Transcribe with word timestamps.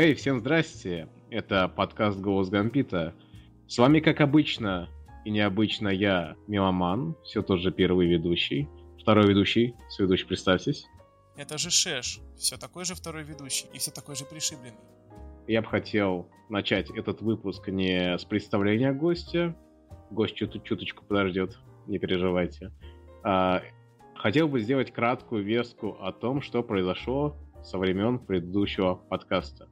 Эй, 0.00 0.14
всем 0.14 0.38
здрасте! 0.38 1.08
Это 1.28 1.66
подкаст 1.66 2.20
«Голос 2.20 2.50
Гампита». 2.50 3.16
С 3.66 3.78
вами, 3.78 3.98
как 3.98 4.20
обычно, 4.20 4.88
и 5.24 5.30
необычно 5.30 5.88
я, 5.88 6.36
Меломан, 6.46 7.16
все 7.24 7.42
тот 7.42 7.58
же 7.58 7.72
первый 7.72 8.06
ведущий. 8.06 8.68
Второй 9.02 9.26
ведущий, 9.26 9.74
сведущий, 9.88 10.24
представьтесь. 10.24 10.86
Это 11.36 11.58
же 11.58 11.70
Шеш, 11.70 12.20
все 12.36 12.56
такой 12.56 12.84
же 12.84 12.94
второй 12.94 13.24
ведущий 13.24 13.66
и 13.72 13.78
все 13.78 13.90
такой 13.90 14.14
же 14.14 14.24
пришибленный. 14.24 14.78
Я 15.48 15.62
бы 15.62 15.66
хотел 15.66 16.30
начать 16.48 16.90
этот 16.90 17.20
выпуск 17.20 17.66
не 17.66 18.16
с 18.16 18.24
представления 18.24 18.92
гостя. 18.92 19.56
Гость 20.12 20.36
чут 20.36 20.62
чуточку 20.62 21.04
подождет, 21.06 21.58
не 21.88 21.98
переживайте. 21.98 22.70
А, 23.24 23.64
хотел 24.14 24.46
бы 24.46 24.60
сделать 24.60 24.92
краткую 24.92 25.42
вестку 25.42 25.98
о 26.00 26.12
том, 26.12 26.40
что 26.40 26.62
произошло 26.62 27.36
со 27.64 27.78
времен 27.78 28.20
предыдущего 28.20 28.94
подкаста. 28.94 29.66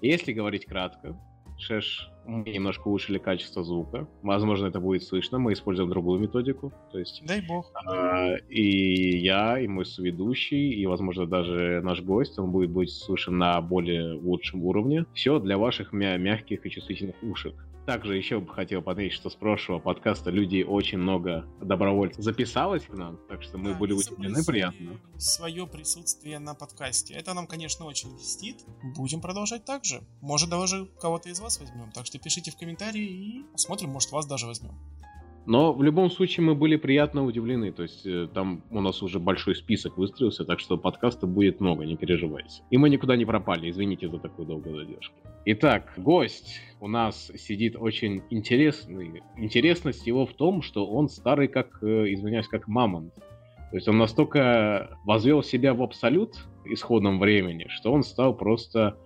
Если 0.00 0.32
говорить 0.32 0.66
кратко, 0.66 1.16
Шеш 1.58 2.10
мы 2.26 2.50
немножко 2.50 2.88
улучшили 2.88 3.18
качество 3.18 3.62
звука. 3.62 4.06
Возможно, 4.22 4.66
это 4.66 4.80
будет 4.80 5.04
слышно. 5.04 5.38
Мы 5.38 5.52
используем 5.52 5.88
другую 5.88 6.20
методику. 6.20 6.72
То 6.90 6.98
есть, 6.98 7.22
Дай 7.24 7.40
бог. 7.40 7.70
А, 7.86 8.34
и 8.50 9.16
я, 9.18 9.58
и 9.60 9.68
мой 9.68 9.86
соведущий, 9.86 10.70
и, 10.72 10.84
возможно, 10.86 11.26
даже 11.26 11.80
наш 11.82 12.02
гость, 12.02 12.38
он 12.38 12.50
будет 12.50 12.70
быть 12.70 12.90
слышен 12.90 13.38
на 13.38 13.60
более 13.60 14.14
лучшем 14.14 14.64
уровне. 14.64 15.06
Все 15.14 15.38
для 15.38 15.56
ваших 15.56 15.92
мя- 15.92 16.16
мягких 16.18 16.66
и 16.66 16.70
чувствительных 16.70 17.16
ушек. 17.22 17.54
Также 17.86 18.16
еще 18.16 18.40
бы 18.40 18.52
хотел 18.52 18.82
подметить, 18.82 19.14
что 19.14 19.30
с 19.30 19.36
прошлого 19.36 19.78
подкаста 19.78 20.30
люди 20.30 20.62
очень 20.62 20.98
много 20.98 21.46
добровольцев 21.60 22.22
записалось 22.22 22.84
к 22.84 22.92
нам, 22.92 23.16
так 23.28 23.44
что 23.44 23.58
мы 23.58 23.72
Да, 23.72 23.78
были 23.78 23.92
удивлены 23.92 24.44
приятно. 24.44 24.98
Свое 25.18 25.68
присутствие 25.68 26.40
на 26.40 26.54
подкасте. 26.54 27.14
Это 27.14 27.32
нам, 27.32 27.46
конечно, 27.46 27.86
очень 27.86 28.16
льстит. 28.16 28.64
Будем 28.96 29.20
продолжать 29.20 29.64
так 29.64 29.84
же. 29.84 30.02
Может, 30.20 30.50
даже 30.50 30.86
кого-то 31.00 31.28
из 31.28 31.38
вас 31.38 31.60
возьмем. 31.60 31.92
Так 31.92 32.06
что 32.06 32.18
пишите 32.18 32.50
в 32.50 32.56
комментарии 32.56 33.04
и 33.04 33.44
посмотрим, 33.52 33.90
может, 33.90 34.10
вас 34.10 34.26
даже 34.26 34.46
возьмем. 34.46 34.74
Но 35.46 35.72
в 35.72 35.82
любом 35.82 36.10
случае 36.10 36.44
мы 36.44 36.54
были 36.54 36.76
приятно 36.76 37.24
удивлены. 37.24 37.72
То 37.72 37.84
есть 37.84 38.04
э, 38.04 38.28
там 38.34 38.62
у 38.70 38.80
нас 38.80 39.02
уже 39.02 39.20
большой 39.20 39.54
список 39.54 39.96
выстроился, 39.96 40.44
так 40.44 40.58
что 40.58 40.76
подкаста 40.76 41.26
будет 41.26 41.60
много, 41.60 41.84
не 41.84 41.96
переживайте. 41.96 42.62
И 42.70 42.76
мы 42.76 42.90
никуда 42.90 43.16
не 43.16 43.24
пропали, 43.24 43.70
извините 43.70 44.08
за 44.08 44.18
такую 44.18 44.46
долгую 44.46 44.76
задержку. 44.76 45.14
Итак, 45.44 45.92
гость 45.96 46.60
у 46.80 46.88
нас 46.88 47.30
сидит 47.36 47.76
очень 47.78 48.22
интересный. 48.30 49.22
Интересность 49.36 50.06
его 50.06 50.26
в 50.26 50.34
том, 50.34 50.62
что 50.62 50.86
он 50.86 51.08
старый 51.08 51.46
как, 51.46 51.78
э, 51.82 52.12
извиняюсь, 52.12 52.48
как 52.48 52.66
мамонт. 52.66 53.14
То 53.70 53.76
есть 53.76 53.88
он 53.88 53.98
настолько 53.98 54.98
возвел 55.04 55.42
себя 55.42 55.74
в 55.74 55.82
абсолют 55.82 56.36
исходном 56.64 57.18
времени, 57.20 57.66
что 57.68 57.92
он 57.92 58.02
стал 58.02 58.34
просто 58.34 58.96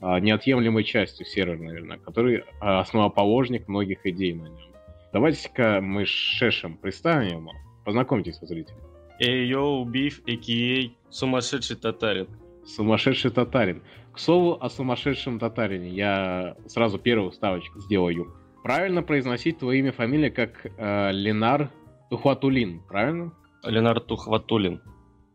а, 0.00 0.20
неотъемлемой 0.20 0.84
частью 0.84 1.26
сервера, 1.26 1.58
наверное, 1.58 1.98
который 1.98 2.44
а, 2.60 2.80
основоположник 2.80 3.68
многих 3.68 4.06
идей 4.06 4.32
на 4.34 4.44
нем. 4.44 4.67
Давайте-ка 5.12 5.80
мы 5.80 6.04
Шешем 6.04 6.76
представим. 6.76 7.48
Познакомьтесь 7.84 8.36
со 8.36 8.46
зрителем. 8.46 8.78
Эй, 9.20 9.46
йоу, 9.46 9.84
биф, 9.84 10.20
а.к.а. 10.26 10.90
сумасшедший 11.10 11.76
татарин. 11.76 12.28
Сумасшедший 12.64 13.30
татарин. 13.30 13.82
К 14.12 14.18
слову 14.18 14.58
о 14.60 14.68
сумасшедшем 14.68 15.38
татарине. 15.38 15.88
Я 15.90 16.56
сразу 16.66 16.98
первую 16.98 17.32
ставочку 17.32 17.80
сделаю. 17.80 18.34
Правильно 18.62 19.02
произносить 19.02 19.58
твое 19.58 19.78
имя, 19.80 19.92
фамилия 19.92 20.30
как 20.30 20.66
э, 20.66 21.12
Ленар 21.12 21.70
Тухватулин, 22.10 22.82
правильно? 22.86 23.32
Ленар 23.64 24.00
Тухватулин. 24.00 24.82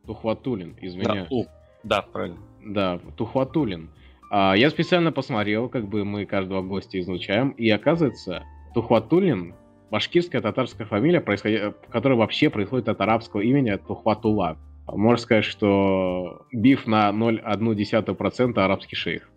Тухватулин, 0.05 0.75
Да, 0.75 0.85
извиняюсь. 0.87 1.31
У. 1.31 1.45
Да, 1.83 2.03
правильно. 2.03 2.37
Да, 2.63 2.99
Тухватулин. 3.17 3.89
А, 4.29 4.53
я 4.55 4.69
специально 4.69 5.11
посмотрел, 5.11 5.67
как 5.69 5.87
бы 5.87 6.05
мы 6.05 6.25
каждого 6.25 6.61
гостя 6.61 6.99
изучаем, 6.99 7.49
и 7.51 7.69
оказывается, 7.69 8.43
Тухватулин 8.73 9.55
башкирская 9.93 10.41
татарская 10.41 10.87
фамилия, 10.87 11.21
происход... 11.21 11.77
которая 11.91 12.17
вообще 12.17 12.49
происходит 12.49 12.89
от 12.89 12.99
арабского 12.99 13.41
имени 13.41 13.75
Тухватула. 13.75 14.57
Можно 14.87 15.21
сказать, 15.21 15.45
что 15.45 16.47
биф 16.51 16.87
на 16.87 17.11
0,1% 17.11 18.59
арабский 18.59 18.95
шейх. 18.95 19.29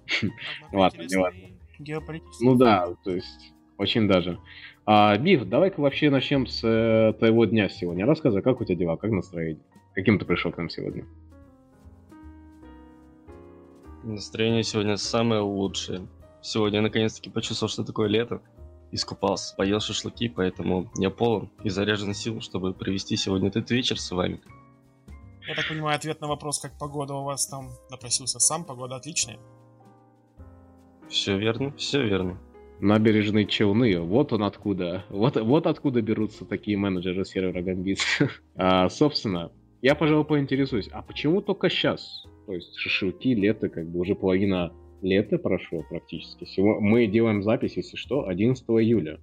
Ладно, 0.73 1.03
не 1.03 1.17
ладно. 1.17 1.41
Ну 2.41 2.55
да, 2.55 2.89
то 3.05 3.11
есть 3.11 3.53
очень 3.77 4.09
даже. 4.09 4.39
А, 4.87 5.19
Биф, 5.19 5.45
давай-ка 5.45 5.79
вообще 5.79 6.09
начнем 6.09 6.47
с 6.47 6.65
э, 6.65 7.13
твоего 7.19 7.45
дня 7.45 7.69
сегодня. 7.69 8.07
Рассказывай, 8.07 8.41
как 8.43 8.59
у 8.63 8.65
тебя 8.65 8.77
дела, 8.77 8.97
как 8.97 9.11
настроение? 9.11 9.63
Каким 9.93 10.19
ты 10.19 10.25
пришел 10.25 10.53
к 10.53 10.57
нам 10.57 10.71
сегодня? 10.71 11.05
Настроение 14.05 14.63
сегодня 14.63 14.97
самое 14.97 15.43
лучшее. 15.43 16.07
Сегодня 16.41 16.79
я 16.79 16.83
наконец-таки 16.83 17.29
почувствовал, 17.29 17.71
что 17.71 17.85
такое 17.85 18.09
лето. 18.09 18.41
Искупался, 18.97 19.55
поел 19.57 19.79
шашлыки, 19.81 20.31
поэтому 20.31 20.91
я 20.97 21.11
полон 21.11 21.51
и 21.63 21.69
заряжен 21.69 22.15
сил, 22.15 22.41
чтобы 22.41 22.73
провести 22.73 23.15
сегодня 23.17 23.49
этот 23.49 23.71
вечер 23.71 24.01
с 24.01 24.11
вами. 24.11 24.41
Я 25.47 25.55
так 25.55 25.69
понимаю, 25.69 25.97
ответ 25.97 26.23
на 26.23 26.29
вопрос, 26.29 26.59
как 26.59 26.79
погода 26.79 27.13
у 27.13 27.23
вас 27.23 27.47
там, 27.47 27.69
напросился 27.91 28.39
сам. 28.39 28.65
Погода 28.65 28.97
отличная. 28.97 29.39
Все 31.11 31.37
верно, 31.37 31.73
все 31.77 32.03
верно. 32.03 32.39
Набережные 32.81 33.45
Челны, 33.45 34.01
вот 34.01 34.33
он 34.33 34.45
откуда. 34.45 35.05
Вот, 35.11 35.37
вот 35.37 35.67
откуда 35.67 36.01
берутся 36.01 36.47
такие 36.47 36.79
менеджеры 36.79 37.27
сервера 37.27 37.61
Гамбит. 37.61 37.99
а, 38.57 38.89
собственно, 38.89 39.53
я, 39.83 39.95
пожалуй, 39.95 40.25
поинтересуюсь, 40.25 40.89
а 40.91 41.03
почему 41.03 41.43
только 41.43 41.69
сейчас? 41.69 42.25
То 42.47 42.55
есть 42.55 42.75
шашлыки, 42.77 43.35
лето, 43.35 43.69
как 43.69 43.87
бы 43.91 44.01
уже 44.01 44.15
половина 44.15 44.73
лета 45.03 45.39
прошло 45.39 45.83
практически. 45.89 46.47
Мы 46.61 47.07
делаем 47.07 47.43
запись, 47.43 47.77
если 47.77 47.97
что, 47.97 48.27
11 48.27 48.65
июля. 48.69 49.21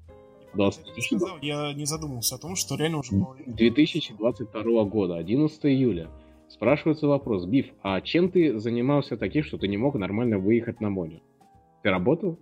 Я 0.54 0.56
20 0.56 0.96
не 0.96 1.02
сказал, 1.02 1.38
я 1.42 1.74
не 1.74 1.86
задумался 1.86 2.36
о 2.36 2.38
том, 2.38 2.56
что 2.56 2.76
реально 2.76 3.00
уже 3.00 3.12
половина. 3.12 3.54
2022 3.54 4.84
года, 4.86 5.18
11 5.18 5.66
июля. 5.66 6.10
Спрашивается 6.48 7.08
вопрос, 7.08 7.46
Биф, 7.46 7.68
а 7.82 8.00
чем 8.02 8.30
ты 8.30 8.60
занимался 8.60 9.18
таким, 9.18 9.44
что 9.44 9.58
ты 9.58 9.68
не 9.68 9.78
мог 9.78 9.96
нормально 9.96 10.38
выехать 10.38 10.82
на 10.82 10.90
море? 10.90 11.22
Ты 11.82 11.90
работал? 11.90 12.38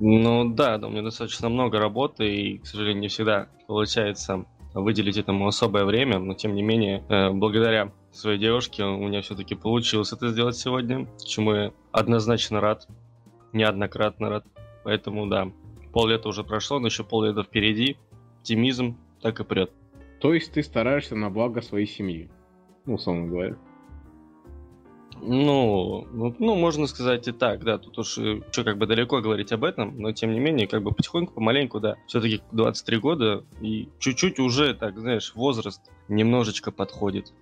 Ну 0.00 0.52
да, 0.54 0.78
да, 0.78 0.88
у 0.88 0.90
меня 0.90 1.02
достаточно 1.02 1.48
много 1.48 1.78
работы, 1.78 2.28
и, 2.28 2.58
к 2.58 2.66
сожалению, 2.66 3.02
не 3.02 3.08
всегда 3.08 3.48
получается 3.66 4.44
выделить 4.74 5.16
этому 5.16 5.46
особое 5.46 5.84
время, 5.84 6.18
но 6.18 6.34
тем 6.34 6.54
не 6.54 6.62
менее, 6.62 7.04
э, 7.08 7.30
благодаря 7.30 7.92
своей 8.16 8.38
девушке 8.38 8.84
у 8.84 9.06
меня 9.06 9.22
все-таки 9.22 9.54
получилось 9.54 10.12
это 10.12 10.28
сделать 10.30 10.56
сегодня, 10.56 11.06
чему 11.24 11.54
я 11.54 11.72
однозначно 11.92 12.60
рад, 12.60 12.86
неоднократно 13.52 14.30
рад. 14.30 14.46
Поэтому 14.84 15.26
да, 15.26 15.50
пол-лета 15.92 16.28
уже 16.28 16.44
прошло, 16.44 16.78
но 16.78 16.86
еще 16.86 17.04
пол-лета 17.04 17.42
впереди, 17.42 17.96
оптимизм 18.38 18.96
так 19.20 19.40
и 19.40 19.44
прет. 19.44 19.72
То 20.20 20.34
есть 20.34 20.52
ты 20.52 20.62
стараешься 20.62 21.14
на 21.14 21.30
благо 21.30 21.60
своей 21.60 21.86
семьи? 21.86 22.30
Ну, 22.86 22.94
условно 22.94 23.26
говоря. 23.26 23.56
Ну, 25.20 26.06
ну, 26.12 26.34
ну, 26.38 26.54
можно 26.54 26.86
сказать 26.86 27.26
и 27.26 27.32
так, 27.32 27.64
да, 27.64 27.78
тут 27.78 27.98
уж 27.98 28.08
что 28.08 28.64
как 28.64 28.78
бы 28.78 28.86
далеко 28.86 29.20
говорить 29.20 29.50
об 29.52 29.64
этом, 29.64 29.98
но 29.98 30.12
тем 30.12 30.32
не 30.32 30.38
менее, 30.38 30.68
как 30.68 30.82
бы 30.82 30.92
потихоньку, 30.92 31.34
помаленьку, 31.34 31.80
да, 31.80 31.96
все-таки 32.06 32.40
23 32.52 32.98
года 32.98 33.44
и 33.60 33.88
чуть-чуть 33.98 34.38
уже, 34.38 34.74
так, 34.74 34.98
знаешь, 34.98 35.34
возраст 35.34 35.82
немножечко 36.08 36.70
подходит. 36.70 37.32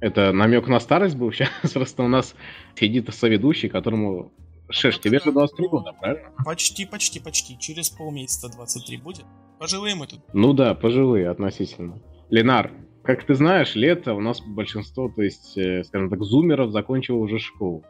Это 0.00 0.32
намек 0.32 0.68
на 0.68 0.80
старость 0.80 1.16
был 1.16 1.32
сейчас? 1.32 1.50
Просто 1.72 2.02
у 2.02 2.08
нас 2.08 2.34
сидит 2.74 3.12
соведущий, 3.14 3.68
которому... 3.68 4.32
Шеш, 4.70 4.98
тебе 4.98 5.18
же 5.18 5.32
23 5.32 5.68
года, 5.68 5.92
правильно? 5.98 6.30
Почти, 6.44 6.84
почти, 6.84 7.20
почти. 7.20 7.58
Через 7.58 7.88
полмесяца 7.88 8.50
23 8.50 8.98
будет. 8.98 9.24
Пожилые 9.58 9.94
мы 9.94 10.06
тут. 10.06 10.20
Ну 10.34 10.52
да, 10.52 10.74
пожилые 10.74 11.30
относительно. 11.30 12.02
Ленар, 12.28 12.70
как 13.02 13.24
ты 13.24 13.34
знаешь, 13.34 13.74
лето 13.74 14.12
у 14.12 14.20
нас 14.20 14.42
большинство, 14.42 15.08
то 15.08 15.22
есть, 15.22 15.56
э, 15.56 15.82
скажем 15.84 16.10
так, 16.10 16.22
зумеров 16.22 16.70
закончило 16.70 17.16
уже 17.16 17.38
школу. 17.38 17.82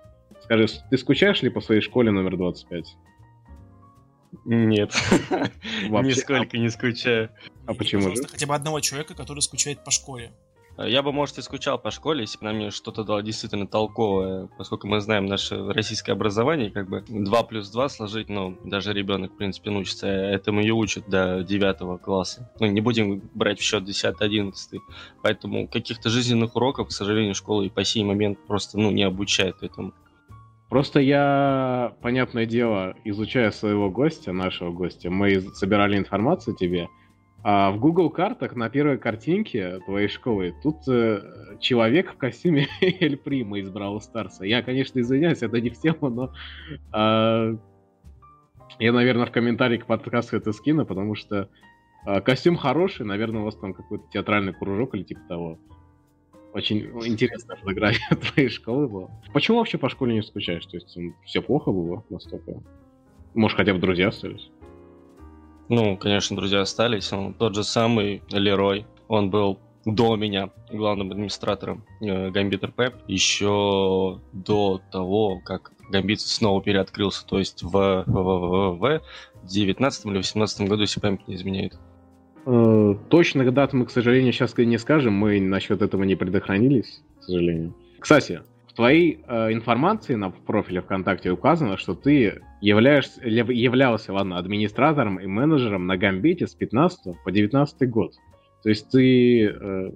Скажи, 0.44 0.69
ты 0.88 0.97
скучаешь 0.97 1.43
ли 1.43 1.50
по 1.50 1.61
своей 1.61 1.81
школе 1.81 2.12
номер 2.12 2.37
25? 2.37 2.85
Нет, 4.44 4.93
Вообще, 5.88 6.09
нисколько 6.09 6.59
не 6.59 6.69
скучаю. 6.71 7.31
А 7.67 7.75
почему 7.75 8.15
же? 8.15 8.23
хотя 8.23 8.47
бы 8.47 8.55
одного 8.55 8.81
человека, 8.81 9.15
который 9.15 9.41
скучает 9.41 9.83
по 9.85 9.91
школе. 9.91 10.33
Я 10.87 11.03
бы, 11.03 11.13
может, 11.13 11.39
и 11.39 11.43
скучал 11.43 11.77
по 11.77 11.91
школе, 11.91 12.21
если 12.21 12.39
бы 12.39 12.45
на 12.45 12.53
мне 12.53 12.71
что-то 12.71 13.03
дало 13.03 13.21
действительно 13.21 13.67
толковое, 13.67 14.49
поскольку 14.57 14.87
мы 14.87 15.01
знаем 15.01 15.27
наше 15.27 15.73
российское 15.73 16.13
образование, 16.13 16.71
как 16.71 16.89
бы 16.89 17.05
2 17.09 17.43
плюс 17.43 17.69
2 17.71 17.89
сложить, 17.89 18.29
ну, 18.29 18.57
даже 18.65 18.93
ребенок, 18.93 19.33
в 19.33 19.37
принципе, 19.37 19.71
научится, 19.71 20.07
этому 20.07 20.61
и 20.61 20.71
учат 20.71 21.09
до 21.09 21.43
9 21.43 22.01
класса. 22.01 22.53
Ну, 22.61 22.67
не 22.67 22.81
будем 22.81 23.21
брать 23.35 23.59
в 23.59 23.65
счет 23.65 23.83
10-11. 23.83 24.53
Поэтому 25.21 25.67
каких-то 25.67 26.11
жизненных 26.11 26.55
уроков, 26.55 26.89
к 26.89 26.93
сожалению, 26.93 27.35
школа 27.35 27.63
и 27.63 27.71
по 27.71 27.83
сей 27.83 28.05
момент 28.05 28.39
просто, 28.47 28.79
ну, 28.79 28.93
не 28.93 29.03
обучает 29.03 29.57
этому. 29.63 29.95
Просто 30.69 31.01
я, 31.01 31.97
понятное 32.03 32.47
дело, 32.47 32.95
изучая 33.05 33.51
своего 33.51 33.91
гостя, 33.91 34.33
нашего 34.33 34.71
гостя, 34.71 35.11
мы 35.11 35.41
собирали 35.55 35.97
информацию 35.97 36.55
тебе, 36.55 36.89
А 37.50 37.71
в 37.71 37.81
Google 37.81 38.11
картах 38.11 38.56
на 38.56 38.69
первой 38.69 38.99
картинке 38.99 39.81
твоей 39.87 40.09
школы 40.09 40.55
тут 40.62 40.87
э, 40.87 41.56
человек 41.61 42.12
в 42.12 42.19
костюме 42.19 42.69
Эль 42.83 43.17
Прима 43.17 43.59
из 43.59 43.71
Бравл 43.71 44.03
Старса. 44.03 44.45
Я, 44.45 44.61
конечно, 44.61 45.00
извиняюсь, 45.00 45.41
это 45.41 45.59
не 45.59 45.71
в 45.71 45.81
тему, 45.81 46.11
но 46.11 46.35
э, 46.93 47.56
я, 48.79 48.93
наверное, 48.93 49.25
в 49.25 49.31
комментарии 49.31 49.79
к 49.79 49.87
подкасту 49.87 50.37
это 50.37 50.53
скину, 50.53 50.85
потому 50.85 51.15
что 51.15 51.49
э, 52.06 52.21
костюм 52.21 52.59
хороший, 52.59 53.06
наверное, 53.06 53.41
у 53.41 53.45
вас 53.47 53.56
там 53.56 53.73
какой-то 53.73 54.05
театральный 54.12 54.53
кружок 54.53 54.95
или 54.95 55.05
типа 55.05 55.23
того. 55.27 55.59
Очень 56.53 56.91
интересная 57.06 57.56
фотография 57.56 58.15
твоей 58.35 58.50
школы 58.50 58.89
была. 58.89 59.09
Почему 59.33 59.56
вообще 59.56 59.79
по 59.79 59.89
школе 59.89 60.12
не 60.12 60.23
скучаешь? 60.23 60.67
То 60.67 60.77
есть 60.77 60.99
все 61.25 61.41
плохо 61.41 61.73
было 61.73 62.05
настолько? 62.11 62.61
Может, 63.33 63.56
хотя 63.56 63.73
бы 63.73 63.81
друзья 63.81 64.09
остались? 64.09 64.50
Ну, 65.69 65.97
конечно, 65.97 66.37
друзья 66.37 66.61
остались. 66.61 67.12
Он 67.12 67.35
тот 67.35 67.55
же 67.55 67.65
самый 67.65 68.23
Лерой. 68.31 68.87
Он 69.09 69.31
был 69.31 69.59
до 69.85 70.17
меня 70.17 70.50
главным 70.70 71.11
администратором 71.11 71.85
э, 72.00 72.31
Gambit 72.31 72.61
RP 72.61 72.94
еще 73.06 74.20
до 74.32 74.81
того, 74.91 75.41
как 75.44 75.73
Гамбит 75.91 76.20
снова 76.20 76.62
переоткрылся, 76.62 77.26
то 77.26 77.38
есть 77.38 77.62
в, 77.62 78.05
в, 78.06 78.06
в, 78.06 78.79
в 78.79 79.00
19 79.47 80.06
или 80.06 80.17
18 80.19 80.69
году, 80.69 80.82
если 80.82 81.00
память 81.00 81.26
не 81.26 81.35
изменяет. 81.35 81.79
Э, 82.44 82.94
точных 83.09 83.53
мы, 83.73 83.87
к 83.87 83.91
сожалению, 83.91 84.32
сейчас 84.32 84.53
не 84.67 84.79
скажем, 84.79 85.14
мы 85.14 85.41
насчет 85.41 85.81
этого 85.81 86.03
не 86.05 86.14
предохранились, 86.14 87.03
к 87.21 87.25
сожалению. 87.25 87.75
Кстати, 87.99 88.43
в 88.58 88.58
твоей 88.79 89.25
э, 89.27 89.53
информации 89.53 90.15
на 90.15 90.31
профиле 90.31 90.81
ВКонтакте 90.83 91.33
указано, 91.33 91.77
что 91.77 91.97
ты 91.97 92.41
являешься, 92.61 93.21
являлся, 93.27 94.13
ладно, 94.13 94.39
администратором 94.39 95.19
и 95.19 95.27
менеджером 95.27 95.89
на 95.89 95.97
Гамбите 95.97 96.47
с 96.47 96.55
15 96.55 97.25
по 97.25 97.33
19 97.33 97.91
год. 97.91 98.13
То 98.63 98.69
есть 98.69 98.89
ты 98.89 99.47
э, 99.47 99.91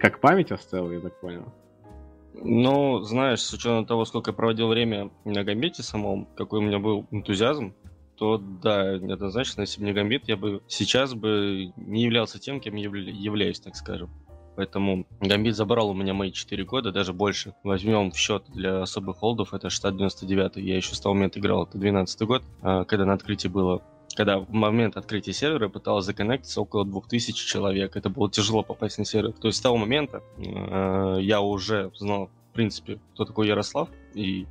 как 0.00 0.20
память 0.20 0.50
оставил, 0.50 0.90
я 0.90 0.98
так 0.98 1.20
понял? 1.20 1.54
Ну, 2.34 3.02
знаешь, 3.02 3.40
с 3.40 3.52
учетом 3.52 3.86
того, 3.86 4.04
сколько 4.04 4.32
я 4.32 4.36
проводил 4.36 4.66
время 4.66 5.12
на 5.24 5.44
Гамбите 5.44 5.84
самом, 5.84 6.26
какой 6.36 6.58
у 6.58 6.62
меня 6.62 6.80
был 6.80 7.06
энтузиазм, 7.12 7.72
то 8.16 8.36
да, 8.36 8.94
однозначно, 8.94 9.60
если 9.60 9.78
бы 9.78 9.86
не 9.86 9.92
Гамбит, 9.92 10.26
я 10.26 10.36
бы 10.36 10.60
сейчас 10.66 11.14
бы 11.14 11.72
не 11.76 12.02
являлся 12.02 12.40
тем, 12.40 12.58
кем 12.58 12.74
явля- 12.74 13.12
являюсь, 13.12 13.60
так 13.60 13.76
скажем. 13.76 14.10
Поэтому 14.58 15.06
Гамбит 15.20 15.54
забрал 15.54 15.90
у 15.90 15.94
меня 15.94 16.14
мои 16.14 16.32
4 16.32 16.64
года, 16.64 16.90
даже 16.90 17.12
больше. 17.12 17.54
Возьмем 17.62 18.10
в 18.10 18.18
счет 18.18 18.42
для 18.48 18.82
особых 18.82 19.18
холдов, 19.18 19.54
это 19.54 19.70
штат 19.70 19.96
99 19.96 20.56
я 20.56 20.76
еще 20.76 20.96
с 20.96 21.00
того 21.00 21.14
момента 21.14 21.38
играл, 21.38 21.62
это 21.62 21.78
12 21.78 22.22
год, 22.22 22.42
а, 22.60 22.84
когда 22.84 23.04
на 23.04 23.12
открытии 23.12 23.46
было 23.46 23.82
когда 24.16 24.40
в 24.40 24.50
момент 24.50 24.96
открытия 24.96 25.32
сервера 25.32 25.68
пыталась 25.68 26.06
законнектиться 26.06 26.60
около 26.60 26.84
2000 26.84 27.46
человек. 27.46 27.94
Это 27.94 28.10
было 28.10 28.28
тяжело 28.28 28.64
попасть 28.64 28.98
на 28.98 29.04
сервер. 29.04 29.32
То 29.32 29.46
есть 29.46 29.58
с 29.58 29.60
того 29.60 29.76
момента 29.76 30.24
э, 30.38 31.18
я 31.20 31.40
уже 31.40 31.92
знал, 31.96 32.28
в 32.50 32.52
принципе, 32.52 32.98
кто 33.14 33.26
такой 33.26 33.46
Ярослав, 33.46 33.88
и 34.14 34.48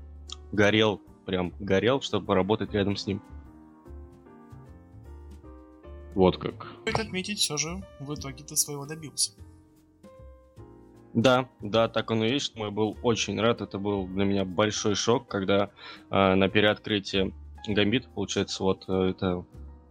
горел, 0.54 1.02
прям 1.26 1.52
горел, 1.60 2.00
чтобы 2.00 2.34
работать 2.34 2.72
рядом 2.72 2.96
с 2.96 3.08
ним. 3.08 3.22
Вот 6.16 6.38
как. 6.38 6.68
Стоит 6.84 7.00
отметить, 7.00 7.40
все 7.40 7.58
же 7.58 7.84
в 8.00 8.14
итоге 8.14 8.46
ты 8.46 8.56
своего 8.56 8.86
добился. 8.86 9.34
Да, 11.18 11.50
да, 11.62 11.88
так 11.88 12.12
оно 12.12 12.26
и 12.26 12.34
есть, 12.34 12.54
я 12.56 12.70
был 12.70 12.96
очень 13.02 13.42
рад. 13.42 13.62
Это 13.62 13.80
был 13.80 14.06
для 14.06 14.24
меня 14.24 14.46
большой 14.46 14.94
шок, 14.94 15.28
когда 15.28 15.72
э, 16.12 16.36
на 16.36 16.48
переоткрытии 16.48 17.34
Гамбит, 17.68 18.08
получается, 18.14 18.62
вот 18.62 18.86
э, 18.88 19.10
это 19.10 19.44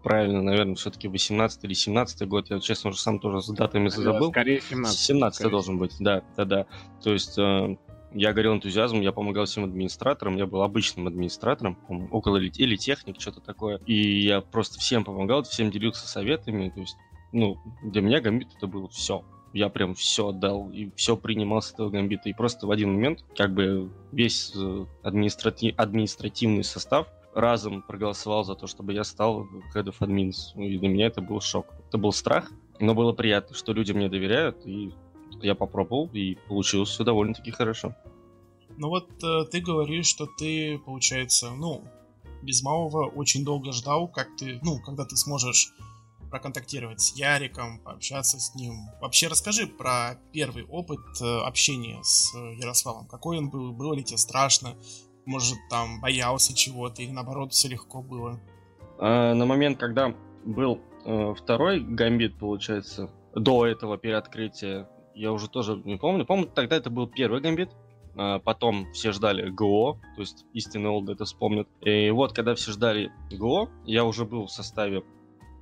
правильно, 0.05 0.41
наверное, 0.41 0.77
все-таки 0.77 1.09
18 1.09 1.65
или 1.65 1.73
17 1.73 2.29
год. 2.29 2.49
Я, 2.49 2.61
честно, 2.61 2.91
уже 2.91 3.01
сам 3.01 3.19
тоже 3.19 3.43
с 3.43 3.49
датами 3.49 3.89
забыл. 3.89 4.31
Скорее 4.31 4.61
17. 4.61 4.97
17 4.97 5.35
скорее. 5.35 5.51
должен 5.51 5.79
быть, 5.79 5.97
да, 5.99 6.23
да, 6.37 6.45
да. 6.45 6.67
То 7.03 7.13
есть 7.13 7.37
э, 7.37 7.77
я 8.13 8.33
горел 8.33 8.55
энтузиазмом, 8.55 9.01
я 9.01 9.11
помогал 9.11 9.47
всем 9.47 9.65
администраторам, 9.65 10.37
я 10.37 10.47
был 10.47 10.63
обычным 10.63 11.09
администратором, 11.09 11.77
около 12.13 12.37
или 12.37 12.77
техник, 12.77 13.21
что-то 13.21 13.41
такое. 13.41 13.81
И 13.87 14.21
я 14.23 14.43
просто 14.43 14.79
всем 14.79 15.03
помогал, 15.03 15.43
всем 15.43 15.73
делился 15.73 16.07
советами. 16.07 16.69
То 16.69 16.79
есть, 16.79 16.97
ну, 17.33 17.59
для 17.83 18.01
меня 18.01 18.21
Гамбит 18.21 18.51
это 18.57 18.69
было 18.69 18.89
все 18.91 19.25
я 19.57 19.69
прям 19.69 19.95
все 19.95 20.29
отдал 20.29 20.71
и 20.71 20.91
все 20.97 21.17
принимал 21.17 21.63
с 21.63 21.73
этого 21.73 21.91
гамбита. 21.91 22.29
И 22.29 22.35
просто 22.35 22.67
в 22.67 22.71
один 22.71 22.93
момент 22.93 23.25
как 23.37 23.55
бы 23.55 23.91
весь 24.13 24.53
э, 24.55 24.87
администрати... 25.03 25.75
административный 25.77 26.63
состав 26.63 27.09
разом 27.35 27.83
проголосовал 27.83 28.45
за 28.45 28.55
то, 28.55 28.67
чтобы 28.67 28.93
я 28.93 29.05
стал 29.05 29.47
head 29.75 29.85
of 29.85 29.97
admins. 30.01 30.53
Ну, 30.55 30.63
и 30.63 30.79
для 30.79 30.89
меня 30.89 31.07
это 31.07 31.21
был 31.21 31.41
шок. 31.41 31.67
Это 31.89 31.99
был 31.99 32.13
страх, 32.13 32.51
но 32.81 32.95
было 32.95 33.13
приятно, 33.13 33.57
что 33.57 33.73
люди 33.73 33.93
мне 33.93 34.09
доверяют, 34.09 34.67
и 34.67 34.93
я 35.43 35.55
попробовал, 35.55 36.11
и 36.13 36.37
получилось 36.49 36.91
все 36.91 37.05
довольно-таки 37.05 37.51
хорошо. 37.51 37.95
Ну 38.77 38.89
вот 38.89 39.09
э, 39.23 39.45
ты 39.51 39.61
говоришь, 39.61 40.07
что 40.07 40.27
ты, 40.39 40.79
получается, 40.85 41.51
ну, 41.51 41.83
без 42.43 42.63
малого 42.63 43.07
очень 43.07 43.45
долго 43.45 43.73
ждал, 43.73 44.09
как 44.09 44.29
ты, 44.37 44.61
ну, 44.63 44.81
когда 44.81 45.05
ты 45.07 45.17
сможешь 45.17 45.73
проконтактировать 46.37 47.01
с 47.01 47.17
Яриком, 47.17 47.81
пообщаться 47.81 48.39
с 48.39 48.55
ним. 48.55 48.75
Вообще 49.01 49.29
расскажи 49.29 49.67
про 49.67 50.19
первый 50.33 50.65
опыт 50.65 51.01
э, 51.21 51.39
общения 51.41 51.99
с 52.03 52.35
Ярославом. 52.35 53.07
Какой 53.07 53.39
он 53.39 53.51
был? 53.51 53.73
Было 53.73 53.95
ли 53.95 54.05
тебе 54.05 54.19
страшно? 54.19 54.77
может, 55.27 55.59
там 55.69 56.01
боялся 56.01 56.55
чего-то, 56.55 57.03
или 57.03 57.11
наоборот, 57.11 57.53
все 57.53 57.69
легко 57.69 58.01
было? 58.01 58.41
А, 58.99 59.35
на 59.35 59.45
момент, 59.45 59.79
когда 59.79 60.15
был 60.45 60.81
э, 61.05 61.35
второй 61.35 61.81
гамбит, 61.81 62.39
получается, 62.39 63.11
до 63.35 63.67
этого 63.67 63.99
переоткрытия, 63.99 64.89
я 65.15 65.33
уже 65.33 65.51
тоже 65.51 65.77
не 65.85 65.97
помню. 65.97 66.25
Помню, 66.25 66.47
тогда 66.47 66.77
это 66.77 66.89
был 66.91 67.09
первый 67.09 67.41
гамбит, 67.41 67.71
а 68.17 68.39
потом 68.39 68.91
все 68.93 69.13
ждали 69.13 69.51
ГО, 69.51 69.99
то 70.15 70.21
есть 70.21 70.47
истинный 70.53 70.91
олд 70.91 71.11
это 71.11 71.25
вспомнят. 71.25 71.69
И 71.83 72.11
вот, 72.11 72.33
когда 72.33 72.55
все 72.55 72.73
ждали 72.73 73.11
ГО, 73.31 73.69
я 73.85 74.05
уже 74.05 74.25
был 74.25 74.47
в 74.47 74.51
составе 74.51 75.03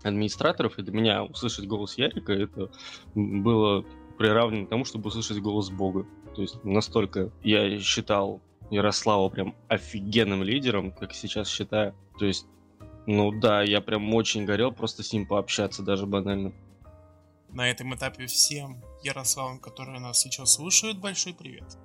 администраторов, 0.05 0.79
и 0.79 0.83
для 0.83 0.93
меня 0.93 1.25
услышать 1.25 1.67
голос 1.67 1.99
Ярика, 1.99 2.33
это 2.33 2.71
было 3.15 3.85
приравнено 4.19 4.67
к 4.67 4.71
тому, 4.71 4.85
чтобы 4.85 5.09
услышать 5.09 5.41
голос 5.41 5.71
Бога. 5.71 6.07
То 6.35 6.43
есть 6.43 6.63
настолько 6.65 7.31
я 7.43 7.79
считал 7.81 8.41
Ярослава 8.71 9.29
прям 9.29 9.55
офигенным 9.69 10.43
лидером, 10.43 10.91
как 10.93 11.13
сейчас 11.15 11.49
считаю. 11.49 11.95
То 12.19 12.27
есть, 12.27 12.47
ну 13.07 13.33
да, 13.33 13.63
я 13.63 13.81
прям 13.81 14.13
очень 14.15 14.45
горел 14.45 14.73
просто 14.73 15.03
с 15.03 15.13
ним 15.13 15.27
пообщаться, 15.27 15.83
даже 15.83 16.07
банально. 16.07 16.53
На 17.51 17.71
этом 17.71 17.95
этапе 17.95 18.27
всем 18.27 18.83
Ярославам, 19.03 19.59
которые 19.59 20.01
нас 20.01 20.21
сейчас 20.21 20.55
слушают, 20.55 20.99
большой 20.99 21.35
привет. 21.35 21.79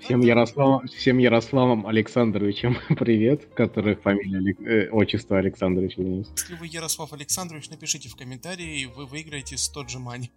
Всем 0.00 0.20
Ярославам, 0.20 0.86
всем 0.86 1.18
Ярославам 1.18 1.86
Александровичем 1.86 2.76
привет, 2.96 3.46
которых 3.54 4.02
фамилия, 4.02 4.54
э, 4.60 4.88
отчество 4.90 5.38
Александрович. 5.38 5.96
Если 5.96 6.54
вы 6.54 6.66
Ярослав 6.66 7.12
Александрович, 7.12 7.70
напишите 7.70 8.08
в 8.08 8.16
комментарии, 8.16 8.82
и 8.82 8.86
вы 8.86 9.06
выиграете 9.06 9.56
100 9.56 9.82
джимани. 9.82 10.30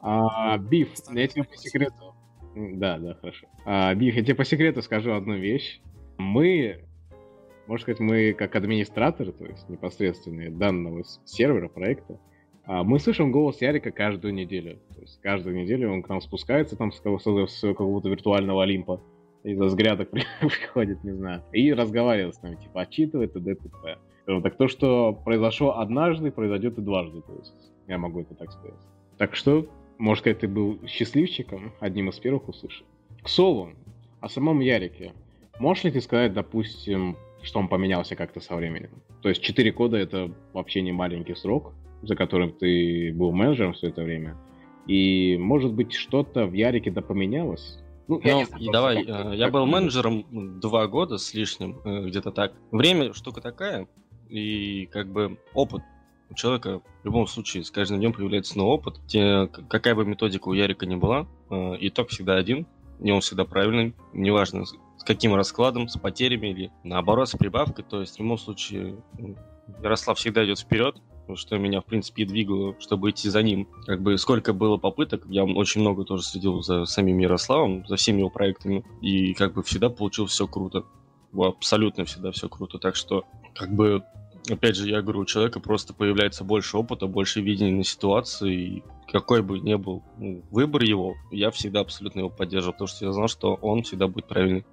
А, 0.00 0.56
Биф, 0.58 0.88
я 1.12 1.28
тебе 1.28 1.44
по 1.44 1.56
секрету 1.56 2.14
да, 2.54 2.98
да, 2.98 3.14
хорошо. 3.14 3.46
А, 3.64 3.94
Бих, 3.94 4.14
я 4.14 4.22
тебе 4.22 4.34
по 4.34 4.44
секрету 4.44 4.82
скажу 4.82 5.12
одну 5.12 5.36
вещь. 5.36 5.80
Мы, 6.18 6.84
можно 7.66 7.82
сказать, 7.82 8.00
мы 8.00 8.34
как 8.34 8.54
администраторы, 8.56 9.32
то 9.32 9.46
есть 9.46 9.68
непосредственные 9.68 10.50
данного 10.50 11.02
сервера, 11.24 11.68
проекта, 11.68 12.18
а, 12.64 12.84
мы 12.84 12.98
слышим 12.98 13.32
голос 13.32 13.60
Ярика 13.60 13.90
каждую 13.90 14.34
неделю. 14.34 14.78
То 15.02 15.06
есть 15.06 15.20
каждую 15.20 15.56
неделю 15.56 15.92
он 15.92 16.00
к 16.00 16.08
нам 16.08 16.20
спускается 16.20 16.76
там 16.76 16.92
с 16.92 17.00
какого-то 17.00 18.08
виртуального 18.08 18.62
Олимпа, 18.62 19.00
из-за 19.42 19.64
приходит, 20.40 21.02
не 21.02 21.10
знаю, 21.10 21.42
и 21.50 21.72
разговаривает 21.72 22.36
с 22.36 22.42
нами, 22.42 22.54
типа, 22.54 22.82
отчитывает 22.82 23.34
и 23.34 23.40
ДТП. 23.40 23.98
Так 24.44 24.56
то, 24.56 24.68
что 24.68 25.12
произошло 25.12 25.78
однажды, 25.78 26.30
произойдет 26.30 26.78
и 26.78 26.82
дважды, 26.82 27.20
то 27.22 27.34
есть 27.36 27.72
я 27.88 27.98
могу 27.98 28.20
это 28.20 28.36
так 28.36 28.52
сказать. 28.52 28.78
Так 29.18 29.34
что 29.34 29.66
может, 29.98 30.22
сказать, 30.22 30.38
ты 30.38 30.46
был 30.46 30.78
счастливчиком, 30.86 31.72
одним 31.80 32.10
из 32.10 32.20
первых 32.20 32.48
услышал. 32.48 32.86
К 33.24 33.28
слову, 33.28 33.72
о 34.20 34.28
самом 34.28 34.60
Ярике. 34.60 35.14
Можешь 35.58 35.82
ли 35.82 35.90
ты 35.90 36.00
сказать, 36.00 36.32
допустим, 36.32 37.16
что 37.42 37.58
он 37.58 37.66
поменялся 37.66 38.14
как-то 38.14 38.38
со 38.38 38.54
временем? 38.54 38.90
То 39.20 39.30
есть 39.30 39.42
4 39.42 39.72
года 39.72 39.96
это 39.96 40.30
вообще 40.52 40.80
не 40.80 40.92
маленький 40.92 41.34
срок, 41.34 41.72
за 42.02 42.14
которым 42.14 42.52
ты 42.52 43.12
был 43.12 43.32
менеджером 43.32 43.72
все 43.72 43.88
это 43.88 44.04
время. 44.04 44.36
И, 44.86 45.36
может 45.38 45.72
быть, 45.72 45.92
что-то 45.92 46.46
в 46.46 46.52
Ярике 46.52 46.90
да 46.90 47.02
поменялось? 47.02 47.78
Ну, 48.08 48.20
я 48.24 48.40
ну, 48.40 48.46
знаю, 48.46 48.72
давай, 48.72 49.04
как, 49.04 49.26
э, 49.26 49.36
я 49.36 49.44
как 49.44 49.54
был 49.54 49.66
менеджером 49.66 50.60
два 50.60 50.86
года 50.88 51.18
с 51.18 51.34
лишним, 51.34 51.80
э, 51.84 52.08
где-то 52.08 52.32
так. 52.32 52.52
Время 52.72 53.14
штука 53.14 53.40
такая, 53.40 53.86
и 54.28 54.86
как 54.86 55.10
бы 55.12 55.38
опыт 55.54 55.82
у 56.30 56.34
человека 56.34 56.80
в 56.80 57.04
любом 57.04 57.26
случае 57.26 57.62
с 57.62 57.70
каждым 57.70 57.98
днем 57.98 58.12
появляется 58.12 58.58
новый 58.58 58.74
опыт. 58.74 59.00
Те, 59.06 59.46
какая 59.68 59.94
бы 59.94 60.04
методика 60.04 60.48
у 60.48 60.52
Ярика 60.52 60.86
ни 60.86 60.96
была, 60.96 61.26
э, 61.50 61.76
итог 61.80 62.08
всегда 62.08 62.36
один, 62.36 62.66
и 63.00 63.10
он 63.10 63.20
всегда 63.20 63.44
правильный, 63.44 63.94
неважно 64.12 64.64
с 64.64 65.04
каким 65.04 65.34
раскладом, 65.34 65.88
с 65.88 65.98
потерями 65.98 66.48
или 66.48 66.70
наоборот 66.84 67.28
с 67.28 67.36
прибавкой. 67.36 67.84
То 67.88 68.00
есть 68.00 68.16
в 68.16 68.20
любом 68.20 68.38
случае 68.38 68.96
Ярослав 69.82 70.18
всегда 70.18 70.44
идет 70.44 70.58
вперед, 70.58 70.96
что 71.34 71.58
меня, 71.58 71.80
в 71.80 71.84
принципе, 71.84 72.24
двигало, 72.24 72.74
чтобы 72.80 73.10
идти 73.10 73.28
за 73.28 73.42
ним. 73.42 73.68
Как 73.86 74.02
бы 74.02 74.16
сколько 74.18 74.52
было 74.52 74.76
попыток, 74.76 75.22
я 75.28 75.44
очень 75.44 75.80
много 75.80 76.04
тоже 76.04 76.22
следил 76.22 76.62
за 76.62 76.84
самим 76.84 77.18
Ярославом, 77.18 77.86
за 77.86 77.96
всеми 77.96 78.20
его 78.20 78.30
проектами, 78.30 78.84
и 79.00 79.34
как 79.34 79.54
бы 79.54 79.62
всегда 79.62 79.88
получилось 79.90 80.32
все 80.32 80.46
круто. 80.46 80.84
Абсолютно 81.36 82.04
всегда 82.04 82.30
все 82.32 82.48
круто. 82.48 82.78
Так 82.78 82.96
что, 82.96 83.24
как 83.54 83.74
бы, 83.74 84.02
опять 84.50 84.76
же, 84.76 84.88
я 84.88 85.00
говорю, 85.00 85.20
у 85.20 85.24
человека 85.24 85.60
просто 85.60 85.94
появляется 85.94 86.44
больше 86.44 86.76
опыта, 86.76 87.06
больше 87.06 87.40
видения 87.40 87.76
на 87.76 87.84
ситуации, 87.84 88.54
и 88.54 88.82
какой 89.10 89.42
бы 89.42 89.60
ни 89.60 89.74
был 89.74 90.02
ну, 90.18 90.42
выбор 90.50 90.82
его, 90.82 91.14
я 91.30 91.50
всегда 91.50 91.80
абсолютно 91.80 92.20
его 92.20 92.30
поддерживал, 92.30 92.72
потому 92.72 92.88
что 92.88 93.06
я 93.06 93.12
знал, 93.12 93.28
что 93.28 93.54
он 93.54 93.82
всегда 93.82 94.08
будет 94.08 94.26
правильный. 94.26 94.64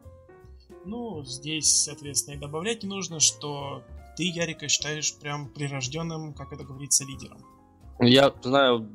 Ну, 0.85 1.23
здесь, 1.23 1.67
соответственно, 1.67 2.35
и 2.35 2.39
добавлять 2.39 2.83
не 2.83 2.89
нужно, 2.89 3.19
что 3.19 3.83
ты 4.19 4.25
Ярика 4.25 4.67
считаешь 4.67 5.17
прям 5.17 5.47
прирожденным, 5.47 6.33
как 6.33 6.51
это 6.51 6.65
говорится, 6.65 7.05
лидером. 7.05 7.37
Я 8.01 8.33
знаю, 8.41 8.85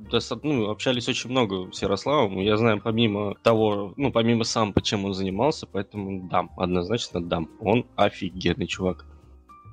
ну, 0.43 0.69
общались 0.69 1.09
очень 1.09 1.31
много 1.31 1.73
с 1.73 1.81
Ярославом, 1.81 2.39
я 2.41 2.59
знаю 2.59 2.83
помимо 2.83 3.35
того, 3.43 3.95
ну, 3.97 4.13
помимо 4.13 4.45
сам, 4.45 4.75
почему 4.75 5.07
он 5.09 5.15
занимался, 5.15 5.67
поэтому 5.67 6.29
дам, 6.29 6.51
однозначно 6.59 7.23
дам. 7.23 7.49
Он 7.61 7.87
офигенный 7.97 8.67
чувак. 8.67 9.07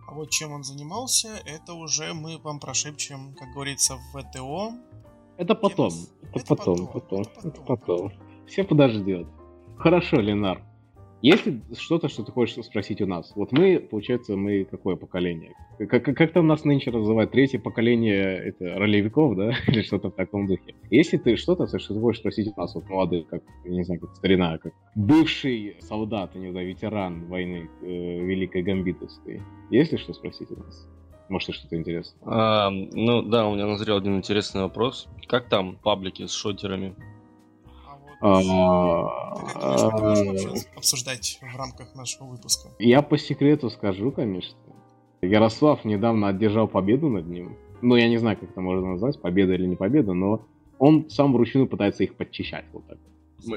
А 0.08 0.14
вот 0.14 0.30
чем 0.30 0.54
он 0.54 0.64
занимался, 0.64 1.28
это 1.46 1.74
уже 1.74 2.14
мы 2.14 2.38
вам 2.38 2.62
прошепчем, 2.62 3.36
как 3.38 3.54
говорится, 3.54 3.96
в 3.96 4.22
ВТО. 4.22 4.72
Это 5.38 5.54
потом. 5.56 5.92
Это, 6.22 6.40
это 6.40 6.46
потом, 6.48 6.88
потом, 6.88 6.94
потом, 6.94 7.22
это 7.22 7.62
потом. 7.62 7.66
потом. 7.66 8.14
Все 8.48 8.64
подождет. 8.64 9.28
Хорошо, 9.78 10.22
Ленар. 10.22 10.64
Есть 11.22 11.46
ли 11.46 11.62
что-то, 11.78 12.10
что 12.10 12.24
ты 12.24 12.32
хочешь 12.32 12.64
спросить 12.66 13.02
у 13.02 13.06
нас? 13.06 13.32
Вот 13.36 13.52
мы, 13.52 13.80
получается, 13.80 14.36
мы 14.36 14.66
какое 14.66 14.96
поколение? 14.96 15.54
Как, 15.78 16.04
как 16.04 16.34
там 16.34 16.48
нас 16.48 16.64
нынче 16.66 16.92
называют? 16.92 17.32
Третье 17.32 17.60
поколение 17.60 18.38
это 18.38 18.80
ролевиков, 18.80 19.36
да? 19.36 19.54
Или 19.68 19.82
что-то 19.84 20.10
в 20.10 20.16
таком 20.16 20.48
духе. 20.48 20.74
Если 20.90 21.18
ты 21.18 21.36
что-то, 21.38 21.68
что 21.68 21.94
ты 21.94 22.00
хочешь 22.00 22.20
спросить 22.20 22.48
у 22.56 22.60
нас, 22.60 22.74
вот 22.74 22.90
молодых, 22.90 23.28
как, 23.28 23.44
не 23.66 23.84
знаю, 23.84 24.02
как 24.02 24.16
старина, 24.16 24.58
как 24.58 24.74
бывший 24.96 25.78
солдат, 25.82 26.34
не 26.36 26.50
знаю, 26.50 26.68
ветеран 26.68 27.28
войны 27.28 27.70
э, 27.82 27.86
Великой 27.86 28.64
Гамбитовской, 28.64 29.42
есть 29.70 29.92
ли 29.92 29.98
что 30.00 30.14
спросить 30.14 30.50
у 30.52 30.56
нас? 30.56 30.88
Может, 31.30 31.56
что-то 31.56 31.78
интересное? 31.78 32.20
А, 32.26 32.70
ну 32.70 33.22
да, 33.22 33.48
у 33.48 33.54
меня 33.54 33.68
назрел 33.68 33.98
один 33.98 34.18
интересный 34.18 34.64
вопрос. 34.64 35.08
Как 35.28 35.48
там 35.48 35.78
паблики 35.82 36.26
с 36.26 36.34
шотерами? 36.34 36.96
А, 38.22 39.34
обсуждать 40.76 41.40
в 41.42 41.58
рамках 41.58 41.96
нашего 41.96 42.26
выпуска? 42.26 42.70
Я 42.78 43.02
по 43.02 43.18
секрету 43.18 43.70
скажу, 43.70 44.12
конечно. 44.12 44.58
Ярослав 45.22 45.84
недавно 45.86 46.28
одержал 46.28 46.68
победу 46.68 47.10
над 47.10 47.28
ним. 47.28 47.58
Ну, 47.82 47.96
я 47.96 48.08
не 48.10 48.18
знаю, 48.18 48.38
как 48.38 48.52
это 48.52 48.62
можно 48.62 48.92
назвать, 48.92 49.20
победа 49.20 49.54
или 49.54 49.66
не 49.66 49.76
победа, 49.76 50.14
но 50.14 50.46
он 50.78 51.10
сам 51.10 51.34
вручную 51.34 51.68
пытается 51.68 52.04
их 52.04 52.16
подчищать 52.16 52.66
вот 52.74 52.88
так. 52.88 52.98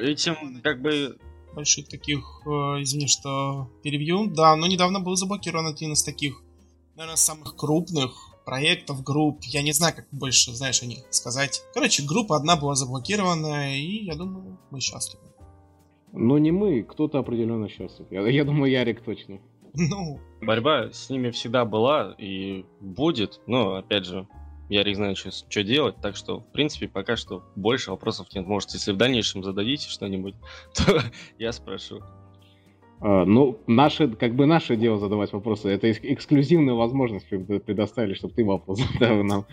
Этим, 0.01 0.61
как 0.63 0.81
бы... 0.81 1.17
Больших 1.55 1.87
таких, 1.87 2.19
э, 2.47 2.49
извини, 2.83 3.07
что 3.07 3.71
перебью. 3.85 4.27
Да, 4.27 4.57
но 4.57 4.67
недавно 4.67 4.99
был 4.99 5.15
заблокирован 5.15 5.69
один 5.69 5.93
из 5.93 6.03
таких, 6.03 6.43
наверное, 6.97 7.17
самых 7.17 7.55
крупных 7.55 8.34
проектов, 8.45 9.03
групп. 9.03 9.41
Я 9.43 9.63
не 9.63 9.73
знаю, 9.73 9.95
как 9.95 10.07
больше, 10.13 10.53
знаешь, 10.53 10.83
о 10.83 10.87
них 10.87 10.99
сказать. 11.11 11.63
Короче, 11.73 12.03
группа 12.05 12.37
одна 12.37 12.57
была 12.57 12.75
заблокирована, 12.75 13.77
и 13.77 14.05
я 14.05 14.15
думаю, 14.15 14.59
мы 14.71 14.81
счастливы. 14.81 15.25
Но 16.13 16.39
не 16.39 16.53
мы, 16.53 16.83
кто-то 16.83 17.19
определенно 17.19 17.69
счастлив. 17.69 18.07
Я, 18.11 18.27
я 18.29 18.45
думаю, 18.45 18.71
Ярик 18.71 19.03
точно. 19.03 19.41
Ну. 19.75 20.21
Борьба 20.41 20.91
с 20.93 21.11
ними 21.11 21.31
всегда 21.31 21.65
была 21.65 22.15
и 22.19 22.65
будет, 22.81 23.41
но, 23.47 23.75
опять 23.75 24.05
же, 24.05 24.29
Ярик 24.69 24.97
знает, 24.97 25.19
что, 25.19 25.31
что 25.31 25.63
делать, 25.65 25.97
так 26.01 26.17
что, 26.17 26.41
в 26.41 26.53
принципе, 26.53 26.89
пока 26.89 27.17
что 27.17 27.43
больше 27.57 27.91
вопросов 27.91 28.29
нет. 28.35 28.47
Может, 28.47 28.71
если 28.71 28.93
в 28.93 28.97
дальнейшем 28.97 29.43
зададите 29.43 29.89
что-нибудь, 29.89 30.35
то 30.75 31.03
я 31.39 31.53
спрошу. 31.53 32.01
А, 33.01 33.25
ну, 33.25 33.59
наше, 33.67 34.09
как 34.09 34.35
бы 34.35 34.47
наше 34.47 34.77
дело 34.77 34.99
задавать 34.99 35.33
вопросы. 35.33 35.69
Это 35.69 35.91
эксклюзивную 35.91 36.77
возможность 36.77 37.29
предоставили, 37.29 38.15
чтобы 38.15 38.35
ты 38.35 38.45
вопрос 38.45 38.81
задал 38.93 39.23
нам. 39.23 39.47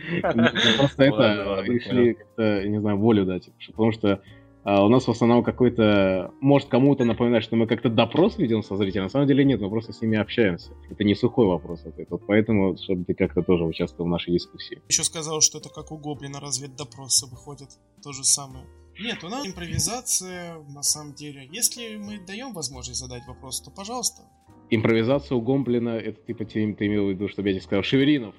Просто 0.77 1.03
это 1.03 1.63
решили 1.65 2.13
как-то, 2.13 2.67
не 2.67 2.79
знаю, 2.79 2.97
волю 2.97 3.25
дать. 3.25 3.49
Потому 3.67 3.91
что 3.91 4.21
а, 4.63 4.85
у 4.85 4.89
нас 4.89 5.07
в 5.07 5.11
основном 5.11 5.43
какой-то... 5.43 6.31
Может 6.39 6.69
кому-то 6.69 7.03
напоминать, 7.03 7.43
что 7.43 7.55
мы 7.55 7.65
как-то 7.65 7.89
допрос 7.89 8.37
ведем 8.37 8.61
со 8.63 8.75
зрителями. 8.77 9.05
На 9.05 9.09
самом 9.09 9.27
деле 9.27 9.43
нет, 9.43 9.59
мы 9.59 9.69
просто 9.69 9.91
с 9.91 10.01
ними 10.01 10.17
общаемся. 10.17 10.71
Это 10.89 11.03
не 11.03 11.15
сухой 11.15 11.47
вопрос. 11.47 11.81
Это, 11.85 12.05
вот 12.09 12.21
поэтому, 12.27 12.77
чтобы 12.77 13.05
ты 13.05 13.15
как-то 13.15 13.41
тоже 13.41 13.63
участвовал 13.63 14.07
в 14.07 14.11
нашей 14.11 14.33
дискуссии. 14.33 14.81
Еще 14.89 15.03
сказал, 15.03 15.41
что 15.41 15.57
это 15.57 15.69
как 15.69 15.91
у 15.91 15.97
Гоблина 15.97 16.39
разведдопросы 16.39 17.25
выходит. 17.25 17.69
То 18.03 18.11
же 18.11 18.23
самое. 18.23 18.65
Нет, 18.99 19.23
у 19.23 19.29
нас 19.29 19.45
импровизация, 19.45 20.59
на 20.69 20.83
самом 20.83 21.13
деле. 21.13 21.47
Если 21.51 21.97
мы 21.97 22.19
даем 22.19 22.53
возможность 22.53 22.99
задать 22.99 23.25
вопрос, 23.27 23.61
то 23.61 23.71
пожалуйста. 23.71 24.23
Импровизация 24.69 25.35
у 25.35 25.41
Гомблина, 25.41 25.89
это 25.89 26.21
типа 26.21 26.45
ты, 26.45 26.73
ты 26.73 26.87
имел 26.87 27.07
в 27.07 27.09
виду, 27.09 27.27
чтобы 27.27 27.49
я 27.49 27.55
тебе 27.55 27.63
сказал, 27.63 27.83
Шеверинов, 27.83 28.35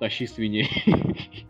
тащи 0.00 0.26
свиней. 0.26 0.68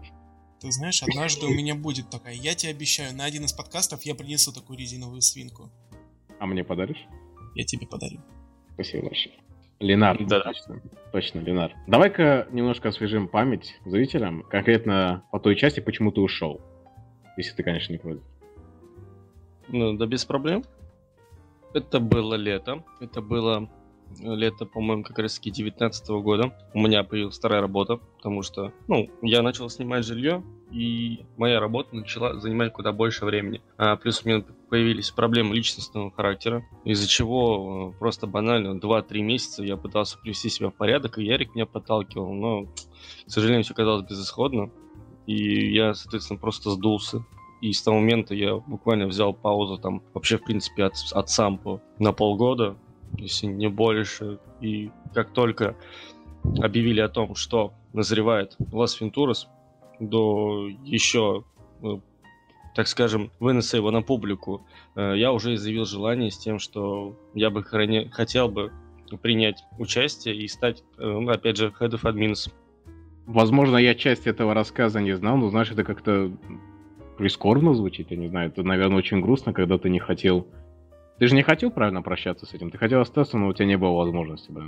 Ты 0.61 0.73
знаешь, 0.73 1.03
однажды 1.03 1.45
у 1.45 1.51
меня 1.51 1.75
будет 1.75 2.09
такая. 2.09 2.33
Я 2.33 2.55
тебе 2.55 2.73
обещаю, 2.73 3.15
на 3.15 3.27
один 3.27 3.45
из 3.45 3.53
подкастов 3.53 4.03
я 4.05 4.15
принесу 4.15 4.51
такую 4.51 4.79
резиновую 4.79 5.21
свинку. 5.21 5.71
А 6.39 6.47
мне 6.47 6.65
подаришь? 6.65 7.05
Я 7.55 7.65
тебе 7.65 7.87
подарю. 7.87 8.23
Спасибо 8.73 9.09
большое. 9.09 9.35
Ленар, 9.81 10.25
да, 10.25 10.41
точно, 10.41 10.81
точно, 11.13 11.39
Ленар. 11.41 11.75
Давай-ка 11.87 12.49
немножко 12.51 12.89
освежим 12.89 13.29
память 13.29 13.75
зрителям, 13.85 14.43
конкретно 14.45 15.25
по 15.31 15.39
той 15.39 15.55
части, 15.55 15.81
почему 15.81 16.11
ты 16.13 16.23
ушел. 16.23 16.63
Если 17.37 17.55
ты, 17.55 17.63
конечно, 17.63 17.93
не 17.93 17.99
против. 17.99 18.23
Ну, 19.69 19.97
да 19.97 20.07
без 20.07 20.25
проблем. 20.25 20.65
Это 21.73 22.01
было 22.01 22.35
лето. 22.35 22.85
Это 23.01 23.21
было 23.21 23.69
лето, 24.21 24.67
по-моему, 24.67 25.03
как 25.03 25.19
раз 25.19 25.35
таки 25.35 25.51
19 25.51 26.09
-го 26.11 26.23
года. 26.23 26.53
У 26.73 26.81
меня 26.81 27.05
появилась 27.05 27.37
вторая 27.37 27.61
работа, 27.61 27.97
потому 28.17 28.43
что, 28.43 28.73
ну, 28.89 29.11
я 29.23 29.43
начал 29.43 29.69
снимать 29.69 30.05
жилье, 30.05 30.43
и 30.71 31.25
моя 31.37 31.61
работа 31.61 31.95
начала 31.97 32.39
занимать 32.41 32.73
куда 32.73 32.93
больше 32.93 33.25
времени. 33.25 33.63
А, 33.77 33.97
плюс 33.97 34.23
у 34.25 34.29
меня 34.29 34.45
появились 34.69 35.11
проблемы 35.11 35.55
личностного 35.55 36.11
характера, 36.11 36.65
из-за 36.85 37.09
чего 37.09 37.93
э, 37.95 37.99
просто 37.99 38.27
банально 38.27 38.79
2-3 38.79 39.23
месяца 39.23 39.63
я 39.63 39.77
пытался 39.77 40.19
привести 40.19 40.49
себя 40.49 40.71
в 40.71 40.75
порядок, 40.75 41.19
и 41.19 41.25
Ярик 41.25 41.55
меня 41.55 41.67
подталкивал, 41.67 42.33
но, 42.33 42.67
к 43.27 43.31
сожалению, 43.31 43.65
все 43.65 43.75
казалось 43.75 44.07
безысходно. 44.09 44.71
И 45.27 45.73
я, 45.73 45.95
соответственно, 45.95 46.39
просто 46.39 46.71
сдулся. 46.71 47.25
И 47.65 47.73
с 47.73 47.83
того 47.83 47.99
момента 47.99 48.35
я 48.35 48.57
буквально 48.57 49.07
взял 49.07 49.33
паузу 49.33 49.79
там 49.79 50.03
вообще, 50.13 50.37
в 50.37 50.45
принципе, 50.45 50.85
от, 50.85 50.97
от 51.13 51.31
сампо 51.31 51.81
на 51.99 52.13
полгода, 52.13 52.77
если 53.17 53.47
не 53.47 53.71
больше. 53.71 54.39
И 54.61 54.91
как 55.15 55.33
только 55.33 55.75
объявили 56.59 57.01
о 57.01 57.09
том, 57.09 57.35
что 57.35 57.73
назревает 57.95 58.55
Лас 58.71 59.01
Вентурас, 59.01 59.49
до 59.99 60.69
еще, 60.85 61.45
э, 61.83 62.01
так 62.75 62.87
скажем, 62.87 63.31
выноса 63.41 63.79
его 63.79 63.91
на 63.91 64.03
публику, 64.03 64.67
э, 64.95 65.15
я 65.17 65.33
уже 65.33 65.55
изъявил 65.55 65.87
желание 65.87 66.31
с 66.31 66.37
тем, 66.37 66.59
что 66.59 67.17
я 67.33 67.49
бы 67.49 67.63
хотел 67.63 68.49
бы 68.51 68.73
принять 69.23 69.65
участие 69.79 70.37
и 70.37 70.49
стать, 70.49 70.85
э, 70.99 71.07
ну, 71.07 71.31
опять 71.31 71.57
же, 71.57 71.73
head 71.81 71.93
of 71.93 72.03
admins. 72.03 72.53
Возможно, 73.25 73.79
я 73.79 73.95
часть 73.95 74.27
этого 74.27 74.53
рассказа 74.53 75.01
не 75.01 75.17
знал, 75.17 75.39
но, 75.39 75.49
знаешь, 75.49 75.71
это 75.71 75.83
как-то 75.83 76.31
прискорбно 77.17 77.75
звучит, 77.75 78.11
я 78.11 78.17
не 78.17 78.29
знаю. 78.29 78.49
Это, 78.49 78.63
наверное, 78.63 78.99
очень 78.99 79.21
грустно, 79.21 79.53
когда 79.53 79.79
ты 79.79 79.91
не 79.91 79.99
хотел... 79.99 80.47
Ты 81.19 81.29
же 81.29 81.37
не 81.37 81.43
хотел 81.43 81.71
правильно 81.71 82.03
прощаться 82.03 82.45
с 82.45 82.55
этим? 82.55 82.71
Ты 82.71 82.79
хотел 82.79 83.01
остаться, 83.01 83.39
но 83.39 83.49
у 83.49 83.53
тебя 83.53 83.67
не 83.67 83.79
было 83.79 83.93
возможности, 83.93 84.51
да? 84.51 84.63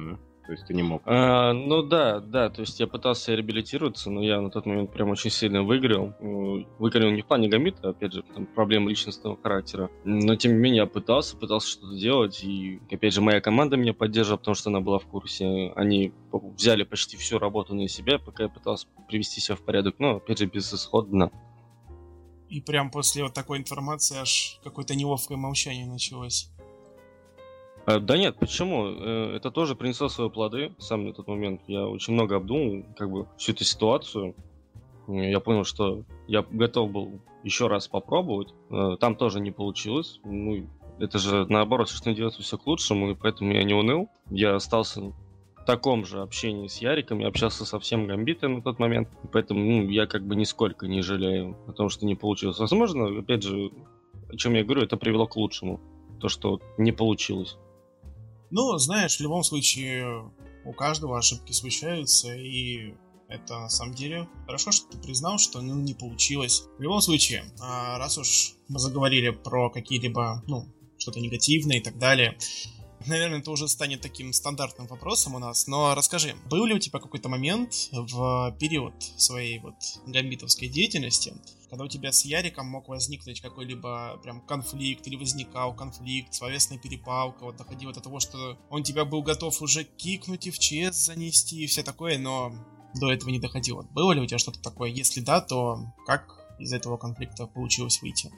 То 0.47 0.53
есть 0.53 0.65
ты 0.65 0.75
не 0.75 0.85
мог. 0.85 1.03
А, 1.07 1.53
ну 1.53 1.83
да, 1.83 2.21
да. 2.21 2.49
То 2.51 2.61
есть 2.61 2.79
я 2.79 2.87
пытался 2.87 3.35
реабилитироваться, 3.35 4.11
но 4.13 4.23
я 4.23 4.41
на 4.41 4.49
тот 4.51 4.65
момент 4.65 4.93
прям 4.93 5.11
очень 5.11 5.31
сильно 5.31 5.65
выиграл. 5.65 6.15
Выиграл 6.79 7.11
не 7.11 7.23
в 7.23 7.27
плане 7.27 7.49
гамита, 7.49 7.89
опять 7.89 8.13
же, 8.13 8.23
там 8.23 8.47
проблемы 8.47 8.91
личностного 8.91 9.37
характера. 9.43 9.91
Но 10.05 10.37
тем 10.37 10.53
не 10.53 10.59
менее 10.59 10.83
я 10.83 10.87
пытался, 10.87 11.37
пытался 11.37 11.69
что-то 11.69 11.99
делать. 11.99 12.45
И 12.45 12.81
опять 12.93 13.13
же 13.13 13.23
моя 13.23 13.41
команда 13.41 13.77
меня 13.77 13.93
поддерживала, 13.93 14.39
потому 14.39 14.55
что 14.55 14.71
она 14.71 14.81
была 14.81 15.01
в 15.01 15.07
курсе. 15.07 15.73
Они 15.75 16.13
взяли 16.31 16.85
почти 16.85 17.17
всю 17.17 17.41
работу 17.41 17.75
на 17.75 17.89
себя, 17.89 18.21
пока 18.21 18.45
я 18.45 18.49
пытался 18.49 18.87
привести 19.09 19.41
себя 19.41 19.57
в 19.57 19.63
порядок. 19.63 19.97
Но 19.99 20.17
опять 20.17 20.39
же 20.39 20.47
безысходно. 20.47 21.33
И 22.49 22.61
прям 22.61 22.91
после 22.91 23.25
вот 23.25 23.35
такой 23.35 23.59
информации 23.59 24.19
аж 24.19 24.61
какое-то 24.63 24.95
неловкое 24.95 25.37
молчание 25.37 25.87
началось. 25.87 26.51
А, 27.87 28.01
да 28.01 28.17
нет, 28.19 28.37
почему? 28.39 28.87
Э, 28.89 29.37
это 29.37 29.51
тоже 29.51 29.77
принесло 29.77 30.09
свои 30.09 30.29
плоды. 30.29 30.75
Сам 30.79 31.07
на 31.07 31.13
тот 31.13 31.29
момент 31.29 31.63
я 31.67 31.87
очень 31.87 32.15
много 32.15 32.37
обдумал, 32.37 32.85
как 32.97 33.11
бы, 33.11 33.29
всю 33.37 33.53
эту 33.53 33.65
ситуацию. 33.65 34.35
Я 35.09 35.39
понял, 35.39 35.65
что 35.65 36.03
я 36.27 36.43
готов 36.43 36.91
был 36.91 37.21
еще 37.45 37.69
раз 37.69 37.87
попробовать. 37.87 38.53
Э, 38.71 38.97
там 38.99 39.15
тоже 39.15 39.41
не 39.41 39.53
получилось. 39.53 40.21
Ну, 40.25 40.67
это 40.99 41.19
же 41.19 41.47
наоборот, 41.49 41.89
что 41.89 42.13
делается 42.13 42.43
все 42.43 42.59
к 42.59 42.67
лучшему, 42.67 43.11
и 43.11 43.15
поэтому 43.15 43.53
я 43.53 43.63
не 43.63 43.75
уныл. 43.75 44.09
Я 44.31 44.57
остался 44.57 45.13
таком 45.67 46.07
же 46.07 46.23
общении 46.23 46.69
с 46.69 46.79
Яриком, 46.79 47.19
я 47.19 47.29
общался 47.29 47.67
со 47.67 47.79
всем 47.79 48.07
Гамбитом 48.07 48.55
на 48.55 48.63
тот 48.63 48.79
момент, 48.79 49.09
поэтому 49.33 49.61
ну, 49.61 49.91
я 49.91 50.07
как 50.07 50.27
бы 50.27 50.37
нисколько 50.37 50.87
не 50.87 51.03
жалею 51.03 51.59
о 51.67 51.73
том, 51.73 51.91
что 51.91 52.07
не 52.07 52.15
получилось. 52.15 52.59
Возможно, 52.59 53.19
опять 53.19 53.43
же, 53.43 53.71
о 54.31 54.37
чем 54.37 54.55
я 54.55 54.65
говорю, 54.65 54.83
это 54.83 54.97
привело 54.97 55.27
к 55.27 55.37
лучшему, 55.37 55.81
то, 56.21 56.29
что 56.29 56.61
не 56.79 56.93
получилось. 56.93 57.57
Ну, 58.51 58.79
знаешь, 58.79 59.17
в 59.17 59.21
любом 59.21 59.43
случае, 59.43 60.31
у 60.65 60.73
каждого 60.73 61.19
ошибки 61.19 61.53
случаются, 61.53 62.35
и 62.35 62.95
это 63.29 63.59
на 63.59 63.69
самом 63.69 63.95
деле 63.95 64.29
хорошо, 64.47 64.71
что 64.71 64.89
ты 64.89 64.99
признал, 64.99 65.39
что 65.39 65.61
ну, 65.61 65.75
не 65.75 65.95
получилось. 65.95 66.65
В 66.79 66.83
любом 66.83 67.01
случае, 67.01 67.45
а, 67.61 67.99
раз 67.99 68.19
уж 68.19 68.55
мы 68.69 68.79
заговорили 68.79 69.31
про 69.31 69.69
какие-либо, 69.69 70.45
ну, 70.47 70.67
что-то 70.97 71.21
негативное 71.21 71.79
и 71.79 71.81
так 71.81 71.99
далее, 71.99 72.39
наверное, 73.05 73.41
это 73.41 73.51
уже 73.51 73.69
станет 73.69 74.01
таким 74.01 74.33
стандартным 74.33 74.87
вопросом 74.87 75.35
у 75.35 75.39
нас, 75.39 75.67
но 75.67 75.95
расскажи, 75.95 76.35
был 76.49 76.65
ли 76.65 76.75
у 76.75 76.79
тебя 76.79 76.99
какой-то 76.99 77.29
момент 77.29 77.89
в 77.93 78.57
период 78.59 78.95
своей 79.17 79.59
вот 79.59 79.75
гамбитовской 80.07 80.69
деятельности, 80.69 81.35
когда 81.69 81.85
у 81.85 81.89
тебя 81.89 82.13
с 82.13 82.25
Яриком 82.25 82.67
мог 82.67 82.89
возникнуть 82.89 83.41
какой-либо 83.41 84.19
прям 84.23 84.41
конфликт, 84.41 85.07
или 85.07 85.17
возникал 85.17 85.75
конфликт, 85.75 86.33
словесная 86.35 86.79
перепалка, 86.79 87.45
вот 87.45 87.57
доходило 87.57 87.93
до 87.93 88.01
того, 88.01 88.21
что 88.21 88.59
он 88.71 88.83
тебя 88.83 89.05
был 89.05 89.23
готов 89.23 89.61
уже 89.61 89.85
кикнуть 89.85 90.47
и 90.47 90.51
в 90.51 90.59
ЧС 90.59 91.07
занести 91.07 91.65
и 91.65 91.67
все 91.67 91.83
такое, 91.83 92.19
но 92.19 92.53
до 92.95 93.13
этого 93.13 93.31
не 93.31 93.39
доходило. 93.39 93.83
Было 93.91 94.13
ли 94.13 94.21
у 94.21 94.27
тебя 94.27 94.39
что-то 94.39 94.61
такое? 94.61 94.91
Если 94.91 95.21
да, 95.21 95.41
то 95.41 95.93
как 96.07 96.47
из 96.59 96.73
этого 96.73 96.97
конфликта 96.97 97.47
получилось 97.47 98.01
выйти? 98.01 98.31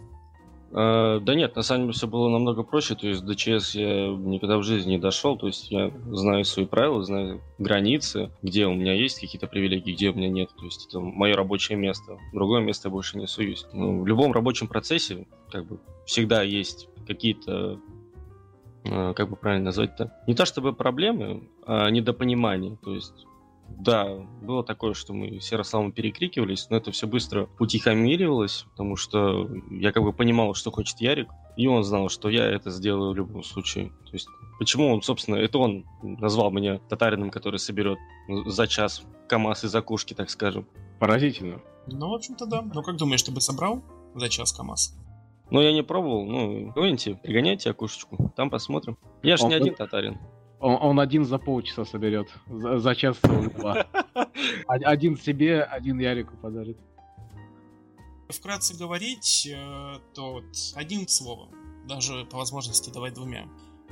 А, 0.72 1.20
да 1.20 1.34
нет, 1.34 1.56
на 1.56 1.62
самом 1.62 1.84
деле 1.84 1.92
все 1.92 2.06
было 2.06 2.28
намного 2.28 2.62
проще. 2.62 2.94
То 2.94 3.06
есть 3.06 3.24
до 3.24 3.34
ЧС 3.34 3.74
я 3.74 4.08
никогда 4.08 4.58
в 4.58 4.62
жизни 4.62 4.92
не 4.92 4.98
дошел. 4.98 5.36
То 5.36 5.46
есть 5.46 5.70
я 5.70 5.90
знаю 6.10 6.44
свои 6.44 6.66
правила, 6.66 7.02
знаю 7.02 7.40
границы, 7.58 8.30
где 8.42 8.66
у 8.66 8.74
меня 8.74 8.94
есть 8.94 9.20
какие-то 9.20 9.46
привилегии, 9.46 9.92
где 9.92 10.10
у 10.10 10.14
меня 10.14 10.28
нет. 10.28 10.50
То 10.58 10.64
есть 10.64 10.86
это 10.86 11.00
мое 11.00 11.34
рабочее 11.34 11.78
место. 11.78 12.18
Другое 12.32 12.60
место 12.60 12.88
я 12.88 12.92
больше 12.92 13.18
не 13.18 13.26
суюсь. 13.26 13.66
Ну, 13.72 14.02
в 14.02 14.06
любом 14.06 14.32
рабочем 14.32 14.68
процессе 14.68 15.26
как 15.50 15.66
бы 15.66 15.78
всегда 16.04 16.42
есть 16.42 16.88
какие-то 17.06 17.80
а, 18.84 19.14
как 19.14 19.30
бы 19.30 19.36
правильно 19.36 19.66
назвать-то, 19.66 20.12
не 20.26 20.34
то 20.34 20.44
чтобы 20.44 20.72
проблемы, 20.72 21.48
а 21.66 21.88
недопонимание. 21.90 22.76
То 22.82 22.94
есть 22.94 23.26
да, 23.68 24.08
было 24.42 24.64
такое, 24.64 24.94
что 24.94 25.12
мы 25.12 25.40
с 25.40 25.52
Ярославом 25.52 25.92
перекрикивались, 25.92 26.68
но 26.70 26.76
это 26.76 26.90
все 26.90 27.06
быстро 27.06 27.48
утихомиривалось, 27.58 28.66
потому 28.72 28.96
что 28.96 29.48
я 29.70 29.92
как 29.92 30.02
бы 30.02 30.12
понимал, 30.12 30.54
что 30.54 30.70
хочет 30.70 31.00
Ярик, 31.00 31.28
и 31.56 31.66
он 31.66 31.84
знал, 31.84 32.08
что 32.08 32.28
я 32.28 32.44
это 32.46 32.70
сделаю 32.70 33.12
в 33.12 33.16
любом 33.16 33.42
случае. 33.42 33.90
То 34.06 34.12
есть, 34.12 34.28
почему 34.58 34.92
он, 34.92 35.02
собственно, 35.02 35.36
это 35.36 35.58
он 35.58 35.84
назвал 36.02 36.50
меня 36.50 36.78
татарином, 36.88 37.30
который 37.30 37.58
соберет 37.58 37.98
за 38.46 38.66
час 38.66 39.02
КАМАЗ 39.28 39.64
из 39.64 39.70
закушки, 39.70 40.14
так 40.14 40.30
скажем. 40.30 40.66
Поразительно. 40.98 41.60
Ну, 41.86 42.10
в 42.10 42.14
общем-то, 42.14 42.46
да. 42.46 42.62
Ну, 42.62 42.82
как 42.82 42.96
думаешь, 42.96 43.22
ты 43.22 43.30
бы 43.30 43.40
собрал 43.40 43.82
за 44.14 44.28
час 44.28 44.52
КАМАЗ? 44.52 44.96
Ну, 45.50 45.60
я 45.60 45.72
не 45.72 45.82
пробовал. 45.82 46.26
Ну, 46.26 46.72
гоните, 46.72 47.14
пригоняйте 47.22 47.70
окушечку, 47.70 48.32
там 48.36 48.50
посмотрим. 48.50 48.98
Я 49.22 49.36
же 49.36 49.46
не 49.46 49.54
один 49.54 49.74
татарин. 49.74 50.18
Он, 50.60 50.76
он 50.80 51.00
один 51.00 51.24
за 51.24 51.38
полчаса 51.38 51.84
соберет. 51.84 52.28
За, 52.48 52.78
за 52.78 52.94
час 52.94 53.18
два. 53.58 53.86
Один 54.66 55.16
себе, 55.16 55.62
один 55.62 55.98
Ярику 55.98 56.36
подарит. 56.36 56.78
Вкратце 58.28 58.76
говорить, 58.76 59.48
э, 59.50 59.98
то 60.14 60.32
вот 60.34 60.44
одним 60.74 61.08
словом, 61.08 61.48
даже 61.86 62.26
по 62.26 62.36
возможности 62.36 62.90
давать 62.90 63.14
двумя. 63.14 63.48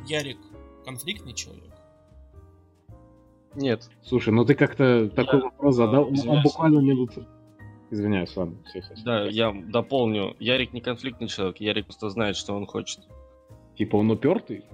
Ярик 0.07 0.39
конфликтный 0.85 1.33
человек? 1.33 1.73
Нет. 3.55 3.89
Слушай, 4.03 4.35
ну 4.35 4.45
ты 4.45 4.55
как-то 4.55 5.09
такой 5.09 5.41
вопрос 5.41 5.77
задал, 5.77 6.09
он 6.09 6.43
буквально 6.43 6.81
минут... 6.81 7.13
Извиняюсь, 7.89 8.37
ладно, 8.37 8.57
все, 8.69 8.81
все, 8.81 8.95
все. 8.95 9.05
Да, 9.05 9.25
я 9.27 9.53
дополню. 9.53 10.35
Ярик 10.41 10.73
не 10.73 10.81
конфликтный 10.81 11.29
человек, 11.29 11.59
Ярик 11.59 11.87
просто 11.87 12.11
знает, 12.11 12.37
что 12.37 12.53
он 12.55 12.67
хочет. 12.67 13.01
Типа 13.77 13.97
он 13.97 14.11
упертый? 14.11 14.65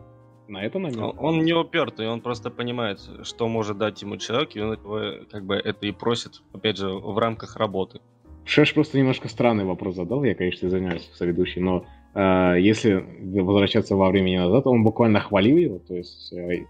На 0.49 0.65
это 0.65 0.79
намек. 0.79 0.99
Он, 0.99 1.15
он 1.19 1.45
не 1.45 1.53
упертый, 1.53 2.09
он 2.09 2.21
просто 2.21 2.51
понимает, 2.51 3.01
что 3.23 3.49
может 3.49 3.79
дать 3.79 4.03
ему 4.03 4.17
человек, 4.17 4.55
и 4.55 4.61
он 4.61 4.73
этого, 4.73 5.25
как 5.31 5.45
бы 5.45 5.55
это 5.55 5.87
и 5.87 5.93
просит, 5.93 6.43
опять 6.53 6.77
же, 6.77 6.89
в 6.89 7.17
рамках 7.19 7.57
работы. 7.57 8.01
Шеш 8.45 8.75
просто 8.75 8.99
немножко 8.99 9.29
странный 9.29 9.65
вопрос 9.65 9.95
задал, 9.95 10.25
я, 10.25 10.35
конечно, 10.35 10.67
извиняюсь, 10.67 11.09
соведущий, 11.15 11.61
но 11.61 11.87
э, 12.15 12.57
если 12.59 13.05
возвращаться 13.41 13.95
во 13.95 14.11
времени 14.11 14.37
назад, 14.37 14.67
он 14.67 14.83
буквально 14.83 15.21
хвалил 15.21 15.57
его, 15.57 15.79
то 15.79 15.95
есть, 15.95 16.33
э, 16.33 16.67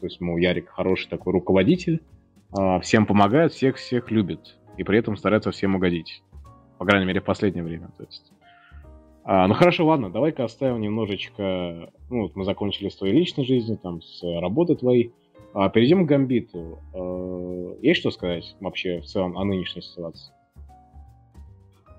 то 0.00 0.06
есть, 0.06 0.20
мол, 0.20 0.36
Ярик 0.36 0.68
хороший 0.68 1.08
такой 1.08 1.32
руководитель, 1.32 2.02
э, 2.58 2.80
всем 2.80 3.06
помогает, 3.06 3.52
всех 3.52 3.76
всех 3.76 4.10
любит, 4.10 4.58
и 4.76 4.84
при 4.84 4.98
этом 4.98 5.16
старается 5.16 5.50
всем 5.50 5.76
угодить. 5.76 6.22
По 6.78 6.84
крайней 6.84 7.06
мере, 7.06 7.20
в 7.20 7.24
последнее 7.24 7.64
время. 7.64 7.88
То 7.96 8.04
есть, 8.04 8.33
а, 9.24 9.48
ну 9.48 9.54
хорошо, 9.54 9.86
ладно, 9.86 10.10
давай-ка 10.10 10.44
оставим 10.44 10.80
немножечко... 10.80 11.90
Ну, 12.10 12.22
вот 12.22 12.36
мы 12.36 12.44
закончили 12.44 12.90
с 12.90 12.96
твоей 12.96 13.14
личной 13.14 13.44
жизнью, 13.44 13.78
там, 13.82 14.02
с 14.02 14.22
работы 14.22 14.76
твоей. 14.76 15.12
А, 15.54 15.70
перейдем 15.70 16.04
к 16.04 16.08
Гамбиту. 16.08 16.78
А, 16.92 17.78
есть 17.80 18.00
что 18.00 18.10
сказать 18.10 18.54
вообще 18.60 19.00
в 19.00 19.06
целом 19.06 19.38
о 19.38 19.44
нынешней 19.44 19.82
ситуации? 19.82 20.32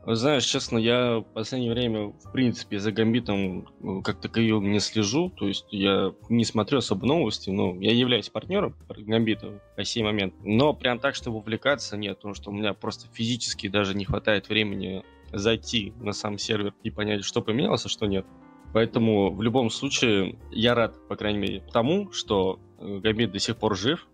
Знаешь, 0.07 0.45
честно, 0.45 0.77
я 0.77 1.19
в 1.19 1.23
последнее 1.33 1.73
время, 1.73 2.09
в 2.09 2.31
принципе, 2.31 2.77
за 2.77 2.91
Гамбитом 2.91 3.67
ну, 3.79 4.03
как 4.03 4.21
таковым 4.21 4.71
не 4.71 4.79
слежу. 4.79 5.31
То 5.31 5.47
есть 5.47 5.65
я 5.71 6.13
не 6.29 6.45
смотрю 6.45 6.77
особо 6.77 7.07
новости. 7.07 7.49
но 7.49 7.75
я 7.79 7.91
являюсь 7.91 8.29
партнером 8.29 8.75
Гамбита 8.87 9.59
по 9.75 9.83
сей 9.83 10.03
момент. 10.03 10.35
Но 10.43 10.73
прям 10.73 10.99
так, 10.99 11.15
чтобы 11.15 11.37
увлекаться, 11.37 11.97
нет. 11.97 12.17
Потому 12.17 12.35
что 12.35 12.51
у 12.51 12.53
меня 12.53 12.73
просто 12.75 13.07
физически 13.13 13.67
даже 13.67 13.95
не 13.95 14.05
хватает 14.05 14.47
времени 14.47 15.03
зайти 15.37 15.93
на 15.99 16.13
сам 16.13 16.37
сервер 16.37 16.73
и 16.83 16.89
понять, 16.89 17.23
что 17.23 17.41
поменялось, 17.41 17.85
а 17.85 17.89
что 17.89 18.05
нет. 18.05 18.25
Поэтому 18.73 19.31
в 19.31 19.41
любом 19.41 19.69
случае 19.69 20.37
я 20.51 20.75
рад, 20.75 20.95
по 21.07 21.15
крайней 21.15 21.39
мере, 21.39 21.63
тому, 21.71 22.11
что 22.11 22.59
э, 22.79 22.99
Гамбит 22.99 23.31
до 23.31 23.39
сих 23.39 23.57
пор 23.57 23.77
жив, 23.77 24.07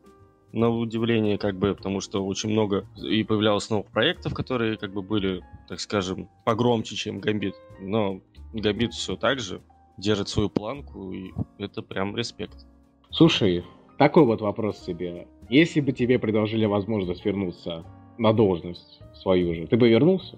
на 0.53 0.69
удивление, 0.69 1.37
как 1.37 1.57
бы, 1.57 1.73
потому 1.73 2.01
что 2.01 2.25
очень 2.25 2.49
много 2.49 2.85
и 3.01 3.23
появлялось 3.23 3.69
новых 3.69 3.87
проектов, 3.87 4.33
которые, 4.33 4.77
как 4.77 4.93
бы, 4.93 5.01
были, 5.01 5.41
так 5.67 5.79
скажем, 5.79 6.29
погромче, 6.45 6.95
чем 6.95 7.19
Гамбит. 7.19 7.55
Но 7.79 8.21
Гамбит 8.53 8.93
все 8.93 9.15
так 9.15 9.39
же 9.39 9.61
держит 9.97 10.29
свою 10.29 10.49
планку, 10.49 11.11
и 11.11 11.31
это 11.57 11.81
прям 11.81 12.15
респект. 12.15 12.65
Слушай, 13.09 13.63
такой 13.97 14.25
вот 14.25 14.41
вопрос 14.41 14.79
тебе. 14.79 15.27
Если 15.49 15.79
бы 15.79 15.91
тебе 15.91 16.19
предложили 16.19 16.65
возможность 16.65 17.25
вернуться 17.25 17.85
на 18.17 18.33
должность 18.33 18.99
свою 19.13 19.53
же, 19.55 19.67
ты 19.67 19.77
бы 19.77 19.89
вернулся? 19.89 20.37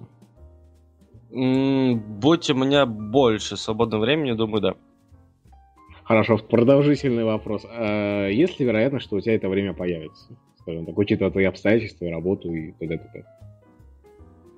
Будь 1.33 2.49
у 2.51 2.53
меня 2.53 2.85
больше 2.85 3.57
свободного 3.57 4.01
времени, 4.01 4.33
думаю, 4.33 4.61
да. 4.61 4.75
Хорошо, 6.03 6.37
продолжительный 6.37 7.23
вопрос. 7.23 7.65
А 7.67 8.27
есть 8.27 8.59
ли 8.59 8.65
вероятность, 8.67 9.05
что 9.05 9.15
у 9.15 9.21
тебя 9.21 9.33
это 9.33 9.49
время 9.49 9.73
появится? 9.73 10.37
Скажем 10.59 10.85
так, 10.85 10.95
учитывая 10.95 11.31
твои 11.31 11.45
обстоятельства, 11.45 12.09
работу 12.11 12.53
и 12.53 12.71
т.д. 12.73 12.97
т.д. 12.97 13.25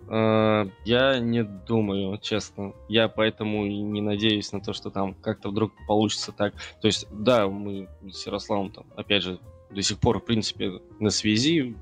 А, 0.10 0.68
я 0.84 1.20
не 1.20 1.44
думаю, 1.44 2.18
честно. 2.18 2.74
Я 2.90 3.08
поэтому 3.08 3.66
и 3.66 3.78
не 3.78 4.02
надеюсь 4.02 4.52
на 4.52 4.60
то, 4.60 4.74
что 4.74 4.90
там 4.90 5.14
как-то 5.14 5.50
вдруг 5.50 5.72
получится 5.88 6.34
так. 6.34 6.54
То 6.82 6.88
есть, 6.88 7.08
да, 7.10 7.48
мы 7.48 7.88
с 8.12 8.26
Ярославом 8.26 8.72
там, 8.72 8.86
опять 8.98 9.24
же, 9.24 9.40
до 9.70 9.82
сих 9.82 10.00
пор, 10.00 10.20
в 10.20 10.26
принципе, 10.26 10.74
на 11.00 11.10
связи, 11.10 11.74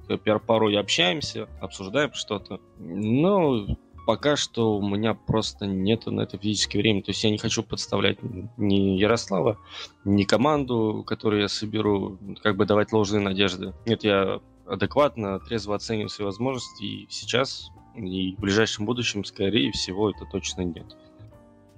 порой 0.45 0.77
общаемся, 0.77 1.47
обсуждаем 1.59 2.13
что-то. 2.13 2.59
Но 2.77 3.65
пока 4.05 4.35
что 4.35 4.77
у 4.77 4.87
меня 4.87 5.13
просто 5.13 5.65
нету 5.65 6.11
на 6.11 6.21
это 6.21 6.37
физическое 6.37 6.79
время. 6.79 7.01
То 7.01 7.11
есть 7.11 7.23
я 7.23 7.29
не 7.29 7.37
хочу 7.37 7.63
подставлять 7.63 8.17
ни 8.57 8.97
Ярослава, 8.97 9.57
ни 10.05 10.23
команду, 10.23 11.03
которую 11.05 11.41
я 11.41 11.47
соберу, 11.47 12.17
как 12.41 12.57
бы 12.57 12.65
давать 12.65 12.91
ложные 12.91 13.21
надежды. 13.21 13.73
Нет, 13.85 14.03
я 14.03 14.39
адекватно, 14.65 15.39
трезво 15.39 15.75
оцениваю 15.75 16.09
свои 16.09 16.25
возможности 16.25 16.83
и 16.83 17.07
сейчас, 17.09 17.69
и 17.95 18.35
в 18.35 18.39
ближайшем 18.39 18.85
будущем, 18.85 19.23
скорее 19.23 19.71
всего, 19.71 20.09
это 20.09 20.25
точно 20.25 20.61
нет. 20.61 20.95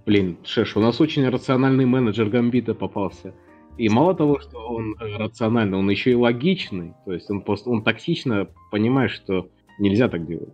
Блин, 0.06 0.38
Шеш, 0.44 0.78
у 0.78 0.80
нас 0.80 1.02
очень 1.02 1.28
рациональный 1.28 1.86
менеджер 1.86 2.30
Гамбита 2.30 2.76
попался. 2.76 3.34
И 3.78 3.90
мало 3.90 4.16
того, 4.16 4.40
что 4.40 4.60
он 4.60 4.96
э, 5.00 5.18
рациональный, 5.18 5.78
он 5.78 5.90
еще 5.90 6.12
и 6.12 6.16
логичный. 6.16 6.94
То 7.06 7.14
есть 7.14 7.30
он 7.30 7.42
просто 7.42 7.70
он 7.70 7.84
токсично 7.84 8.48
понимает, 8.72 9.12
что 9.12 9.50
нельзя 9.80 10.08
так 10.08 10.26
делать. 10.28 10.54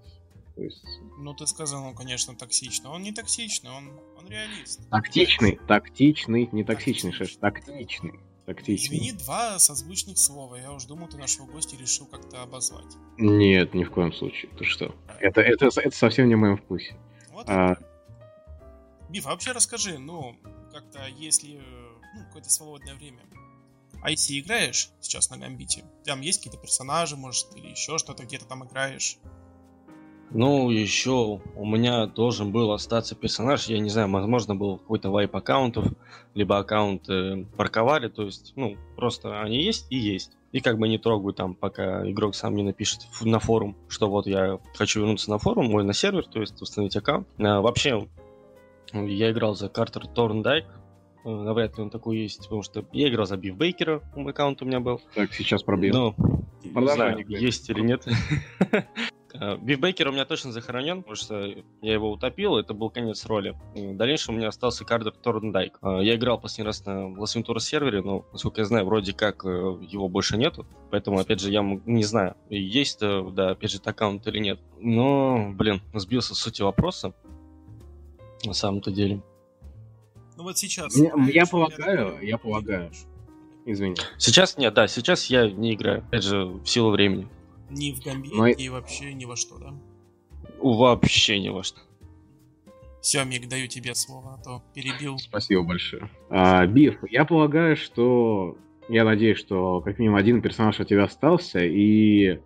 То 0.55 0.63
есть... 0.63 0.83
Ну, 1.17 1.33
ты 1.33 1.47
сказал, 1.47 1.83
он, 1.83 1.95
конечно, 1.95 2.35
токсичный. 2.35 2.89
Он 2.89 3.01
не 3.01 3.11
токсичный, 3.11 3.71
он, 3.71 3.91
он 4.17 4.27
реалист. 4.27 4.87
Тактичный, 4.89 5.59
тактичный, 5.67 6.49
не 6.51 6.63
токсичный, 6.63 7.11
шеш, 7.11 7.37
тактичный. 7.37 8.19
Тактичный. 8.45 8.97
Извини, 8.97 9.11
два 9.13 9.59
созвучных 9.59 10.17
слова. 10.17 10.55
Я 10.55 10.71
уж 10.71 10.85
думал, 10.85 11.07
ты 11.07 11.17
нашего 11.17 11.45
гостя 11.45 11.77
решил 11.77 12.07
как-то 12.07 12.41
обозвать. 12.41 12.97
Нет, 13.17 13.73
ни 13.73 13.83
в 13.83 13.91
коем 13.91 14.11
случае. 14.11 14.51
Ты 14.57 14.65
что? 14.65 14.95
Это, 15.19 15.41
это, 15.41 15.67
это 15.67 15.95
совсем 15.95 16.27
не 16.27 16.35
в 16.35 16.39
моем 16.39 16.57
вкусе. 16.57 16.97
Вот 17.29 17.47
а... 17.47 17.77
Биф, 19.09 19.27
а 19.27 19.29
вообще 19.29 19.51
расскажи, 19.51 19.99
ну, 19.99 20.35
как-то, 20.71 21.05
если 21.05 21.61
ну, 22.15 22.25
какое-то 22.25 22.49
свободное 22.49 22.95
время, 22.95 23.19
А 24.01 24.09
если 24.09 24.39
играешь 24.39 24.89
сейчас 25.01 25.29
на 25.29 25.37
Гамбите, 25.37 25.85
там 26.05 26.21
есть 26.21 26.39
какие-то 26.39 26.57
персонажи, 26.57 27.15
может, 27.15 27.55
или 27.55 27.67
еще 27.67 27.97
что-то, 27.97 28.23
где-то 28.23 28.45
там 28.45 28.65
играешь? 28.65 29.17
Ну, 30.33 30.69
еще 30.69 31.41
у 31.55 31.65
меня 31.65 32.05
должен 32.05 32.51
был 32.51 32.71
остаться 32.71 33.15
персонаж, 33.15 33.67
я 33.67 33.79
не 33.79 33.89
знаю, 33.89 34.09
возможно, 34.09 34.55
был 34.55 34.77
какой-то 34.77 35.09
вайп 35.09 35.35
аккаунтов, 35.35 35.87
либо 36.33 36.57
аккаунты 36.57 37.45
парковали, 37.57 38.07
то 38.07 38.23
есть, 38.23 38.53
ну, 38.55 38.77
просто 38.95 39.41
они 39.41 39.61
есть 39.61 39.87
и 39.89 39.97
есть. 39.97 40.31
И 40.53 40.61
как 40.61 40.77
бы 40.77 40.87
не 40.87 40.97
трогаю 40.97 41.33
там, 41.33 41.53
пока 41.53 42.09
игрок 42.09 42.35
сам 42.35 42.55
не 42.55 42.63
напишет 42.63 43.01
на 43.21 43.39
форум, 43.39 43.75
что 43.89 44.09
вот 44.09 44.25
я 44.25 44.59
хочу 44.73 45.01
вернуться 45.01 45.29
на 45.29 45.37
форум, 45.37 45.69
мой 45.69 45.83
на 45.83 45.93
сервер, 45.93 46.25
то 46.25 46.39
есть 46.39 46.61
установить 46.61 46.95
аккаунт. 46.95 47.27
А, 47.39 47.61
вообще, 47.61 48.07
я 48.93 49.31
играл 49.31 49.55
за 49.55 49.67
Картер 49.67 50.07
Торндайк, 50.07 50.65
э, 51.25 51.29
навряд 51.29 51.77
ли 51.77 51.83
он 51.83 51.89
такой 51.89 52.19
есть, 52.19 52.43
потому 52.43 52.63
что 52.63 52.85
я 52.93 53.09
играл 53.09 53.25
за 53.25 53.35
Биф 53.35 53.55
Бейкера, 53.55 54.01
аккаунт 54.15 54.61
у 54.61 54.65
меня 54.65 54.79
был. 54.79 55.01
Так, 55.13 55.33
сейчас 55.33 55.63
пробил. 55.63 55.93
Ну, 55.93 56.15
не 56.63 56.87
знаю, 56.87 57.25
есть 57.27 57.69
или 57.69 57.81
нет. 57.81 58.05
Биф 59.41 59.63
Бейкер 59.63 60.07
у 60.07 60.11
меня 60.11 60.25
точно 60.25 60.51
захоронен, 60.51 60.99
потому 60.99 61.15
что 61.15 61.35
я 61.81 61.93
его 61.93 62.11
утопил, 62.11 62.57
это 62.57 62.75
был 62.75 62.91
конец 62.91 63.25
роли. 63.25 63.57
В 63.73 63.95
дальнейшем 63.95 64.35
у 64.35 64.37
меня 64.37 64.49
остался 64.49 64.85
Картер 64.85 65.13
Торндайк. 65.13 65.79
Я 65.81 66.15
играл 66.15 66.39
последний 66.39 66.67
раз 66.67 66.85
на 66.85 67.07
last 67.17 67.31
сервере, 67.31 68.03
но, 68.03 68.23
насколько 68.31 68.61
я 68.61 68.65
знаю, 68.65 68.85
вроде 68.85 69.13
как 69.13 69.43
э, 69.43 69.49
его 69.81 70.07
больше 70.09 70.37
нету. 70.37 70.67
Поэтому, 70.91 71.17
опять 71.17 71.39
же, 71.39 71.49
я 71.49 71.63
не 71.85 72.03
знаю, 72.03 72.35
есть, 72.49 72.99
э, 73.01 73.23
да, 73.33 73.51
опять 73.51 73.71
же, 73.71 73.79
аккаунт 73.83 74.27
или 74.27 74.37
нет. 74.37 74.59
Но, 74.79 75.51
блин, 75.53 75.81
сбился 75.93 76.35
с 76.35 76.39
сути 76.39 76.61
вопроса. 76.61 77.13
На 78.45 78.53
самом-то 78.53 78.91
деле. 78.91 79.23
Ну 80.37 80.43
вот 80.43 80.57
сейчас. 80.57 80.95
Я, 80.95 81.13
я 81.33 81.45
полагаю, 81.45 82.19
я 82.21 82.37
полагаю. 82.37 82.91
Извини. 83.65 83.95
Сейчас 84.17 84.57
нет, 84.57 84.73
да, 84.73 84.87
сейчас 84.87 85.27
я 85.27 85.49
не 85.49 85.73
играю. 85.73 85.99
Опять 85.99 86.23
же, 86.23 86.45
в 86.45 86.65
силу 86.65 86.91
времени. 86.91 87.27
Ни 87.71 87.93
в 87.93 88.03
Гамбит, 88.03 88.33
Но... 88.33 88.47
и 88.47 88.69
вообще 88.69 89.13
ни 89.13 89.25
во 89.25 89.35
что, 89.35 89.57
да? 89.57 89.73
Вообще 90.59 91.39
ни 91.39 91.49
во 91.49 91.63
что. 91.63 91.79
Все, 93.01 93.23
Мик, 93.23 93.47
даю 93.47 93.67
тебе 93.67 93.95
слово, 93.95 94.35
а 94.35 94.43
то 94.43 94.63
перебил. 94.75 95.17
Спасибо 95.17 95.63
большое. 95.63 96.09
А, 96.29 96.65
Биф, 96.67 96.97
я 97.09 97.25
полагаю, 97.25 97.75
что... 97.75 98.57
Я 98.89 99.05
надеюсь, 99.05 99.37
что 99.37 99.79
как 99.81 99.99
минимум 99.99 100.17
один 100.17 100.41
персонаж 100.41 100.79
от 100.79 100.87
тебя 100.89 101.05
остался, 101.05 101.63
и 101.63 102.41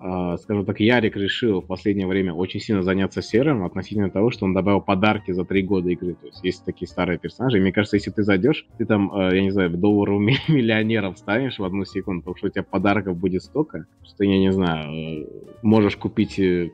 скажем 0.00 0.64
так, 0.64 0.80
Ярик 0.80 1.14
решил 1.16 1.60
в 1.60 1.66
последнее 1.66 2.06
время 2.06 2.32
очень 2.32 2.58
сильно 2.58 2.82
заняться 2.82 3.20
серым 3.20 3.64
относительно 3.64 4.10
того, 4.10 4.30
что 4.30 4.46
он 4.46 4.54
добавил 4.54 4.80
подарки 4.80 5.32
за 5.32 5.44
три 5.44 5.62
года 5.62 5.90
игры. 5.90 6.14
То 6.14 6.26
есть 6.26 6.42
есть 6.42 6.64
такие 6.64 6.88
старые 6.88 7.18
персонажи. 7.18 7.58
И 7.58 7.60
мне 7.60 7.70
кажется, 7.70 7.96
если 7.96 8.10
ты 8.10 8.22
зайдешь, 8.22 8.66
ты 8.78 8.86
там, 8.86 9.12
uh, 9.12 9.34
я 9.34 9.42
не 9.42 9.50
знаю, 9.50 9.70
доллару 9.70 10.18
миллионеров 10.48 11.18
станешь 11.18 11.58
в 11.58 11.64
одну 11.64 11.84
секунду, 11.84 12.22
потому 12.22 12.36
что 12.36 12.46
у 12.46 12.50
тебя 12.50 12.62
подарков 12.62 13.18
будет 13.18 13.42
столько, 13.42 13.86
что, 14.02 14.24
я 14.24 14.38
не 14.38 14.50
знаю, 14.52 14.90
uh, 14.90 15.28
можешь 15.62 15.96
купить 15.96 16.38
э, 16.38 16.70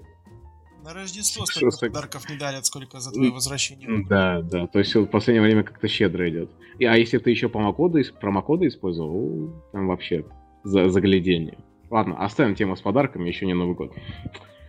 на 0.85 0.95
Рождество 0.95 1.47
столько 1.47 1.77
что 1.77 1.87
подарков 1.87 2.31
не 2.31 2.37
дарят, 2.37 2.65
сколько 2.65 3.01
за 3.01 3.11
твое 3.11 3.33
возвращение. 3.33 4.07
Да, 4.09 4.41
да. 4.43 4.69
То 4.69 4.79
есть 4.79 4.95
в 4.95 5.07
последнее 5.07 5.43
время 5.43 5.65
как-то 5.65 5.89
щедро 5.89 6.31
идет. 6.31 6.49
И, 6.79 6.85
а 6.85 6.95
если 6.97 7.19
ты 7.19 7.31
еще 7.31 7.49
промокоды, 7.49 8.05
промокоды 8.21 8.69
использовал, 8.69 9.53
там 9.73 9.89
вообще 9.89 10.25
за, 10.63 10.89
заглядение. 10.89 11.59
Ладно, 11.91 12.17
оставим 12.19 12.55
тему 12.55 12.77
с 12.77 12.81
подарками, 12.81 13.29
еще 13.29 13.47
не 13.47 13.55
Новый 13.55 13.75
год. 13.75 13.93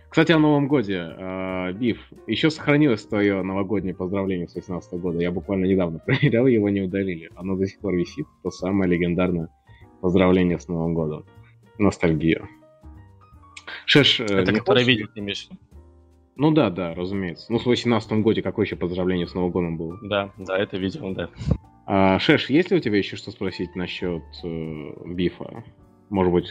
Кстати, 0.08 0.32
о 0.32 0.38
Новом 0.38 0.68
Годе. 0.68 1.14
Э, 1.16 1.72
Биф, 1.72 1.98
еще 2.26 2.50
сохранилось 2.50 3.04
твое 3.04 3.42
новогоднее 3.42 3.94
поздравление 3.94 4.48
с 4.48 4.54
18 4.54 4.94
года. 4.94 5.20
Я 5.20 5.30
буквально 5.30 5.66
недавно 5.66 5.98
проверял, 6.06 6.46
его 6.46 6.68
не 6.70 6.80
удалили. 6.80 7.30
Оно 7.36 7.56
до 7.56 7.66
сих 7.66 7.78
пор 7.80 7.94
висит. 7.94 8.26
То 8.42 8.50
самое 8.50 8.90
легендарное 8.90 9.48
поздравление 10.00 10.58
с 10.58 10.68
Новым 10.68 10.94
годом. 10.94 11.26
Ностальгия. 11.76 12.48
Шеш, 13.84 14.20
э, 14.20 14.24
Это 14.24 14.52
видел, 14.82 15.08
ты 15.12 15.20
имеешь 15.20 15.48
Ну 16.36 16.52
да, 16.52 16.70
да, 16.70 16.94
разумеется. 16.94 17.52
Ну, 17.52 17.58
в 17.58 17.66
18 17.66 18.12
годе 18.22 18.42
какое 18.42 18.64
еще 18.64 18.76
поздравление 18.76 19.26
с 19.26 19.34
Новым 19.34 19.50
годом 19.50 19.76
было? 19.76 19.98
Да, 20.02 20.32
да, 20.38 20.58
это 20.58 20.78
видел, 20.78 21.12
да. 21.12 21.28
А, 21.86 22.18
Шеш, 22.18 22.48
есть 22.48 22.70
ли 22.70 22.78
у 22.78 22.80
тебя 22.80 22.98
еще 22.98 23.16
что 23.16 23.30
спросить 23.30 23.74
насчет 23.76 24.22
э, 24.42 24.92
Бифа? 25.06 25.64
Может 26.10 26.32
быть, 26.32 26.48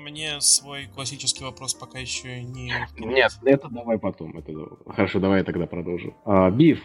мне 0.00 0.40
свой 0.40 0.86
классический 0.94 1.44
вопрос 1.44 1.74
пока 1.74 1.98
еще 1.98 2.42
не... 2.42 2.72
Нет, 2.98 3.32
это 3.44 3.68
давай 3.68 3.98
потом. 3.98 4.36
Это... 4.36 4.52
Хорошо, 4.86 5.20
давай 5.20 5.38
я 5.38 5.44
тогда 5.44 5.66
продолжу. 5.66 6.14
А, 6.24 6.50
Биф, 6.50 6.82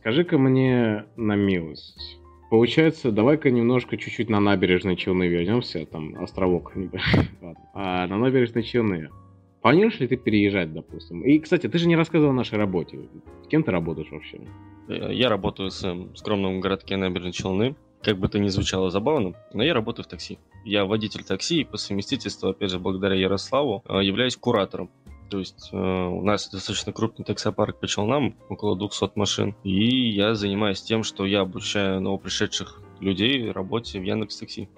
скажи-ка 0.00 0.38
мне 0.38 1.04
на 1.16 1.36
милость. 1.36 2.18
Получается, 2.50 3.10
давай-ка 3.12 3.50
немножко 3.50 3.96
чуть-чуть 3.96 4.28
на 4.28 4.38
набережной 4.38 4.96
Челны 4.96 5.26
вернемся, 5.26 5.86
там 5.86 6.22
островок. 6.22 6.72
а, 7.74 8.06
на 8.06 8.18
набережной 8.18 8.62
Челны. 8.62 9.08
Планируешь 9.62 10.00
ли 10.00 10.08
ты 10.08 10.16
переезжать, 10.16 10.72
допустим? 10.72 11.22
И, 11.22 11.38
кстати, 11.38 11.68
ты 11.68 11.78
же 11.78 11.86
не 11.86 11.96
рассказывал 11.96 12.32
о 12.32 12.36
нашей 12.36 12.58
работе. 12.58 12.98
Кем 13.48 13.62
ты 13.62 13.70
работаешь 13.70 14.10
вообще? 14.10 14.40
Я 14.88 15.28
работаю 15.28 15.70
в 15.70 16.16
скромном 16.16 16.60
городке 16.60 16.96
набережной 16.96 17.32
Челны. 17.32 17.76
Как 18.02 18.18
бы 18.18 18.26
это 18.26 18.38
ни 18.38 18.48
звучало 18.48 18.90
забавно, 18.90 19.34
но 19.52 19.62
я 19.62 19.74
работаю 19.74 20.04
в 20.04 20.08
такси. 20.08 20.38
Я 20.64 20.84
водитель 20.84 21.22
такси 21.22 21.60
и 21.60 21.64
по 21.64 21.76
совместительству, 21.76 22.48
опять 22.48 22.70
же, 22.70 22.78
благодаря 22.78 23.14
Ярославу, 23.14 23.84
э, 23.88 24.02
являюсь 24.02 24.36
куратором. 24.36 24.90
То 25.30 25.38
есть 25.38 25.70
э, 25.72 25.76
у 25.76 26.22
нас 26.22 26.50
достаточно 26.50 26.92
крупный 26.92 27.24
таксопарк 27.24 27.78
по 27.78 27.86
Челнам, 27.86 28.34
около 28.48 28.76
200 28.76 29.12
машин. 29.14 29.54
И 29.62 30.10
я 30.10 30.34
занимаюсь 30.34 30.82
тем, 30.82 31.04
что 31.04 31.24
я 31.24 31.40
обучаю 31.40 32.00
новопришедших 32.00 32.82
людей 33.00 33.50
работе 33.50 34.00
в 34.00 34.02
Яндекс 34.02 34.36
Такси. 34.36 34.68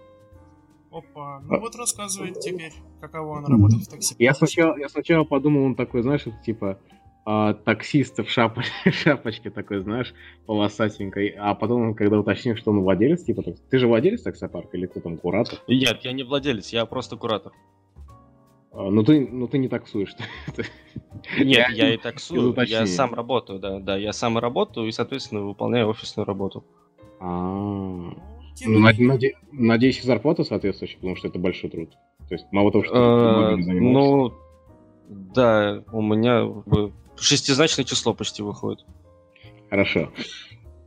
Опа, 0.92 1.40
ну 1.40 1.58
вот 1.58 1.74
рассказывает 1.74 2.38
теперь, 2.38 2.72
каково 3.00 3.38
он 3.38 3.46
работает 3.46 3.82
в 3.82 3.90
такси. 3.90 4.14
Я 4.18 4.32
сначала, 4.32 4.78
я 4.78 4.88
сначала 4.88 5.24
подумал, 5.24 5.64
он 5.64 5.74
такой, 5.74 6.02
знаешь, 6.02 6.22
это 6.24 6.36
типа 6.44 6.78
а, 7.26 7.54
таксиста 7.54 8.22
в 8.22 8.30
шап... 8.30 8.58
шапочке 8.84 9.50
такой, 9.50 9.80
знаешь, 9.80 10.14
полосатенькой, 10.46 11.28
а 11.38 11.54
потом, 11.54 11.94
когда 11.94 12.18
уточнил, 12.18 12.56
что 12.56 12.70
он 12.70 12.80
владелец, 12.80 13.24
типа, 13.24 13.42
так... 13.42 13.54
ты 13.70 13.78
же 13.78 13.86
владелец 13.86 14.22
таксопарка 14.22 14.76
или 14.76 14.86
кто 14.86 15.00
там, 15.00 15.16
куратор? 15.16 15.58
Нет, 15.66 16.00
я 16.02 16.12
не 16.12 16.22
владелец, 16.22 16.70
я 16.70 16.84
просто 16.84 17.16
куратор. 17.16 17.52
А, 18.72 18.90
ну 18.90 19.02
ты, 19.04 19.26
ну 19.26 19.48
ты 19.48 19.58
не 19.58 19.68
таксуешь. 19.68 20.14
Нет, 21.38 21.70
я 21.70 21.94
и 21.94 21.96
таксую, 21.96 22.54
я 22.66 22.86
сам 22.86 23.14
работаю, 23.14 23.58
да, 23.58 23.78
да, 23.78 23.96
я 23.96 24.12
сам 24.12 24.36
работаю 24.36 24.88
и, 24.88 24.92
соответственно, 24.92 25.42
выполняю 25.42 25.88
офисную 25.88 26.26
работу. 26.26 26.64
А, 27.20 27.26
ну, 27.26 28.88
надеюсь, 29.52 30.02
зарплата 30.02 30.44
соответствующая, 30.44 30.96
потому 30.96 31.16
что 31.16 31.28
это 31.28 31.38
большой 31.38 31.70
труд. 31.70 31.90
То 32.28 32.34
есть 32.34 32.46
мало 32.52 32.70
того, 32.70 32.84
что 32.84 32.92
ты 32.92 32.98
а, 32.98 33.56
Ну, 33.56 34.34
да, 35.08 35.82
у 35.92 36.02
меня 36.02 36.44
Шестизначное 37.16 37.84
число 37.84 38.14
почти 38.14 38.42
выходит. 38.42 38.84
Хорошо. 39.70 40.12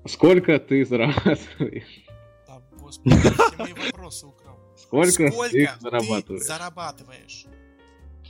Сколько 0.05 0.59
ты 0.59 0.85
зарабатываешь? 0.85 2.05
Да, 2.47 2.61
господи, 2.79 3.15
мои 3.57 3.73
вопросы 3.73 4.27
украл. 4.27 4.57
Сколько, 4.77 5.31
Сколько 5.31 5.49
ты 5.49 5.69
зарабатываешь? 5.79 6.41
Ты 6.41 6.47
зарабатываешь? 6.47 7.45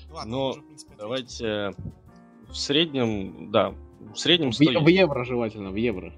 Ладно, 0.09 0.31
ну, 0.31 0.47
уже, 0.47 0.61
принципе, 0.61 0.93
давайте 0.97 1.73
в 2.49 2.55
среднем, 2.55 3.51
да, 3.51 3.73
в 4.13 4.17
среднем 4.17 4.51
100 4.51 4.79
в, 4.79 4.83
в 4.83 4.87
евро 4.87 5.23
желательно, 5.25 5.69
в 5.69 5.75
евро. 5.75 6.13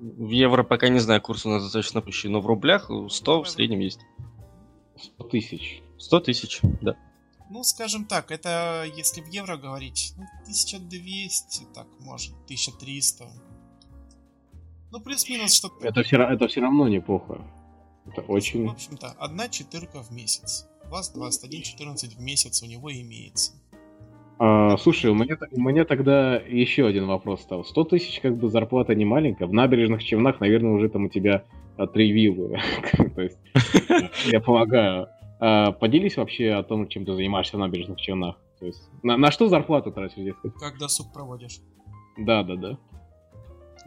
В 0.00 0.30
евро 0.30 0.62
пока 0.62 0.88
не 0.88 0.98
знаю, 0.98 1.20
курс 1.20 1.46
у 1.46 1.50
нас 1.50 1.62
достаточно 1.62 2.00
пущий, 2.00 2.28
но 2.28 2.40
в 2.40 2.46
рублях 2.46 2.90
100 3.08 3.42
в 3.42 3.48
среднем 3.48 3.80
есть. 3.80 4.00
100 4.96 5.24
тысяч. 5.24 5.82
100 5.98 6.20
тысяч, 6.20 6.60
да. 6.80 6.96
Ну, 7.50 7.64
скажем 7.64 8.04
так, 8.04 8.30
это, 8.30 8.86
если 8.96 9.20
в 9.20 9.26
евро 9.26 9.56
говорить, 9.56 10.14
ну, 10.16 10.22
1200, 10.42 11.64
так, 11.74 11.88
может, 11.98 12.32
1300. 12.44 13.24
Ну, 14.92 15.00
плюс-минус 15.00 15.54
что-то. 15.54 15.84
Это 15.84 16.04
все, 16.04 16.16
это 16.22 16.46
все 16.46 16.60
равно 16.60 16.86
неплохо. 16.86 17.40
Это 18.06 18.22
очень... 18.22 18.68
В 18.68 18.70
общем-то, 18.70 19.16
одна 19.18 19.48
четырка 19.48 20.00
в 20.00 20.12
месяц. 20.12 20.68
У 20.86 20.90
вас 20.90 21.12
21-14 21.12 22.16
в 22.16 22.20
месяц 22.20 22.62
у 22.62 22.66
него 22.66 22.92
имеется. 22.92 23.52
А, 24.38 24.76
слушай, 24.76 25.10
у 25.10 25.14
меня, 25.14 25.36
у 25.50 25.60
меня 25.60 25.84
тогда 25.84 26.36
еще 26.36 26.86
один 26.86 27.06
вопрос 27.08 27.42
стал. 27.42 27.64
100 27.64 27.84
тысяч 27.84 28.20
как 28.20 28.36
бы 28.36 28.48
зарплата 28.48 28.94
не 28.94 29.04
маленькая. 29.04 29.46
В 29.46 29.52
набережных 29.52 30.04
Челнах, 30.04 30.38
наверное, 30.38 30.70
уже 30.70 30.88
там 30.88 31.06
у 31.06 31.08
тебя 31.08 31.44
три 31.92 32.12
виллы. 32.12 32.60
То 33.16 33.22
есть, 33.22 33.38
я 34.26 34.40
полагаю. 34.40 35.08
А, 35.40 35.72
поделись 35.72 36.16
вообще 36.16 36.52
о 36.52 36.62
том, 36.62 36.86
чем 36.88 37.06
ты 37.06 37.14
занимаешься 37.14 37.56
в 37.56 37.60
набережных 37.60 37.98
Челнах. 37.98 38.36
То 38.58 38.66
есть, 38.66 38.90
на, 39.02 39.16
на 39.16 39.30
что 39.30 39.48
зарплату 39.48 39.90
тратишь, 39.90 40.22
дескать? 40.22 40.52
Как 40.54 40.78
досуг 40.78 41.12
проводишь? 41.12 41.60
Да, 42.18 42.42
да, 42.42 42.56
да. 42.56 42.78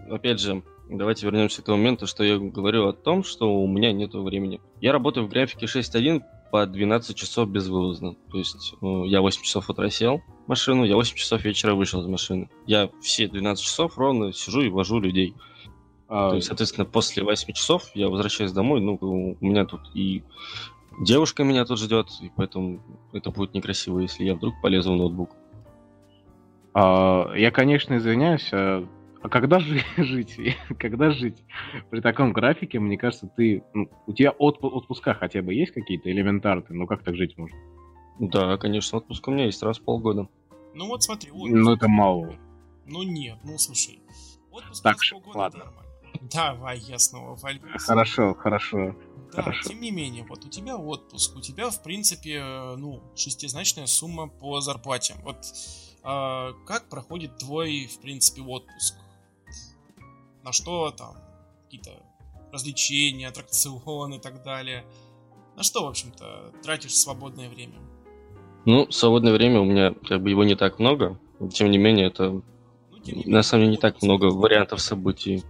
Опять 0.09 0.39
же, 0.39 0.63
давайте 0.89 1.27
вернемся 1.27 1.61
к 1.61 1.65
тому 1.65 1.77
моменту, 1.77 2.07
что 2.07 2.23
я 2.23 2.39
говорю 2.39 2.87
о 2.87 2.93
том, 2.93 3.23
что 3.23 3.61
у 3.61 3.67
меня 3.67 3.91
нет 3.91 4.15
времени. 4.15 4.59
Я 4.81 4.91
работаю 4.91 5.27
в 5.27 5.29
графике 5.29 5.67
6.1 5.67 6.23
по 6.51 6.65
12 6.65 7.15
часов 7.15 7.49
безвылазно. 7.49 8.15
То 8.31 8.37
есть 8.39 8.75
ну, 8.81 9.05
я 9.05 9.21
8 9.21 9.43
часов 9.43 9.69
утра 9.69 9.89
сел 9.89 10.21
в 10.45 10.49
машину, 10.49 10.83
я 10.83 10.95
8 10.95 11.15
часов 11.15 11.43
вечера 11.43 11.75
вышел 11.75 12.01
из 12.01 12.07
машины. 12.07 12.49
Я 12.65 12.89
все 13.01 13.27
12 13.27 13.63
часов 13.63 13.97
ровно 13.97 14.33
сижу 14.33 14.61
и 14.61 14.69
вожу 14.69 14.99
людей. 14.99 15.35
А... 16.07 16.29
То 16.29 16.35
есть, 16.35 16.47
соответственно, 16.47 16.85
после 16.85 17.23
8 17.23 17.53
часов 17.53 17.83
я 17.93 18.09
возвращаюсь 18.09 18.51
домой, 18.51 18.81
ну, 18.81 18.97
у 18.99 19.45
меня 19.45 19.65
тут 19.65 19.81
и 19.93 20.23
девушка 20.99 21.43
меня 21.43 21.65
тут 21.65 21.79
ждет, 21.79 22.09
и 22.21 22.31
поэтому 22.35 22.81
это 23.13 23.31
будет 23.31 23.53
некрасиво, 23.53 23.99
если 23.99 24.23
я 24.23 24.35
вдруг 24.35 24.59
полезу 24.61 24.93
в 24.93 24.97
ноутбук. 24.97 25.31
А, 26.73 27.31
я, 27.35 27.51
конечно, 27.51 27.97
извиняюсь, 27.97 28.49
а, 28.51 28.87
а 29.21 29.29
когда 29.29 29.59
же 29.59 29.79
жить? 29.97 30.37
когда 30.79 31.11
жить? 31.11 31.43
При 31.89 32.01
таком 32.01 32.33
графике, 32.33 32.79
мне 32.79 32.97
кажется, 32.97 33.27
ты... 33.27 33.63
Ну, 33.73 33.89
у 34.07 34.13
тебя 34.13 34.31
отп- 34.31 34.67
отпуска 34.67 35.13
хотя 35.13 35.41
бы 35.41 35.53
есть 35.53 35.73
какие-то 35.73 36.11
элементарные, 36.11 36.65
ну 36.69 36.87
как 36.87 37.03
так 37.03 37.15
жить 37.15 37.37
можно? 37.37 37.57
Да, 38.19 38.57
конечно, 38.57 38.99
отпуск 38.99 39.27
у 39.27 39.31
меня 39.31 39.45
есть 39.45 39.63
раз 39.63 39.79
в 39.79 39.83
полгода. 39.83 40.27
Ну 40.73 40.87
вот 40.87 41.03
смотри. 41.03 41.31
Отпуск. 41.31 41.53
Ну 41.53 41.73
это 41.73 41.87
мало. 41.87 42.35
Ну 42.85 43.03
нет, 43.03 43.37
ну 43.43 43.57
слушай. 43.57 44.01
Отпуск 44.51 44.83
так, 44.83 44.93
раз 44.93 45.01
в 45.01 45.11
полгода 45.11 45.37
ладно. 45.37 45.59
нормально. 45.59 45.83
Давай, 46.31 46.79
я 46.79 46.99
снова 46.99 47.35
вальгусь. 47.35 47.83
Хорошо, 47.83 48.33
хорошо. 48.35 48.95
Да, 49.33 49.41
Хорошо. 49.41 49.69
тем 49.69 49.81
не 49.81 49.89
менее, 49.89 50.23
вот 50.29 50.45
у 50.45 50.49
тебя 50.49 50.77
отпуск, 50.77 51.35
у 51.35 51.41
тебя, 51.41 51.69
в 51.71 51.81
принципе, 51.81 52.43
ну, 52.77 53.01
шестизначная 53.15 53.87
сумма 53.87 54.27
по 54.27 54.61
зарплате. 54.61 55.15
Вот 55.23 55.37
э, 56.03 56.53
как 56.67 56.87
проходит 56.89 57.37
твой, 57.37 57.87
в 57.87 57.99
принципе, 57.99 58.41
отпуск? 58.43 58.95
На 60.43 60.51
что 60.51 60.91
там 60.91 61.15
какие-то 61.63 61.91
развлечения, 62.51 63.27
аттракционы 63.27 64.15
и 64.15 64.19
так 64.19 64.43
далее? 64.43 64.85
На 65.55 65.63
что, 65.63 65.85
в 65.85 65.87
общем-то, 65.87 66.53
тратишь 66.61 66.95
свободное 66.95 67.49
время? 67.49 67.79
Ну, 68.65 68.89
свободное 68.91 69.33
время 69.33 69.61
у 69.61 69.65
меня, 69.65 69.93
как 70.07 70.21
бы, 70.21 70.29
его 70.29 70.43
не 70.43 70.55
так 70.55 70.77
много. 70.77 71.19
Тем 71.51 71.71
не 71.71 71.79
менее, 71.79 72.07
это 72.07 72.29
ну, 72.29 72.43
не 73.03 73.13
менее, 73.13 73.31
на 73.31 73.43
самом 73.43 73.63
деле 73.63 73.71
не 73.71 73.81
так 73.81 74.01
много 74.03 74.25
вариантов 74.25 74.79
событий. 74.79 75.43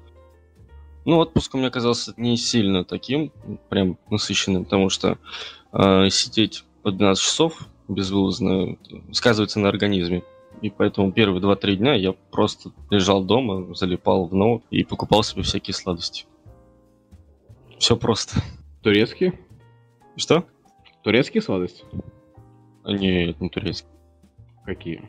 Ну, 1.06 1.18
отпуск 1.18 1.54
у 1.54 1.58
меня 1.58 1.68
оказался 1.68 2.14
не 2.18 2.38
сильно 2.38 2.86
таким, 2.86 3.32
прям 3.70 3.98
насыщенным, 4.10 4.64
потому 4.64 4.90
что 4.90 5.18
э, 5.74 6.10
сидеть 6.10 6.64
по 6.82 6.92
12 6.92 7.24
часов 7.24 7.68
безвылазно 7.88 8.78
сказывается 9.12 9.60
на 9.60 9.70
организме. 9.70 10.24
И 10.62 10.70
поэтому 10.70 11.12
первые 11.12 11.42
2-3 11.42 11.76
дня 11.76 11.94
я 11.94 12.14
просто 12.14 12.72
лежал 12.90 13.24
дома, 13.24 13.74
залипал 13.76 14.28
в 14.28 14.34
ноут 14.34 14.64
и 14.70 14.84
покупал 14.84 15.24
себе 15.24 15.42
всякие 15.44 15.74
сладости. 15.74 16.26
Все 17.80 17.98
просто. 17.98 18.42
Турецкие? 18.82 19.38
Что? 20.16 20.46
Турецкие 21.04 21.42
сладости? 21.42 21.84
Нет, 22.86 23.42
не 23.42 23.50
турецкие. 23.50 23.92
Какие? 24.66 25.02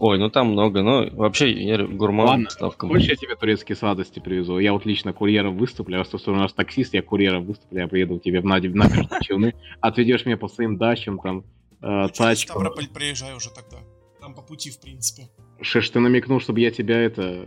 Ой, 0.00 0.18
ну 0.18 0.30
там 0.30 0.52
много, 0.52 0.82
но 0.82 1.06
вообще 1.12 1.52
я 1.52 1.86
гурман. 1.86 2.26
Ладно, 2.26 2.50
ставка 2.50 2.88
хочешь 2.88 3.10
я 3.10 3.16
тебе 3.16 3.36
турецкие 3.36 3.76
сладости 3.76 4.18
привезу? 4.18 4.58
Я 4.58 4.72
вот 4.72 4.86
лично 4.86 5.12
курьером 5.12 5.58
выступлю, 5.58 5.98
раз 5.98 6.08
ты 6.08 6.30
у 6.30 6.34
нас 6.34 6.54
таксист, 6.54 6.94
я 6.94 7.02
курьером 7.02 7.44
выступлю, 7.44 7.80
я 7.80 7.86
приеду 7.86 8.18
к 8.18 8.22
тебе 8.22 8.40
в 8.40 8.46
набережную 8.46 8.90
Челны, 9.20 9.54
отведешь 9.82 10.24
меня 10.24 10.38
по 10.38 10.48
своим 10.48 10.78
дачам, 10.78 11.18
там, 11.18 11.40
э, 11.40 11.42
ну, 11.82 12.08
тачкам. 12.08 12.54
Ставрополь 12.54 12.88
приезжай 12.88 13.34
уже 13.34 13.50
тогда, 13.50 13.76
там 14.22 14.34
по 14.34 14.40
пути, 14.40 14.70
в 14.70 14.80
принципе. 14.80 15.28
Шеш, 15.60 15.90
ты 15.90 16.00
намекнул, 16.00 16.40
чтобы 16.40 16.60
я 16.60 16.70
тебя 16.70 16.98
это... 16.98 17.46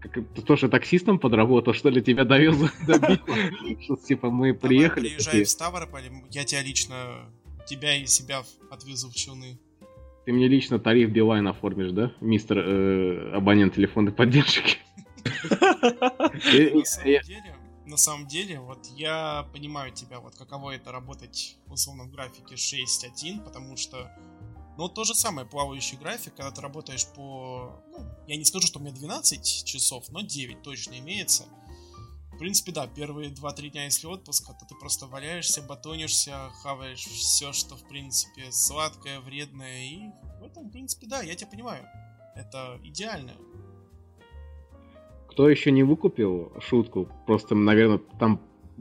Как, 0.00 0.14
ты 0.14 0.40
тоже 0.40 0.70
таксистом 0.70 1.18
подработал, 1.18 1.74
что 1.74 1.90
ли, 1.90 2.00
тебя 2.00 2.24
довез 2.24 2.56
до 2.86 2.94
Что, 3.82 3.96
типа, 3.96 4.30
мы 4.30 4.54
приехали... 4.54 5.10
приезжай 5.10 5.44
в 5.44 5.48
Ставрополь, 5.50 6.04
я 6.30 6.44
тебя 6.44 6.62
лично, 6.62 7.30
тебя 7.66 7.94
и 7.94 8.06
себя 8.06 8.44
отвезу 8.70 9.10
в 9.10 9.14
Челны. 9.14 9.58
Ты 10.24 10.32
мне 10.32 10.48
лично 10.48 10.78
тариф 10.78 11.10
Билайн 11.10 11.48
оформишь, 11.48 11.92
да, 11.92 12.12
мистер 12.20 12.58
э, 12.58 13.32
абонент 13.34 13.74
телефонной 13.74 14.12
поддержки? 14.12 14.78
На 17.84 17.96
самом 17.96 18.26
деле, 18.26 18.60
вот 18.60 18.86
я 18.96 19.46
понимаю 19.52 19.92
тебя, 19.92 20.20
вот 20.20 20.36
каково 20.36 20.76
это 20.76 20.92
работать 20.92 21.58
условно 21.66 22.04
в 22.04 22.10
графике 22.10 22.54
6.1, 22.54 23.44
потому 23.44 23.76
что 23.76 24.10
ну, 24.78 24.88
то 24.88 25.04
же 25.04 25.14
самое 25.14 25.46
плавающий 25.46 25.98
график, 25.98 26.34
когда 26.34 26.50
ты 26.50 26.62
работаешь 26.62 27.06
по... 27.06 27.82
Ну, 27.90 28.06
я 28.26 28.36
не 28.36 28.44
скажу, 28.44 28.66
что 28.66 28.78
у 28.78 28.82
меня 28.82 28.92
12 28.92 29.64
часов, 29.64 30.10
но 30.10 30.22
9 30.22 30.62
точно 30.62 30.98
имеется. 30.98 31.44
Принципе, 32.42 32.72
да, 32.72 32.88
первые 32.88 33.30
2-3 33.30 33.68
дня, 33.68 33.84
если 33.84 34.08
отпуска, 34.08 34.52
то 34.52 34.66
ты 34.68 34.74
просто 34.74 35.06
валяешься, 35.06 35.62
батонишься, 35.62 36.32
хаваешь 36.60 37.04
все, 37.04 37.52
что, 37.52 37.76
в 37.76 37.88
принципе, 37.88 38.50
сладкое, 38.50 39.20
вредное, 39.20 39.84
и 39.84 39.98
в 40.40 40.44
этом, 40.44 40.68
в 40.68 40.72
принципе, 40.72 41.06
да, 41.06 41.22
я 41.22 41.36
тебя 41.36 41.48
понимаю. 41.52 41.84
Это 42.34 42.80
идеально. 42.82 43.34
Кто 45.28 45.48
еще 45.48 45.70
не 45.70 45.84
выкупил 45.84 46.52
шутку, 46.58 47.08
просто, 47.28 47.54
наверное, 47.54 48.00
там 48.18 48.40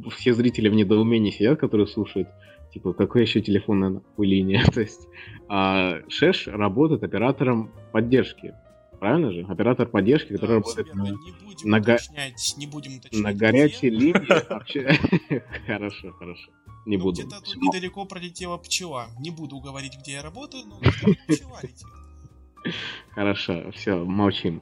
все 0.10 0.34
зрители 0.34 0.68
в 0.68 0.74
недоумении 0.74 1.30
сидят, 1.30 1.60
которые 1.60 1.86
слушают, 1.86 2.30
типа, 2.74 2.94
какой 2.94 3.22
еще 3.22 3.42
телефонная 3.42 4.02
линия, 4.18 4.66
то 4.74 4.82
есть 4.82 5.08
а, 5.50 6.00
Шеш 6.10 6.48
работает 6.48 7.04
оператором 7.04 7.70
поддержки 7.92 8.56
правильно 9.02 9.32
же? 9.32 9.42
Оператор 9.50 9.88
поддержки, 9.88 10.32
да, 10.32 10.36
который 10.36 10.58
работает 10.58 10.94
на, 10.94 11.04
на, 11.64 11.80
го... 11.82 11.98
не 12.58 12.68
будем 12.68 12.98
уточнять, 12.98 13.24
на 13.24 13.34
горячей 13.34 13.90
линии. 13.90 14.14
Хорошо, 15.66 16.12
хорошо. 16.12 16.52
Не 16.86 16.98
ну, 16.98 17.04
буду. 17.06 17.22
Где-то 17.22 17.42
тут 17.42 17.56
недалеко 17.56 18.06
пролетела 18.06 18.58
пчела. 18.58 19.08
Не 19.20 19.32
буду 19.32 19.60
говорить, 19.60 19.98
где 20.00 20.14
я 20.14 20.22
работаю, 20.22 20.66
но 20.68 20.78
пчела 20.80 21.58
летит. 21.64 21.88
Хорошо, 23.10 23.72
все, 23.72 24.06
молчим. 24.06 24.62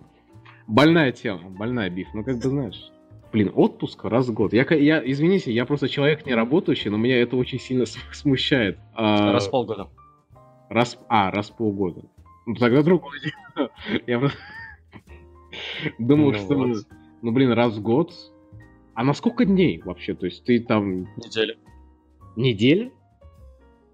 Больная 0.67 1.11
тема, 1.11 1.49
больная 1.49 1.89
биф. 1.89 2.07
Ну, 2.13 2.23
как 2.23 2.37
бы 2.37 2.49
знаешь. 2.49 2.91
Блин, 3.33 3.51
отпуск 3.53 4.05
раз 4.05 4.27
в 4.27 4.33
год. 4.33 4.53
Я, 4.53 4.65
я, 4.73 5.03
извините, 5.05 5.51
я 5.51 5.65
просто 5.65 5.89
человек 5.89 6.25
не 6.25 6.33
работающий, 6.33 6.89
но 6.89 6.95
меня 6.95 7.21
это 7.21 7.35
очень 7.35 7.59
сильно 7.59 7.85
смущает. 8.13 8.79
А, 8.93 9.33
раз 9.33 9.47
в 9.47 9.51
полгода. 9.51 9.89
Раз, 10.69 10.97
а, 11.09 11.29
раз 11.29 11.49
в 11.49 11.57
полгода. 11.57 12.03
Ну, 12.49 12.55
тогда 12.55 12.81
другое 12.81 13.19
дело. 13.19 13.69
Я 14.07 14.31
думал, 15.99 16.31
ну, 16.31 16.33
что... 16.33 16.83
Ну, 17.21 17.31
блин, 17.31 17.51
раз 17.51 17.75
в 17.75 17.81
год. 17.83 18.11
А 18.95 19.03
на 19.03 19.13
сколько 19.13 19.45
дней 19.45 19.79
вообще? 19.85 20.15
То 20.15 20.25
есть 20.25 20.45
ты 20.45 20.59
там... 20.59 21.01
Неделя. 21.15 21.57
Неделя? 22.35 22.91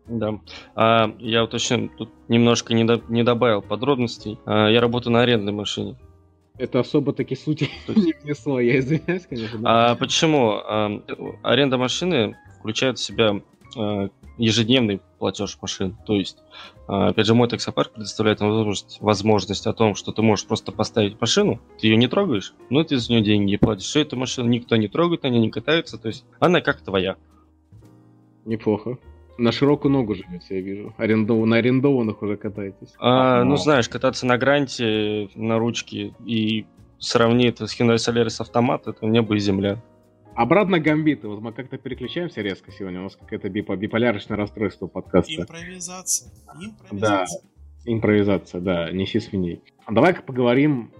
Да. 0.08 0.40
А, 0.74 1.14
я 1.20 1.44
уточню, 1.44 1.90
тут 1.98 2.12
немножко 2.30 2.74
не, 2.74 2.86
до, 2.86 3.02
не 3.10 3.24
добавил 3.24 3.62
подробностей. 3.62 4.40
А, 4.46 4.70
я 4.70 4.80
работаю 4.80 5.12
на 5.12 5.24
арендной 5.24 5.52
машине. 5.52 5.98
Это 6.58 6.80
особо 6.80 7.12
таки 7.12 7.36
сути 7.36 7.70
не 7.90 8.14
внесло, 8.24 8.62
я 8.62 8.80
извиняюсь, 8.80 9.26
конечно. 9.26 9.60
А 9.66 9.96
почему? 9.96 10.62
А, 10.64 11.04
аренда 11.44 11.78
машины 11.78 12.38
включает 12.60 13.00
в 13.00 13.04
себя 13.04 13.42
ежедневный 14.38 15.02
платеж 15.20 15.58
машин. 15.62 15.98
То 16.06 16.16
есть, 16.16 16.38
а, 16.88 17.10
опять 17.10 17.26
же, 17.26 17.34
мой 17.34 17.48
таксопарк 17.48 17.92
предоставляет 17.92 18.42
возможность, 18.42 18.98
возможность 19.02 19.68
о 19.68 19.74
том, 19.74 19.96
что 19.96 20.12
ты 20.12 20.22
можешь 20.22 20.46
просто 20.46 20.72
поставить 20.72 21.20
машину, 21.20 21.60
ты 21.80 21.88
ее 21.88 21.98
не 21.98 22.08
трогаешь, 22.08 22.54
но 22.70 22.84
ты 22.84 22.98
за 22.98 23.12
нее 23.12 23.22
деньги 23.22 23.58
платишь. 23.58 23.96
И 23.96 24.00
эту 24.00 24.18
машину 24.18 24.50
никто 24.50 24.76
не 24.76 24.88
трогает, 24.88 25.26
они 25.26 25.40
не 25.40 25.50
катаются, 25.50 25.98
то 25.98 26.08
есть 26.08 26.26
она 26.40 26.62
как 26.62 26.82
твоя. 26.82 27.16
Неплохо. 28.46 28.98
На 29.38 29.52
широкую 29.52 29.92
ногу 29.92 30.16
живете, 30.16 30.56
я 30.56 30.62
вижу. 30.62 30.94
Арендов... 30.98 31.46
На 31.46 31.58
арендованных 31.58 32.22
уже 32.22 32.38
катаетесь. 32.38 32.94
А, 33.00 33.44
ну, 33.44 33.58
знаешь, 33.58 33.90
кататься 33.90 34.26
на 34.26 34.38
гранте, 34.38 35.30
на 35.36 35.58
ручке 35.58 36.14
и 36.26 36.66
сравнить 37.00 37.56
это 37.56 37.68
с 37.68 37.78
Hyundai 37.78 37.96
Solaris 37.96 38.40
автомат, 38.40 38.88
это 38.88 39.06
небо 39.06 39.36
и 39.36 39.40
земля. 39.40 39.82
Обратно 40.36 40.82
гамбиты. 40.82 41.30
Вот 41.30 41.40
мы 41.40 41.54
как-то 41.54 41.78
переключаемся 41.78 42.42
резко 42.42 42.70
сегодня. 42.70 43.00
У 43.00 43.04
нас 43.04 43.16
какое-то 43.16 43.48
биполярочное 43.50 44.36
расстройство 44.36 44.88
подкаста. 44.88 45.34
Импровизация. 45.34 46.30
Импровизация. 46.60 47.42
Да, 47.42 47.92
импровизация, 47.92 48.62
да. 48.62 48.92
Неси 48.92 49.22
свиней. 49.22 49.62
А 49.86 49.94
давай-ка 49.94 50.22
поговорим 50.24 50.92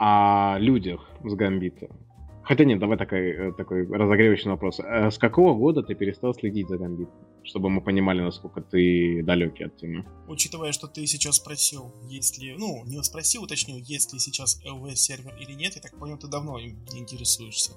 о 0.00 0.56
людях 0.58 1.08
с 1.22 1.34
гамбита. 1.34 1.88
Хотя 2.42 2.64
нет, 2.64 2.80
давай 2.80 2.98
такой, 2.98 3.30
э, 3.30 3.52
такой 3.52 3.86
разогревочный 3.86 4.50
вопрос. 4.50 4.80
Э, 4.80 5.10
с 5.10 5.18
какого 5.18 5.54
года 5.54 5.82
ты 5.84 5.94
перестал 5.94 6.34
следить 6.34 6.68
за 6.68 6.76
гамбитом? 6.76 7.14
Чтобы 7.44 7.70
мы 7.70 7.80
понимали, 7.80 8.22
насколько 8.22 8.60
ты 8.60 9.22
далекий 9.22 9.64
от 9.64 9.76
темы. 9.76 10.04
Учитывая, 10.26 10.72
что 10.72 10.88
ты 10.88 11.06
сейчас 11.06 11.36
спросил, 11.36 11.94
есть 12.08 12.38
ли... 12.38 12.54
Ну, 12.58 12.82
не 12.86 13.02
спросил, 13.04 13.44
уточнил, 13.44 13.76
есть 13.76 14.12
ли 14.12 14.18
сейчас 14.18 14.60
LV-сервер 14.66 15.36
или 15.40 15.52
нет, 15.52 15.76
я 15.76 15.80
так 15.80 15.96
понял, 15.96 16.18
ты 16.18 16.26
давно 16.26 16.58
им 16.58 16.76
интересуешься 16.94 17.72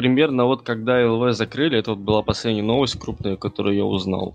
примерно 0.00 0.46
вот 0.46 0.62
когда 0.62 1.06
ЛВ 1.06 1.34
закрыли, 1.34 1.78
это 1.78 1.90
вот 1.90 2.00
была 2.00 2.22
последняя 2.22 2.62
новость 2.62 2.98
крупная, 2.98 3.36
которую 3.36 3.76
я 3.76 3.84
узнал. 3.84 4.34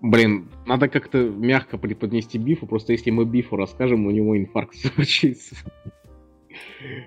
Блин, 0.00 0.48
надо 0.66 0.88
как-то 0.88 1.18
мягко 1.18 1.78
преподнести 1.78 2.38
Бифу, 2.38 2.66
просто 2.66 2.92
если 2.92 3.12
мы 3.12 3.24
Бифу 3.24 3.54
расскажем, 3.54 4.06
у 4.06 4.10
него 4.10 4.36
инфаркт 4.36 4.74
случится. 4.94 5.54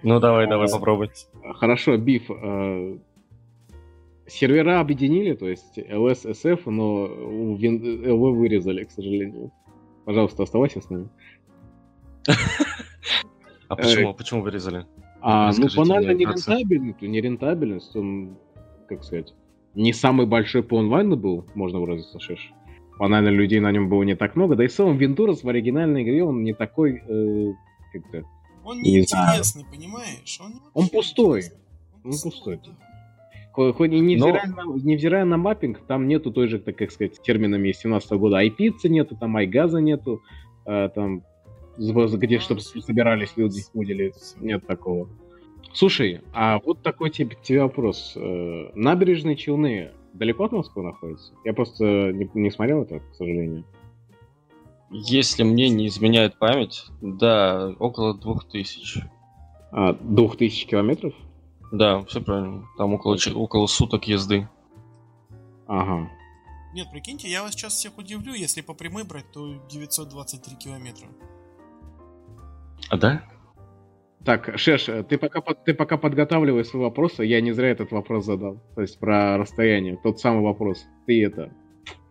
Ну 0.02 0.22
давай, 0.22 0.48
давай 0.48 0.70
попробуй. 0.72 1.10
Хорошо, 1.56 1.98
Биф. 1.98 2.32
Э, 2.32 2.98
сервера 4.28 4.80
объединили, 4.80 5.34
то 5.34 5.50
есть 5.50 5.78
LS, 5.78 6.26
SF, 6.26 6.70
но 6.72 7.06
LV 7.06 8.32
вырезали, 8.32 8.86
к 8.86 8.92
сожалению. 8.92 9.52
Пожалуйста, 10.06 10.44
оставайся 10.44 10.80
с 10.80 10.90
нами. 10.90 11.10
А 13.68 13.76
почему? 13.76 14.16
Почему 14.16 14.42
вырезали? 14.42 14.88
А, 15.22 15.52
ну, 15.58 15.68
банально 15.76 16.14
то 16.18 17.06
нерентабельность, 17.08 17.96
он, 17.96 18.38
как 18.88 19.04
сказать, 19.04 19.34
не 19.76 19.94
самый 19.94 20.26
большой 20.26 20.64
по 20.64 20.80
онлайну 20.80 21.16
был, 21.18 21.46
можно 21.56 21.80
выразиться, 21.80 22.20
шиш. 22.20 22.52
Банально 22.98 23.30
людей 23.30 23.60
на 23.60 23.72
нем 23.72 23.90
было 23.90 24.04
не 24.04 24.16
так 24.16 24.36
много, 24.36 24.56
да 24.56 24.64
и 24.66 24.68
в 24.68 24.74
целом 24.74 24.98
Вентурас 24.98 25.44
в 25.44 25.50
оригинальной 25.50 26.04
игре, 26.04 26.24
он 26.24 26.44
не 26.44 26.54
такой, 26.54 27.02
э, 27.08 27.54
как-то, 27.94 28.24
Он 28.66 28.78
Не 28.82 29.02
знаю. 29.04 29.28
неинтересный, 29.30 29.66
понимаешь? 29.72 30.40
Он, 30.44 30.62
Он 30.74 30.90
пустой. 30.90 31.44
Он 32.04 32.12
пустой. 32.12 32.60
да. 32.64 32.72
Хо- 33.54 33.74
Хоть 33.74 33.92
и 33.94 33.96
Но- 34.02 34.04
невзирая, 34.08 34.48
на, 34.48 34.64
невзирая 34.84 35.26
на 35.26 35.38
маппинг, 35.38 35.80
там 35.88 36.08
нету 36.08 36.32
той 36.32 36.48
же, 36.50 36.60
так 36.60 36.76
как 36.76 36.92
сказать, 36.92 37.22
терминами 37.22 37.72
17 37.72 38.12
года. 38.20 38.38
Айпицы 38.38 38.90
нету, 38.90 39.16
там 39.16 39.36
айгаза 39.38 39.80
нету, 39.80 40.22
э, 40.66 40.90
там 40.94 41.24
где 41.80 42.40
чтобы 42.40 42.62
собирались 42.62 43.34
люди 43.36 43.62
уделить. 43.74 44.36
Нет 44.40 44.66
такого. 44.68 45.10
Слушай, 45.74 46.22
а 46.34 46.60
вот 46.60 46.82
такой 46.82 47.10
тебе, 47.10 47.38
тебе 47.42 47.62
вопрос. 47.62 48.14
Э, 48.16 48.72
Набережные 48.76 49.36
Челны 49.36 49.92
далеко 50.14 50.46
от 50.46 50.52
Москвы 50.52 50.84
находятся? 50.84 51.34
Я 51.46 51.54
просто 51.54 52.12
не, 52.12 52.30
не 52.34 52.52
смотрел 52.52 52.84
это, 52.84 53.00
к 53.00 53.16
сожалению. 53.16 53.64
Если 54.92 55.44
мне 55.44 55.70
не 55.70 55.88
изменяет 55.88 56.40
память, 56.40 56.86
да, 57.02 57.74
около 57.80 58.16
двух 58.16 58.50
тысяч. 58.50 58.98
А, 59.72 59.94
двух 59.94 60.38
тысяч 60.38 60.66
километров? 60.66 61.14
Да, 61.72 62.04
все 62.06 62.22
правильно. 62.22 62.66
Там 62.78 62.94
около, 62.94 63.18
около 63.36 63.68
суток 63.68 64.06
езды. 64.06 64.50
Ага. 65.68 66.10
Нет, 66.74 66.88
прикиньте, 66.92 67.30
я 67.30 67.44
вас 67.44 67.54
сейчас 67.54 67.74
всех 67.74 67.98
удивлю, 67.98 68.34
если 68.34 68.62
по 68.62 68.74
прямой 68.74 69.04
брать, 69.04 69.32
то 69.32 69.54
923 69.70 70.56
километра. 70.56 71.08
А 72.90 72.98
да? 72.98 73.24
Так, 74.26 74.58
Шеш, 74.58 74.86
ты 75.08 75.18
пока, 75.18 75.42
ты 75.42 75.74
пока 75.74 75.98
подготавливай 75.98 76.66
свой 76.66 76.84
вопрос, 76.84 77.20
а 77.20 77.26
я 77.26 77.42
не 77.42 77.52
зря 77.52 77.70
этот 77.70 77.92
вопрос 77.92 78.26
задал. 78.26 78.62
То 78.76 78.82
есть 78.82 79.00
про 79.00 79.38
расстояние. 79.38 79.98
Тот 80.04 80.20
самый 80.20 80.44
вопрос. 80.44 80.86
Ты 81.06 81.26
это 81.26 81.52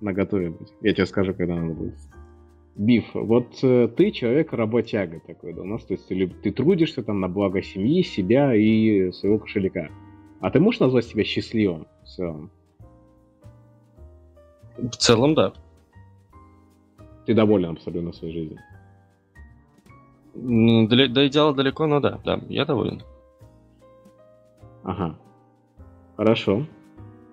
наготове 0.00 0.50
будь. 0.50 0.72
Я 0.80 0.94
тебе 0.94 1.06
скажу, 1.06 1.34
когда 1.34 1.56
надо 1.56 1.74
будет. 1.74 1.94
Биф, 2.76 3.06
вот 3.12 3.58
э, 3.62 3.88
ты 3.88 4.12
человек 4.12 4.52
работяга 4.52 5.20
такой, 5.26 5.52
да, 5.52 5.62
у 5.62 5.64
нас, 5.64 5.84
то 5.84 5.94
есть 5.94 6.06
ты, 6.06 6.28
ты 6.28 6.52
трудишься 6.52 7.02
там 7.02 7.18
на 7.20 7.28
благо 7.28 7.60
семьи, 7.60 8.02
себя 8.02 8.54
и 8.54 9.10
своего 9.10 9.40
кошелька. 9.40 9.88
А 10.40 10.50
ты 10.50 10.60
можешь 10.60 10.80
назвать 10.80 11.04
себя 11.04 11.24
счастливым 11.24 11.88
в 12.04 12.06
целом? 12.06 12.50
В 14.76 14.96
целом, 14.96 15.34
да. 15.34 15.52
Ты 17.26 17.34
доволен 17.34 17.72
абсолютно 17.72 18.12
своей 18.12 18.32
жизнью. 18.32 18.60
До, 20.40 21.26
идеала 21.26 21.54
далеко, 21.54 21.86
но 21.86 22.00
да, 22.00 22.20
да, 22.24 22.40
я 22.48 22.64
доволен. 22.64 23.02
Ага. 24.84 25.18
Хорошо. 26.16 26.66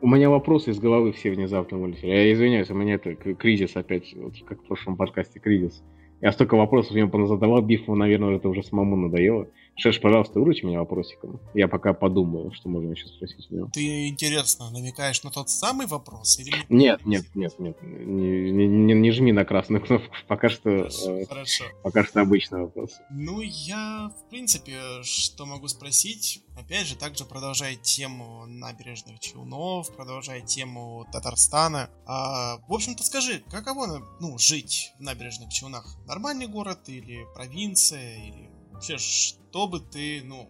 У 0.02 0.08
меня 0.08 0.30
вопросы 0.30 0.72
из 0.72 0.80
головы 0.80 1.12
все 1.12 1.32
внезапно 1.32 1.78
вылетели. 1.78 2.10
Я 2.10 2.34
извиняюсь, 2.34 2.70
у 2.70 2.76
меня 2.76 2.96
это 2.96 3.16
кризис 3.16 3.76
опять, 3.76 4.14
вот 4.16 4.34
как 4.48 4.62
в 4.62 4.68
прошлом 4.68 4.98
подкасте 4.98 5.40
кризис. 5.40 5.84
Я 6.22 6.32
столько 6.32 6.56
вопросов 6.58 6.96
ему 6.96 7.28
задавал, 7.28 7.62
Бифу, 7.62 7.96
наверное, 7.96 8.36
это 8.38 8.50
уже 8.50 8.64
самому 8.64 8.96
надоело. 8.96 9.48
Шеш, 9.78 10.00
пожалуйста, 10.00 10.40
выручи 10.40 10.64
меня 10.66 10.80
вопросиком. 10.80 11.40
Я 11.54 11.68
пока 11.68 11.94
подумаю, 11.94 12.52
что 12.54 12.70
можно 12.70 12.92
еще 12.92 13.08
спросить 13.08 13.48
у 13.52 13.56
него. 13.56 13.70
Ты, 13.74 14.08
интересно, 14.08 14.70
намекаешь 14.72 15.22
на 15.24 15.32
тот 15.32 15.50
самый 15.50 15.86
вопрос? 15.86 16.40
Или... 16.40 16.54
Нет, 16.70 17.06
нет, 17.06 17.26
нет, 17.36 17.60
нет. 17.60 17.78
Не, 17.84 18.52
не- 18.52 18.68
не- 18.68 18.94
не 18.94 19.12
жми 19.12 19.34
на 19.34 19.44
красную 19.44 19.82
кнопку. 19.84 20.16
Пока 20.28 20.48
что, 20.50 20.70
Хорошо, 20.70 21.12
э, 21.18 21.26
хорошо. 21.26 21.64
пока 21.84 22.04
что 22.06 22.22
обычный 22.22 22.62
вопрос. 22.62 22.92
Ну, 23.12 23.42
я, 23.42 24.12
в 24.18 24.30
принципе, 24.30 24.80
что 25.04 25.46
могу 25.46 25.68
спросить? 25.68 26.42
Опять 26.58 26.88
же, 26.88 26.96
также 26.96 27.26
продолжая 27.26 27.76
тему 27.76 28.46
набережных 28.48 29.20
Челнов, 29.20 29.94
продолжая 29.94 30.40
тему 30.40 31.06
Татарстана. 31.12 31.90
А, 32.06 32.60
в 32.70 32.74
общем-то, 32.74 33.04
скажи, 33.04 33.44
каково, 33.52 34.02
ну, 34.22 34.38
жить 34.38 34.94
в 34.98 35.02
набережных 35.02 35.52
Челнах? 35.52 35.98
Нормальный 36.08 36.48
город 36.48 36.80
или 36.88 37.26
провинция? 37.36 38.16
Или 38.26 38.50
вообще, 38.76 38.98
что 38.98 39.68
бы 39.68 39.80
ты, 39.80 40.22
ну, 40.24 40.50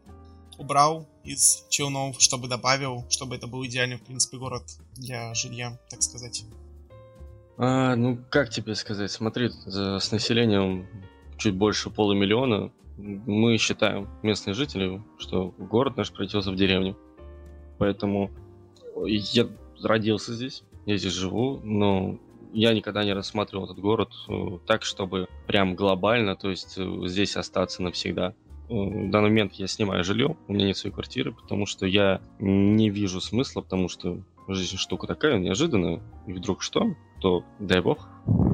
убрал 0.58 1.08
из 1.24 1.66
Челнов, 1.70 2.22
чтобы 2.22 2.48
добавил, 2.48 3.06
чтобы 3.10 3.36
это 3.36 3.48
был 3.48 3.66
идеальный, 3.66 3.98
в 3.98 4.02
принципе, 4.02 4.38
город 4.38 4.64
для 4.96 5.34
жилья, 5.34 5.80
так 5.90 6.02
сказать? 6.02 6.44
А, 7.58 7.96
ну, 7.96 8.20
как 8.30 8.50
тебе 8.50 8.76
сказать, 8.76 9.12
смотри, 9.12 9.50
с 9.50 10.12
населением 10.12 10.88
чуть 11.38 11.56
больше 11.56 11.90
полумиллиона 11.90 12.72
мы 12.98 13.58
считаем, 13.58 14.08
местные 14.24 14.54
жители, 14.54 15.02
что 15.18 15.54
город 15.58 15.98
наш 15.98 16.12
превратился 16.12 16.52
в 16.52 16.56
деревню. 16.56 16.98
Поэтому 17.78 18.32
я 19.06 19.50
родился 19.84 20.34
здесь, 20.34 20.64
я 20.86 20.96
здесь 20.98 21.12
живу, 21.12 21.60
но 21.62 22.18
я 22.56 22.74
никогда 22.74 23.04
не 23.04 23.14
рассматривал 23.14 23.66
этот 23.66 23.80
город 23.80 24.10
э, 24.30 24.58
так, 24.66 24.84
чтобы 24.84 25.28
прям 25.46 25.76
глобально, 25.76 26.36
то 26.36 26.50
есть 26.50 26.78
э, 26.78 27.08
здесь 27.08 27.36
остаться 27.36 27.84
навсегда. 27.84 28.34
Э, 28.70 28.74
В 28.74 29.10
данный 29.10 29.30
момент 29.30 29.54
я 29.54 29.68
снимаю 29.68 30.04
жилье, 30.04 30.38
у 30.48 30.54
меня 30.54 30.68
нет 30.68 30.78
своей 30.78 30.94
квартиры, 30.94 31.34
потому 31.34 31.66
что 31.66 31.86
я 31.86 32.22
не 32.40 32.90
вижу 32.90 33.20
смысла, 33.20 33.62
потому 33.62 33.90
что 33.90 34.20
жизнь 34.48 34.78
штука 34.78 35.06
такая 35.06 35.38
неожиданная, 35.38 36.02
и 36.28 36.34
вдруг 36.34 36.62
что, 36.62 36.96
то 37.20 37.44
дай 37.60 37.82
бог, 37.82 38.08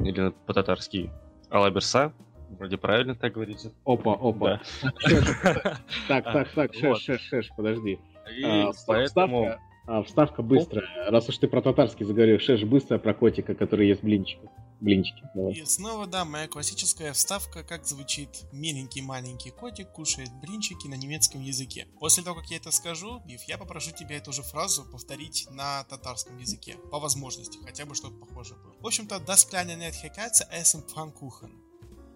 или 0.04 0.32
по-татарски 0.46 1.10
алаберса, 1.48 2.12
вроде 2.58 2.78
правильно 2.78 3.14
так 3.14 3.34
говорится. 3.34 3.72
Опа, 3.84 4.14
опа. 4.20 4.60
Так, 6.08 6.24
так, 6.24 6.48
так, 6.54 6.74
Шеш. 6.74 6.98
Шеш, 6.98 7.20
Шеш, 7.20 7.50
подожди. 7.56 8.00
И 8.36 8.44
А, 8.44 8.72
поэтому... 8.86 9.56
Вставка, 9.82 9.98
а, 9.98 10.02
вставка 10.04 10.42
быстрая. 10.42 11.10
Раз 11.10 11.28
уж 11.28 11.38
ты 11.38 11.48
про 11.48 11.60
татарский 11.60 12.06
заговорил, 12.06 12.38
Шеш, 12.38 12.62
быстро 12.62 12.98
про 12.98 13.14
котика, 13.14 13.54
который 13.54 13.88
ест 13.88 14.02
блинчики. 14.02 14.48
Блинчики. 14.80 15.22
Давай. 15.34 15.54
И 15.54 15.64
снова, 15.64 16.06
да, 16.06 16.24
моя 16.24 16.46
классическая 16.46 17.12
вставка, 17.12 17.64
как 17.64 17.84
звучит 17.84 18.44
«Миленький 18.52 19.00
маленький 19.00 19.50
котик 19.50 19.90
кушает 19.90 20.30
блинчики 20.40 20.86
на 20.86 20.94
немецком 20.94 21.40
языке». 21.40 21.86
После 21.98 22.22
того, 22.22 22.40
как 22.40 22.50
я 22.50 22.58
это 22.58 22.70
скажу, 22.70 23.20
Биф, 23.26 23.42
я 23.44 23.58
попрошу 23.58 23.90
тебя 23.90 24.16
эту 24.16 24.32
же 24.32 24.42
фразу 24.42 24.84
повторить 24.84 25.48
на 25.50 25.84
татарском 25.84 26.38
языке. 26.38 26.76
По 26.90 27.00
возможности, 27.00 27.58
хотя 27.64 27.84
бы 27.84 27.94
что-то 27.94 28.14
похожее 28.14 28.58
было. 28.58 28.74
В 28.80 28.86
общем-то, 28.86 29.16
«Das 29.16 29.48
kleine 29.48 29.76
Netthekatze 29.76 30.48
essen 30.52 30.84
Pfannkuchen». 30.86 31.50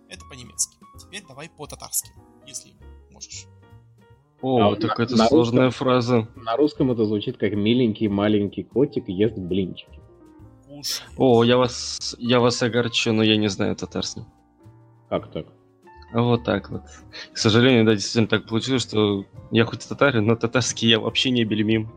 Это 0.08 0.24
по-немецки. 0.26 0.76
Теперь 1.00 1.24
давай 1.26 1.48
по-татарски, 1.48 2.10
если 2.46 2.74
можешь. 3.10 3.46
О, 4.42 4.60
А 4.60 4.68
вот 4.68 4.80
так 4.80 4.98
на- 4.98 5.02
это 5.02 5.16
на 5.16 5.26
сложная 5.26 5.70
фраза. 5.70 6.28
На 6.36 6.56
русском 6.56 6.90
это 6.90 7.04
звучит 7.06 7.36
как 7.38 7.54
миленький 7.54 8.08
маленький 8.08 8.62
котик 8.64 9.08
ест 9.08 9.36
блинчики. 9.36 9.98
О, 11.16 11.42
я 11.42 11.56
вас, 11.56 12.14
я 12.18 12.38
вас 12.40 12.62
огорчу, 12.62 13.12
но 13.12 13.22
я 13.22 13.36
не 13.36 13.48
знаю 13.48 13.74
татарский. 13.76 14.22
Как 15.08 15.30
так? 15.32 15.46
А 16.12 16.22
Вот 16.22 16.44
так 16.44 16.70
вот. 16.70 16.82
К 17.32 17.38
сожалению, 17.38 17.84
да, 17.84 17.92
действительно 17.94 18.28
так 18.28 18.46
получилось, 18.46 18.82
что 18.82 19.24
я 19.50 19.64
хоть 19.64 19.88
татарин, 19.88 20.26
но 20.26 20.36
татарский 20.36 20.88
я 20.88 21.00
вообще 21.00 21.30
не 21.30 21.44
бельмим. 21.44 21.90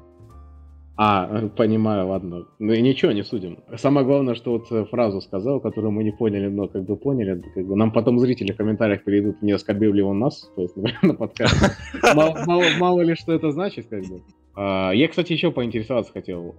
А, 1.01 1.47
понимаю, 1.55 2.07
ладно. 2.07 2.45
Ну 2.59 2.73
и 2.73 2.81
ничего, 2.81 3.13
не 3.13 3.23
судим. 3.23 3.59
Самое 3.77 4.05
главное, 4.05 4.35
что 4.35 4.51
вот 4.51 4.69
э, 4.71 4.83
фразу 4.83 5.21
сказал, 5.21 5.61
которую 5.61 5.91
мы 5.91 6.03
не 6.03 6.11
поняли, 6.11 6.47
но 6.47 6.67
как 6.67 6.83
бы 6.83 6.97
поняли. 6.97 7.41
Как 7.55 7.65
бы 7.65 7.75
нам 7.77 7.91
потом 7.93 8.19
зрители 8.19 8.51
в 8.51 8.57
комментариях 8.57 9.05
перейдут, 9.05 9.41
не 9.41 9.53
оскорбил 9.53 9.93
ли 9.93 10.01
он 10.01 10.19
нас, 10.19 10.51
то 10.55 10.61
есть, 10.61 10.75
на 11.01 11.13
подкасте. 11.13 11.71
Мало, 12.15 12.37
мало- 12.45 12.77
мало 12.79 13.01
ли, 13.01 13.15
что 13.15 13.31
это 13.31 13.51
значит, 13.51 13.87
как 13.87 14.01
бы. 14.01 14.21
А, 14.55 14.91
Я, 14.91 15.07
кстати, 15.07 15.31
еще 15.31 15.51
поинтересоваться 15.51 16.11
хотел. 16.11 16.55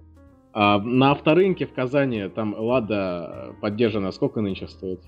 А, 0.53 0.79
На 0.79 1.11
авторынке 1.11 1.67
в 1.67 1.73
Казани 1.73 2.27
там 2.29 2.55
Лада 2.57 3.53
поддержана, 3.61 4.11
сколько 4.11 4.41
нынче 4.41 4.67
стоит? 4.67 5.01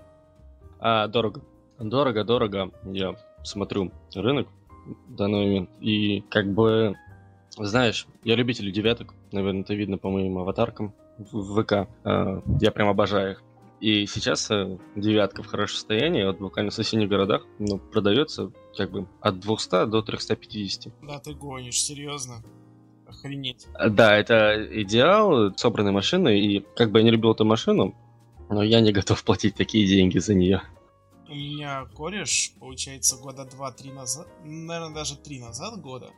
А, 0.79 1.07
дорого. 1.07 1.41
Дорого, 1.79 2.23
дорого. 2.23 2.69
Я 2.85 3.15
смотрю 3.43 3.91
рынок 4.15 4.47
в 5.07 5.15
данный 5.15 5.45
момент. 5.45 5.69
И 5.81 6.23
как 6.29 6.53
бы, 6.53 6.93
знаешь, 7.57 8.07
я 8.23 8.35
любитель 8.35 8.71
девяток. 8.71 9.13
Наверное, 9.31 9.61
это 9.61 9.73
видно 9.73 9.97
по 9.97 10.09
моим 10.09 10.37
аватаркам 10.37 10.93
в 11.17 11.61
ВК. 11.61 11.87
А, 12.03 12.41
Я 12.59 12.71
прям 12.71 12.89
обожаю 12.89 13.33
их. 13.33 13.43
И 13.79 14.05
сейчас 14.05 14.49
э, 14.49 14.77
девятка 14.95 15.43
в 15.43 15.47
хорошем 15.47 15.75
состоянии, 15.75 16.23
вот 16.23 16.39
буквально 16.39 16.71
в 16.71 16.73
соседних 16.73 17.09
городах, 17.09 17.45
ну, 17.59 17.79
продается 17.79 18.49
как 18.77 18.91
бы 18.91 19.07
от 19.19 19.41
200 19.41 19.87
до 19.87 20.01
350. 20.01 20.93
Да, 21.01 21.19
ты 21.19 21.33
гонишь, 21.33 21.81
серьезно. 21.83 22.35
Охренеть. 23.05 23.67
А, 23.73 23.89
Да, 23.89 24.15
это 24.15 24.65
идеал 24.83 25.53
собранной 25.57 25.91
машины, 25.91 26.39
и 26.39 26.65
как 26.77 26.91
бы 26.91 26.99
я 26.99 27.03
не 27.03 27.11
любил 27.11 27.33
эту 27.33 27.43
машину, 27.43 27.93
но 28.49 28.63
я 28.63 28.79
не 28.79 28.93
готов 28.93 29.21
платить 29.25 29.55
такие 29.55 29.85
деньги 29.85 30.17
за 30.17 30.33
нее. 30.33 30.61
У 31.27 31.35
меня 31.35 31.85
кореш, 31.93 32.53
получается, 32.61 33.17
года 33.17 33.43
два-три 33.43 33.91
назад, 33.91 34.27
наверное, 34.45 34.93
даже 34.93 35.17
три 35.17 35.41
назад 35.41 35.81
года, 35.81 36.11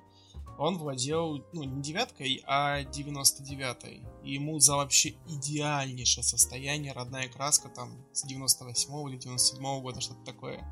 он 0.58 0.78
владел, 0.78 1.44
ну, 1.54 1.64
не 1.64 1.82
девяткой, 1.82 2.42
а 2.46 2.84
99-й. 2.84 4.04
И 4.24 4.34
ему 4.34 4.60
за 4.60 4.76
вообще 4.76 5.16
идеальнейшее 5.28 6.24
состояние, 6.24 6.94
родная 6.94 7.28
краска 7.28 7.70
там 7.70 8.06
с 8.14 8.24
98 8.24 9.10
или 9.10 9.18
97 9.18 9.82
года, 9.82 10.02
что-то 10.02 10.24
такое. 10.24 10.64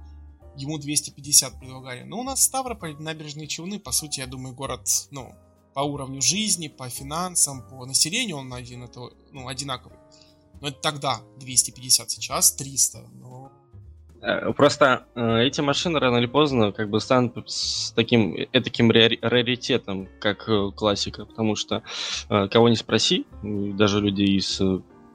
ему 0.56 0.78
250 0.78 1.60
предлагали. 1.60 2.04
Но 2.04 2.20
у 2.20 2.24
нас 2.24 2.44
Ставрополь, 2.44 2.96
набережные 3.00 3.48
Челны, 3.48 3.80
по 3.80 3.92
сути, 3.92 4.20
я 4.20 4.28
думаю, 4.28 4.56
город, 4.56 4.88
ну, 5.12 5.36
по 5.74 5.82
уровню 5.82 6.22
жизни, 6.22 6.68
по 6.68 6.90
финансам, 6.90 7.68
по 7.68 7.86
населению 7.86 8.38
он 8.38 8.54
один, 8.54 8.84
это, 8.84 9.10
ну, 9.32 9.48
одинаковый. 9.48 9.98
Но 10.62 10.68
это 10.68 10.80
тогда 10.80 11.22
250, 11.40 12.12
сейчас 12.12 12.54
300. 12.54 13.00
Но... 13.14 13.52
Э, 14.24 14.54
просто 14.54 15.06
э, 15.16 15.44
эти 15.44 15.60
машины 15.60 16.00
рано 16.00 16.18
или 16.18 16.28
поздно 16.28 16.72
как 16.72 16.90
бы 16.90 17.02
станут 17.02 17.50
с 17.50 17.92
таким 17.92 18.36
этаким 18.54 18.90
раритетом, 18.90 20.08
как 20.20 20.48
э, 20.48 20.72
классика, 20.76 21.26
потому 21.26 21.56
что 21.56 21.84
кого 22.30 22.70
не 22.70 22.76
спроси, 22.76 23.26
даже 23.44 24.00
люди 24.00 24.24
из 24.24 24.62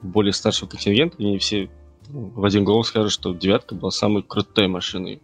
более 0.01 0.33
старшего 0.33 0.69
контингента, 0.69 1.17
они 1.19 1.39
все 1.39 1.69
ну, 2.07 2.31
в 2.35 2.45
один 2.45 2.63
голос 2.63 2.87
скажут, 2.87 3.11
что 3.11 3.33
девятка 3.33 3.75
была 3.75 3.91
самой 3.91 4.23
крутой 4.23 4.67
машиной 4.67 5.21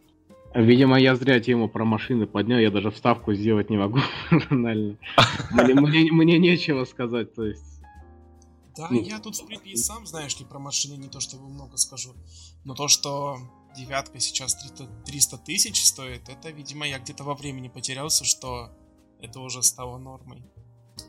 Видимо, 0.55 0.97
я 0.97 1.15
зря 1.15 1.41
тему 1.41 1.67
про 1.67 1.83
машины 1.83 2.27
поднял, 2.27 2.57
я 2.57 2.71
даже 2.71 2.89
вставку 2.89 3.33
сделать 3.33 3.69
не 3.69 3.77
могу 3.77 3.99
журнально. 4.31 4.97
Мне, 5.51 5.73
мне, 5.73 6.11
мне 6.13 6.39
нечего 6.39 6.85
сказать, 6.85 7.35
то 7.35 7.43
есть. 7.43 7.81
Да, 8.77 8.87
ну. 8.89 9.01
я 9.01 9.19
тут 9.19 9.35
в 9.35 9.45
принципе 9.45 9.75
сам, 9.75 10.05
знаешь 10.05 10.39
ли, 10.39 10.45
про 10.45 10.59
машины 10.59 10.95
не 10.95 11.09
то 11.09 11.19
чтобы 11.19 11.49
много 11.49 11.75
скажу, 11.75 12.13
но 12.63 12.73
то, 12.73 12.87
что 12.87 13.37
девятка 13.75 14.19
сейчас 14.19 14.55
300 15.05 15.37
тысяч 15.39 15.85
стоит, 15.85 16.29
это, 16.29 16.49
видимо, 16.49 16.87
я 16.87 16.99
где-то 16.99 17.23
во 17.23 17.35
времени 17.35 17.67
потерялся, 17.67 18.25
что 18.25 18.71
это 19.21 19.39
уже 19.39 19.63
стало 19.63 19.97
нормой. 19.97 20.43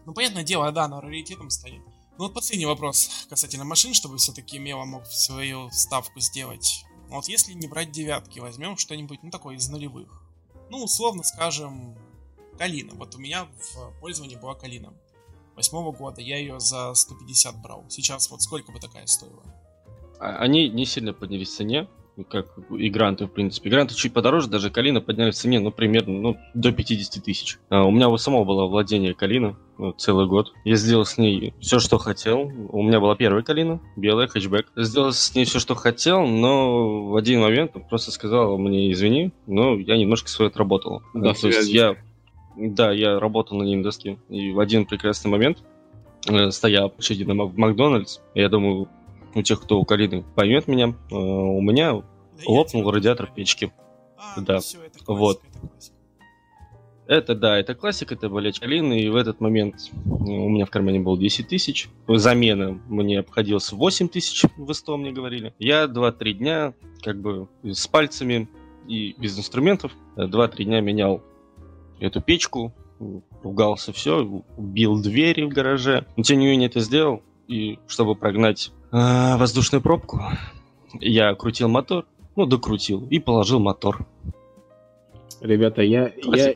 Ну, 0.04 0.12
понятное 0.12 0.44
дело, 0.44 0.70
да, 0.72 0.84
оно 0.84 1.00
раритетом 1.00 1.50
станет. 1.50 1.82
Ну 2.18 2.24
вот 2.24 2.34
последний 2.34 2.66
вопрос 2.66 3.26
касательно 3.28 3.64
машин, 3.64 3.92
чтобы 3.92 4.16
все-таки 4.16 4.58
Мела 4.58 4.84
мог 4.84 5.06
свою 5.06 5.70
ставку 5.70 6.20
сделать. 6.20 6.84
Вот 7.08 7.28
если 7.28 7.52
не 7.52 7.68
брать 7.68 7.92
девятки, 7.92 8.38
возьмем 8.38 8.78
что-нибудь, 8.78 9.22
ну, 9.22 9.30
такое 9.30 9.56
из 9.56 9.68
нулевых. 9.68 10.22
Ну, 10.70 10.82
условно 10.82 11.22
скажем, 11.22 11.96
Калина. 12.58 12.94
Вот 12.94 13.14
у 13.14 13.18
меня 13.18 13.44
в 13.44 14.00
пользовании 14.00 14.36
была 14.36 14.54
Калина. 14.54 14.94
Восьмого 15.54 15.92
года 15.92 16.20
я 16.20 16.38
ее 16.38 16.58
за 16.58 16.92
150 16.94 17.60
брал. 17.62 17.84
Сейчас 17.88 18.30
вот 18.30 18.42
сколько 18.42 18.72
бы 18.72 18.80
такая 18.80 19.06
стоила? 19.06 19.42
А, 20.18 20.38
они 20.38 20.68
не 20.68 20.86
сильно 20.86 21.12
поднялись 21.12 21.50
в 21.50 21.56
цене, 21.56 21.88
как 22.24 22.46
и 22.70 22.88
гранты, 22.88 23.26
в 23.26 23.30
принципе. 23.30 23.70
Гранты 23.70 23.94
чуть 23.94 24.12
подороже, 24.12 24.48
даже 24.48 24.70
Калина 24.70 25.00
подняли 25.00 25.30
в 25.30 25.34
цене, 25.34 25.60
ну, 25.60 25.70
примерно, 25.70 26.18
ну, 26.18 26.36
до 26.54 26.72
50 26.72 27.22
тысяч. 27.22 27.58
А 27.68 27.84
у 27.84 27.90
меня 27.90 28.08
у 28.08 28.16
самого 28.16 28.44
было 28.44 28.66
владение 28.66 29.14
Калина 29.14 29.56
ну, 29.78 29.92
целый 29.92 30.26
год. 30.26 30.52
Я 30.64 30.76
сделал 30.76 31.04
с 31.04 31.18
ней 31.18 31.52
все, 31.60 31.78
что 31.78 31.98
хотел. 31.98 32.50
У 32.70 32.82
меня 32.82 33.00
была 33.00 33.16
первая 33.16 33.42
Калина, 33.42 33.80
белая, 33.96 34.28
хэтчбэк. 34.28 34.66
Сделал 34.76 35.12
с 35.12 35.34
ней 35.34 35.44
все, 35.44 35.58
что 35.58 35.74
хотел, 35.74 36.26
но 36.26 37.06
в 37.08 37.16
один 37.16 37.40
момент 37.40 37.72
просто 37.88 38.10
сказал 38.10 38.56
мне, 38.58 38.90
извини, 38.92 39.32
но 39.46 39.76
я 39.76 39.96
немножко 39.96 40.28
свое 40.28 40.48
отработал. 40.48 41.02
Да, 41.14 41.34
то 41.34 41.48
есть 41.48 41.68
я... 41.68 41.96
Да, 42.56 42.90
я 42.90 43.20
работал 43.20 43.58
на 43.58 43.64
Ниндоске, 43.64 44.18
и 44.30 44.50
в 44.50 44.60
один 44.60 44.86
прекрасный 44.86 45.30
момент 45.30 45.58
э, 46.26 46.50
стоя 46.50 46.88
в 46.88 46.98
очереди 46.98 47.24
на 47.24 47.34
Макдональдс, 47.34 48.20
я 48.34 48.48
думаю, 48.48 48.88
у 49.36 49.42
тех, 49.42 49.60
кто 49.60 49.78
у 49.78 49.84
Калины 49.84 50.24
поймет 50.34 50.66
меня, 50.66 50.94
э, 51.10 51.14
у 51.14 51.60
меня 51.60 52.02
лопнул 52.46 52.90
радиатор 52.90 53.30
печки. 53.32 53.72
А, 54.16 54.40
да, 54.40 54.60
все, 54.60 54.78
это 54.78 55.04
классика, 55.04 55.12
вот. 55.12 55.42
Это, 57.06 57.14
это 57.14 57.34
да, 57.34 57.58
это 57.58 57.74
классика, 57.74 58.14
это 58.14 58.28
болеть 58.30 58.58
Калины, 58.58 59.00
и 59.00 59.08
в 59.08 59.16
этот 59.16 59.40
момент 59.40 59.90
э, 59.92 59.98
у 60.08 60.48
меня 60.48 60.64
в 60.64 60.70
кармане 60.70 61.00
было 61.00 61.18
10 61.18 61.48
тысяч. 61.48 61.88
Замена 62.08 62.80
мне 62.88 63.20
обходилась 63.20 63.70
8 63.70 64.08
тысяч, 64.08 64.44
в 64.56 64.72
СТО 64.72 64.96
мне 64.96 65.12
говорили. 65.12 65.54
Я 65.58 65.84
2-3 65.84 66.32
дня 66.32 66.74
как 67.02 67.20
бы 67.20 67.48
с 67.62 67.86
пальцами 67.86 68.48
и 68.88 69.14
без 69.18 69.38
инструментов 69.38 69.92
2-3 70.16 70.64
дня 70.64 70.80
менял 70.80 71.22
эту 72.00 72.20
печку, 72.22 72.72
ругался 73.42 73.92
все, 73.92 74.42
убил 74.56 75.00
двери 75.00 75.42
в 75.42 75.50
гараже. 75.50 76.06
Но 76.16 76.22
тем 76.22 76.38
не 76.38 76.46
менее 76.46 76.68
это 76.68 76.80
сделал, 76.80 77.22
и 77.48 77.78
чтобы 77.86 78.14
прогнать 78.14 78.72
э, 78.92 79.36
воздушную 79.36 79.82
пробку, 79.82 80.22
я 81.00 81.34
крутил 81.34 81.68
мотор, 81.68 82.06
ну, 82.36 82.46
докрутил 82.46 83.06
и 83.08 83.18
положил 83.18 83.60
мотор. 83.60 84.06
Ребята, 85.40 85.82
я, 85.82 86.12
я, 86.22 86.54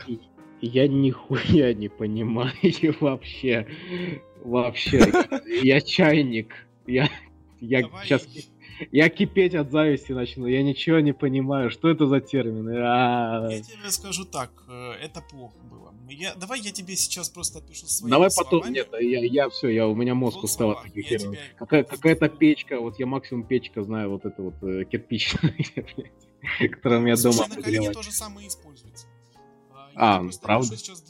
я 0.61 0.89
нихуя 0.89 1.75
не 1.75 1.89
понимаю 1.89 2.53
вообще. 3.01 3.67
Вообще. 4.45 5.13
Я 5.63 5.81
чайник. 5.81 6.55
Я, 6.87 7.09
я 7.61 7.83
сейчас 8.03 8.27
я 8.93 9.09
кипеть 9.09 9.55
от 9.55 9.71
зависти 9.71 10.13
начну. 10.13 10.47
Я 10.47 10.63
ничего 10.63 11.01
не 11.01 11.13
понимаю. 11.13 11.71
Что 11.71 11.89
это 11.89 12.07
за 12.07 12.21
термины? 12.21 12.77
А... 12.79 13.49
Я 13.51 13.61
тебе 13.61 13.91
скажу 13.91 14.25
так. 14.25 14.51
Э, 14.69 14.93
это 14.93 15.21
плохо 15.21 15.59
было. 15.71 15.95
Я, 16.09 16.35
давай 16.35 16.61
я 16.61 16.73
тебе 16.73 16.97
сейчас 16.97 17.29
просто 17.29 17.61
опишу 17.61 17.87
свои 17.87 18.11
Давай 18.11 18.31
потом. 18.37 18.71
Нет, 18.73 18.89
я, 19.01 19.25
я 19.25 19.49
все, 19.49 19.69
я, 19.69 19.87
у 19.87 19.95
меня 19.95 20.15
мозг 20.15 20.43
устал 20.43 20.73
от 20.73 20.83
таких 20.83 21.09
терминов. 21.09 21.37
Тебя... 21.37 21.59
Какая, 21.59 21.85
какая-то 21.85 22.29
печка. 22.29 22.81
Вот 22.81 22.99
я 22.99 23.07
максимум 23.07 23.45
печка 23.45 23.83
знаю. 23.83 24.11
Вот 24.11 24.25
это 24.25 24.43
вот 24.43 24.55
э, 24.63 24.85
кирпичная, 24.85 25.55
которая 26.71 27.01
у 27.01 27.03
меня 27.03 27.17
дома 27.17 27.47
на 27.49 27.63
колени 27.63 27.93
то 27.93 28.03
же 28.03 28.11
самое 28.11 28.49
используется. 28.49 29.07
А, 29.95 30.23
я 30.23 30.31
правда? 30.41 30.77
сейчас 30.77 31.03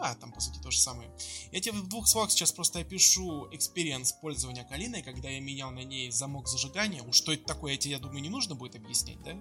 Да, 0.00 0.14
там, 0.14 0.32
по 0.32 0.40
сути, 0.40 0.58
то 0.62 0.70
же 0.70 0.78
самое. 0.78 1.10
Я 1.52 1.60
тебе 1.60 1.74
в 1.74 1.88
двух 1.88 2.08
словах 2.08 2.30
сейчас 2.30 2.52
просто 2.52 2.78
опишу 2.78 3.48
experience 3.52 4.12
пользования 4.12 4.64
Калиной, 4.64 5.02
когда 5.02 5.28
я 5.28 5.40
менял 5.40 5.70
на 5.70 5.84
ней 5.84 6.10
замок 6.10 6.48
зажигания. 6.48 7.02
Уж 7.02 7.14
что 7.14 7.32
это 7.32 7.44
такое, 7.44 7.72
я 7.72 7.78
тебе, 7.78 7.92
я 7.92 7.98
думаю, 7.98 8.22
не 8.22 8.30
нужно 8.30 8.54
будет 8.54 8.76
объяснять, 8.76 9.18
да? 9.22 9.32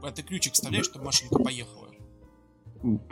Когда 0.00 0.12
ты 0.12 0.22
ключик 0.22 0.54
вставляешь, 0.54 0.86
чтобы 0.86 1.04
машинка 1.04 1.38
поехала. 1.38 1.90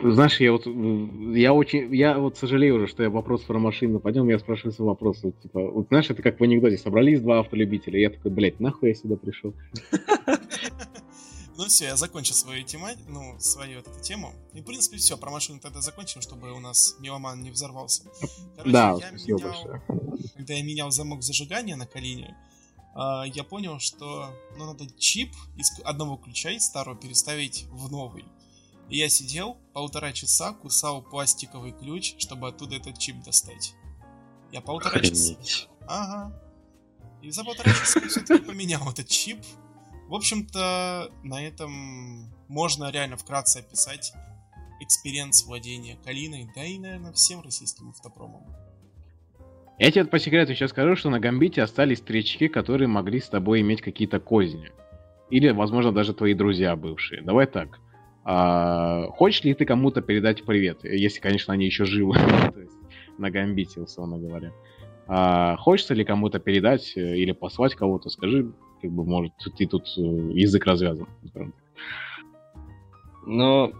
Знаешь, 0.01 0.39
я 0.39 0.51
вот 0.51 0.65
я 0.65 1.53
очень 1.53 1.93
я 1.93 2.17
вот 2.17 2.37
сожалею 2.39 2.77
уже, 2.77 2.87
что 2.87 3.03
я 3.03 3.11
вопрос 3.11 3.43
про 3.43 3.59
машину 3.59 3.99
поднял, 3.99 4.27
я 4.27 4.39
спрашиваю 4.39 4.73
свой 4.73 4.87
вопрос. 4.87 5.21
Вот, 5.21 5.39
типа, 5.41 5.59
вот 5.59 5.89
знаешь, 5.89 6.09
это 6.09 6.23
как 6.23 6.39
в 6.39 6.43
анекдоте, 6.43 6.79
собрались 6.79 7.21
два 7.21 7.41
автолюбителя, 7.41 7.99
я 7.99 8.09
такой, 8.09 8.31
блядь, 8.31 8.59
нахуй 8.59 8.89
я 8.89 8.95
сюда 8.95 9.15
пришел. 9.15 9.53
Ну 11.59 11.65
все, 11.65 11.87
я 11.87 11.97
закончу 11.97 12.33
свою 12.33 12.63
тема, 12.63 12.91
ну, 13.09 13.37
свою 13.37 13.79
вот 13.79 13.87
эту 13.89 14.01
тему. 14.01 14.33
И, 14.53 14.61
в 14.61 14.63
принципе, 14.63 14.95
все, 14.95 15.17
про 15.17 15.29
машину 15.29 15.59
тогда 15.59 15.81
закончим, 15.81 16.21
чтобы 16.21 16.53
у 16.53 16.59
нас 16.61 16.95
меломан 16.99 17.43
не 17.43 17.51
взорвался. 17.51 18.03
Короче, 18.55 18.71
да, 18.71 18.91
я 18.91 19.09
спасибо 19.09 19.39
менял, 19.39 19.51
большое. 19.51 19.81
Когда 20.37 20.53
я 20.53 20.63
менял 20.63 20.89
замок 20.89 21.21
зажигания 21.21 21.75
на 21.75 21.85
Калине, 21.85 22.37
а, 22.95 23.25
я 23.25 23.43
понял, 23.43 23.77
что 23.79 24.33
ну, 24.57 24.67
надо 24.67 24.89
чип 24.97 25.35
из 25.57 25.77
одного 25.83 26.15
ключа 26.15 26.51
из 26.51 26.63
старого 26.63 26.95
переставить 26.95 27.65
в 27.71 27.91
новый. 27.91 28.23
И 28.87 28.97
я 28.97 29.09
сидел 29.09 29.57
полтора 29.73 30.13
часа, 30.13 30.53
кусал 30.53 31.01
пластиковый 31.01 31.73
ключ, 31.73 32.15
чтобы 32.19 32.47
оттуда 32.47 32.77
этот 32.77 32.97
чип 32.97 33.21
достать. 33.21 33.75
Я 34.53 34.61
полтора 34.61 34.95
Охренеть. 34.95 35.37
часа. 35.45 35.67
Ага. 35.89 36.41
И 37.21 37.29
за 37.31 37.43
полтора 37.43 37.73
часа 37.73 37.99
все-таки 38.07 38.45
поменял 38.45 38.89
этот 38.89 39.09
чип, 39.09 39.43
в 40.09 40.15
общем-то, 40.15 41.11
на 41.23 41.41
этом 41.41 42.33
можно 42.47 42.91
реально 42.91 43.15
вкратце 43.15 43.59
описать 43.59 44.11
experience 44.81 45.45
владения 45.45 45.97
Калиной, 46.03 46.49
да 46.55 46.65
и, 46.65 46.79
наверное, 46.79 47.13
всем 47.13 47.41
российским 47.41 47.89
автопромом. 47.89 48.43
Я 49.77 49.91
тебе 49.91 50.05
по 50.05 50.19
секрету 50.19 50.55
сейчас 50.55 50.71
скажу, 50.71 50.95
что 50.95 51.09
на 51.09 51.19
Гамбите 51.19 51.61
остались 51.61 51.99
старички, 51.99 52.47
которые 52.47 52.87
могли 52.87 53.19
с 53.19 53.29
тобой 53.29 53.61
иметь 53.61 53.81
какие-то 53.81 54.19
козни. 54.19 54.71
Или, 55.29 55.51
возможно, 55.51 55.91
даже 55.91 56.13
твои 56.13 56.33
друзья 56.33 56.75
бывшие. 56.75 57.21
Давай 57.21 57.45
так. 57.45 57.79
А, 58.25 59.07
хочешь 59.11 59.43
ли 59.43 59.53
ты 59.53 59.65
кому-то 59.65 60.01
передать 60.01 60.43
привет? 60.43 60.83
Если, 60.83 61.19
конечно, 61.19 61.53
они 61.53 61.65
еще 61.65 61.85
живы. 61.85 62.17
на 63.19 63.29
Гамбите, 63.29 63.79
условно 63.79 64.17
говоря. 64.17 64.51
А, 65.07 65.55
хочется 65.57 65.93
ли 65.93 66.03
кому-то 66.03 66.39
передать 66.39 66.93
э, 66.95 67.17
или 67.17 67.31
послать 67.31 67.75
кого-то? 67.75 68.09
Скажи 68.09 68.51
как 68.81 68.91
бы, 68.91 69.03
может, 69.05 69.33
ты 69.57 69.67
тут 69.67 69.85
э, 69.97 70.01
язык 70.01 70.65
развязан. 70.65 71.07
Но 73.25 73.71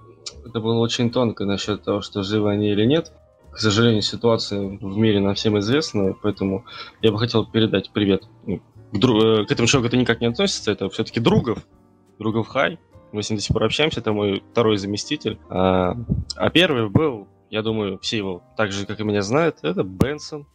это 0.46 0.60
было 0.60 0.80
очень 0.80 1.12
тонко 1.12 1.46
насчет 1.46 1.84
того, 1.84 2.02
что 2.02 2.24
живы 2.24 2.52
они 2.52 2.70
или 2.70 2.86
нет. 2.86 3.12
К 3.52 3.58
сожалению, 3.58 4.02
ситуация 4.02 4.62
в 4.62 4.98
мире 4.98 5.20
нам 5.20 5.34
всем 5.34 5.58
известна, 5.60 6.14
поэтому 6.22 6.66
я 7.02 7.12
бы 7.12 7.18
хотел 7.18 7.46
передать 7.46 7.92
привет. 7.92 8.24
Ну, 8.46 8.62
к, 8.92 8.98
дру... 8.98 9.20
Э, 9.22 9.46
к 9.46 9.52
этому 9.52 9.68
человеку 9.68 9.88
это 9.88 9.98
никак 9.98 10.22
не 10.22 10.28
относится, 10.28 10.72
это 10.72 10.90
все-таки 10.90 11.20
Другов. 11.20 11.66
Другов 12.20 12.48
Хай. 12.48 12.80
Мы 13.12 13.24
с 13.24 13.30
ним 13.30 13.38
до 13.38 13.44
сих 13.44 13.54
пор 13.54 13.64
общаемся, 13.64 14.02
это 14.02 14.14
мой 14.14 14.44
второй 14.52 14.78
заместитель. 14.78 15.40
А, 15.50 15.96
а 16.36 16.50
первый 16.52 16.90
был, 16.90 17.28
я 17.50 17.64
думаю, 17.64 17.98
все 18.00 18.18
его 18.18 18.44
так 18.56 18.72
же, 18.72 18.86
как 18.86 19.00
и 19.00 19.04
меня 19.04 19.24
знают, 19.24 19.58
это 19.64 19.84
Бенсон. 19.84 20.46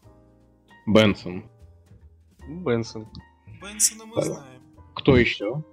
Бенсон. 0.86 1.44
Бенсон. 2.48 3.08
Бенсона 3.64 4.04
мы 4.04 4.22
знаем. 4.22 4.62
Кто 4.94 5.16
еще? 5.16 5.64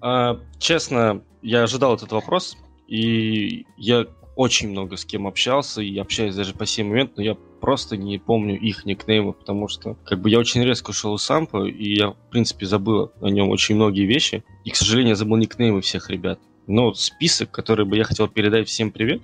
А, 0.00 0.38
честно, 0.58 1.22
я 1.40 1.62
ожидал 1.62 1.94
этот 1.94 2.12
вопрос, 2.12 2.58
и 2.86 3.64
я 3.78 4.06
очень 4.36 4.68
много 4.68 4.98
с 4.98 5.06
кем 5.06 5.26
общался 5.26 5.80
и 5.80 5.96
общаюсь 5.96 6.34
даже 6.34 6.52
по 6.52 6.66
сей 6.66 6.82
момент, 6.82 7.16
но 7.16 7.22
я 7.22 7.34
просто 7.34 7.96
не 7.96 8.18
помню 8.18 8.58
их 8.58 8.84
никнеймов, 8.84 9.38
потому 9.38 9.66
что 9.66 9.94
как 10.04 10.20
бы 10.20 10.28
я 10.28 10.38
очень 10.38 10.62
резко 10.62 10.90
ушел 10.90 11.14
из 11.14 11.22
сампа, 11.22 11.66
и 11.66 11.96
я, 11.96 12.10
в 12.10 12.30
принципе, 12.30 12.66
забыл 12.66 13.12
о 13.22 13.30
нем 13.30 13.48
очень 13.48 13.76
многие 13.76 14.04
вещи. 14.04 14.44
И, 14.64 14.70
к 14.70 14.76
сожалению, 14.76 15.10
я 15.10 15.16
забыл 15.16 15.38
никнеймы 15.38 15.80
всех 15.80 16.10
ребят. 16.10 16.38
Но 16.66 16.92
список, 16.94 17.50
который 17.50 17.86
бы 17.86 17.96
я 17.96 18.04
хотел 18.04 18.28
передать 18.28 18.68
всем 18.68 18.90
привет, 18.90 19.22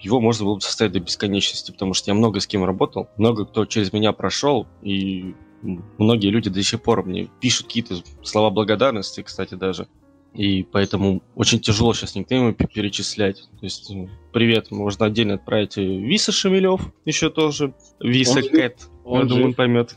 его 0.00 0.20
можно 0.20 0.44
было 0.44 0.54
бы 0.56 0.60
составить 0.60 0.92
до 0.92 1.00
бесконечности, 1.00 1.72
потому 1.72 1.94
что 1.94 2.10
я 2.10 2.14
много 2.14 2.38
с 2.38 2.46
кем 2.46 2.64
работал, 2.64 3.08
много 3.16 3.46
кто 3.46 3.64
через 3.64 3.92
меня 3.92 4.12
прошел, 4.12 4.66
и 4.82 5.34
многие 5.62 6.28
люди 6.28 6.50
до 6.50 6.62
сих 6.62 6.82
пор 6.82 7.04
мне 7.04 7.28
пишут 7.40 7.66
какие-то 7.66 7.96
слова 8.22 8.50
благодарности, 8.50 9.22
кстати, 9.22 9.54
даже. 9.54 9.86
И 10.34 10.62
поэтому 10.62 11.22
очень 11.34 11.60
тяжело 11.60 11.92
сейчас 11.92 12.14
никнеймы 12.14 12.54
перечислять. 12.54 13.48
То 13.60 13.64
есть, 13.66 13.90
ну, 13.90 14.08
привет, 14.32 14.70
можно 14.70 15.06
отдельно 15.06 15.34
отправить 15.34 15.76
Виса 15.76 16.32
Шемелев, 16.32 16.80
еще 17.04 17.28
тоже. 17.28 17.74
Виса 18.00 18.38
он 18.38 18.48
Кэт, 18.48 18.88
он 19.04 19.20
я 19.20 19.26
думаю, 19.26 19.46
он 19.46 19.54
поймет. 19.54 19.96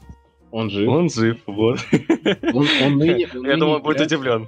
Он 0.51 0.70
жив. 0.70 0.89
Он 0.89 1.09
жив, 1.09 1.38
вот. 1.47 1.80
Он, 2.53 2.68
он 2.84 2.97
ныне, 2.97 3.28
он 3.34 3.45
я 3.45 3.57
думаю, 3.57 3.78
он 3.78 3.84
будет 3.84 4.01
удивлен. 4.01 4.47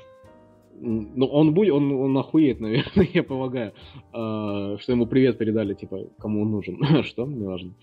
Ну, 0.79 1.25
он 1.25 1.53
будет, 1.53 1.73
он, 1.73 1.91
он 1.91 2.17
охуеет, 2.17 2.59
наверное, 2.61 3.09
я 3.13 3.23
полагаю, 3.23 3.73
а, 4.13 4.77
что 4.79 4.91
ему 4.91 5.07
привет 5.07 5.37
передали, 5.37 5.73
типа, 5.73 6.05
кому 6.19 6.43
он 6.43 6.51
нужен. 6.51 7.03
что? 7.03 7.25
Не 7.25 7.45
важно. 7.45 7.73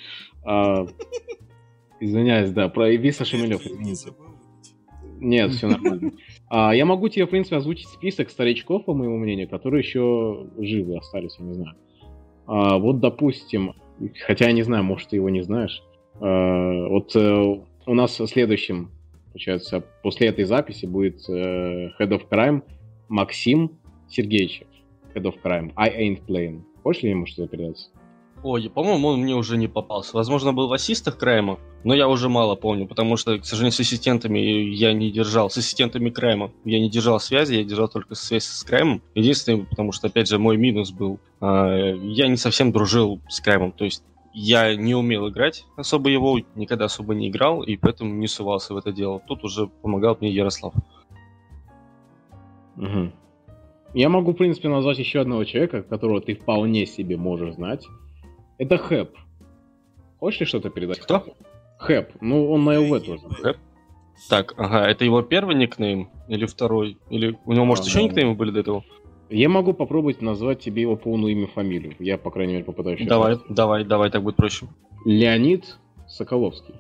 А, 0.45 0.87
извиняюсь, 2.01 2.51
да, 2.51 2.69
про 2.69 2.91
Виса 2.91 3.25
Шемелев, 3.25 3.65
извините. 3.65 4.11
Нет, 5.21 5.53
все 5.53 5.69
нормально. 5.69 6.13
А, 6.51 6.75
я 6.75 6.85
могу 6.85 7.09
тебе, 7.09 7.27
в 7.27 7.31
принципе, 7.31 7.57
озвучить 7.57 7.89
список 7.89 8.31
старичков, 8.31 8.85
по 8.85 8.95
моему 8.95 9.17
мнению, 9.17 9.49
которые 9.49 9.81
еще 9.81 10.47
живы 10.59 10.99
остались, 10.99 11.37
я 11.39 11.47
не 11.47 11.55
знаю. 11.55 11.75
А, 12.47 12.79
вот, 12.79 13.01
допустим, 13.01 13.75
хотя 14.25 14.47
я 14.47 14.53
не 14.53 14.63
знаю, 14.63 14.85
может, 14.85 15.09
ты 15.09 15.17
его 15.17 15.31
не 15.31 15.43
знаешь. 15.43 15.83
А, 16.21 16.89
вот 16.89 17.17
э, 17.17 17.61
у 17.87 17.95
нас 17.95 18.15
следующим, 18.15 18.91
получается, 19.33 19.83
после 20.03 20.29
этой 20.29 20.45
записи 20.45 20.87
будет 20.87 21.29
э, 21.29 21.91
Head 21.99 22.11
of 22.11 22.29
Crime 22.31 22.63
Максим 23.09 23.79
Сергеевич. 24.09 24.63
Head 25.15 25.25
of 25.25 25.35
Crime. 25.43 25.73
I 25.77 25.91
ain't 25.91 26.25
playing. 26.27 26.63
Хочешь 26.83 27.03
ли 27.03 27.11
ему 27.11 27.27
что-то 27.27 27.49
передать? 27.49 27.91
Ой, 28.45 28.69
по-моему, 28.69 29.09
он 29.09 29.23
мне 29.23 29.35
уже 29.35 29.57
не 29.57 29.69
попался. 29.69 30.15
Возможно, 30.15 30.53
был 30.53 30.69
в 30.69 30.73
ассистах 30.75 31.17
Крайма, 31.17 31.59
но 31.83 31.95
я 31.95 32.09
уже 32.09 32.29
мало 32.29 32.57
помню, 32.57 32.87
потому 32.87 33.17
что, 33.17 33.39
к 33.39 33.47
сожалению, 33.47 33.73
с 33.73 33.81
ассистентами 33.81 34.39
я 34.39 34.93
не 34.93 35.11
держал. 35.11 35.49
С 35.49 35.57
ассистентами 35.57 36.11
Крайма 36.11 36.53
я 36.67 36.79
не 36.79 36.91
держал 36.91 37.19
связи, 37.19 37.55
я 37.55 37.65
держал 37.65 37.89
только 37.89 38.15
связь 38.15 38.45
с 38.45 38.63
Краймом. 38.63 39.01
Единственное, 39.15 39.65
потому 39.65 39.93
что, 39.93 40.09
опять 40.09 40.29
же, 40.29 40.39
мой 40.39 40.59
минус 40.59 40.93
был, 40.93 41.21
э, 41.41 41.97
я 42.03 42.29
не 42.29 42.37
совсем 42.37 42.71
дружил 42.71 43.19
с 43.31 43.41
Краймом. 43.41 43.73
То 43.73 43.87
есть 43.87 44.05
я 44.35 44.77
не 44.77 44.95
умел 44.95 45.31
играть 45.31 45.65
особо 45.77 46.11
его, 46.11 46.39
никогда 46.55 46.85
особо 46.85 47.15
не 47.15 47.31
играл, 47.31 47.63
и 47.63 47.79
поэтому 47.79 48.13
не 48.13 48.27
сувался 48.27 48.75
в 48.75 48.77
это 48.77 48.93
дело. 48.93 49.23
Тут 49.27 49.43
уже 49.43 49.69
помогал 49.69 50.19
мне 50.21 50.31
Ярослав. 50.31 50.75
Угу. 52.77 53.11
Я 53.95 54.11
могу, 54.11 54.33
в 54.33 54.37
принципе, 54.37 54.69
назвать 54.69 54.99
еще 54.99 55.21
одного 55.21 55.45
человека, 55.45 55.83
которого 55.83 56.21
ты 56.21 56.35
вполне 56.35 56.85
себе 56.85 57.17
можешь 57.17 57.55
знать. 57.55 57.87
Это 58.65 58.79
Хэп. 58.79 59.11
Хочешь 60.19 60.41
ли 60.41 60.47
что-то 60.47 60.71
передать? 60.71 60.99
Кто? 60.99 61.23
Хэп. 61.77 62.13
Ну, 62.23 62.51
он 62.51 62.65
на 62.65 62.81
ЛВ 62.81 63.05
тоже. 63.05 63.21
Хэп? 63.29 63.59
Так, 64.31 64.55
ага, 64.57 64.89
это 64.89 65.05
его 65.05 65.21
первый 65.21 65.55
никнейм 65.55 66.09
или 66.29 66.47
второй? 66.47 66.97
Или 67.11 67.39
у 67.45 67.53
него, 67.53 67.67
может, 67.67 67.85
а, 67.85 67.89
еще 67.89 67.99
да. 67.99 68.05
никнеймы 68.05 68.35
были 68.35 68.53
до 68.53 68.61
этого? 68.61 68.85
Я 69.29 69.51
могу 69.51 69.75
попробовать 69.75 70.23
назвать 70.23 70.61
тебе 70.61 70.81
его 70.81 70.97
полную 70.97 71.33
имя, 71.33 71.47
фамилию. 71.47 71.95
Я, 71.99 72.17
по 72.17 72.31
крайней 72.31 72.55
мере, 72.55 72.65
попытаюсь. 72.65 73.07
Давай, 73.07 73.35
сказать. 73.35 73.55
давай, 73.55 73.85
давай, 73.85 74.11
так 74.11 74.23
будет 74.23 74.37
проще. 74.37 74.67
Леонид 75.05 75.77
Соколовский. 76.09 76.75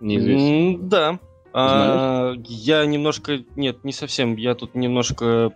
Неизвестный. 0.00 0.76
Mm, 0.76 0.78
да. 0.80 1.18
А, 1.52 2.32
я 2.46 2.86
немножко... 2.86 3.44
Нет, 3.54 3.84
не 3.84 3.92
совсем. 3.92 4.36
Я 4.36 4.54
тут 4.54 4.74
немножко 4.74 5.52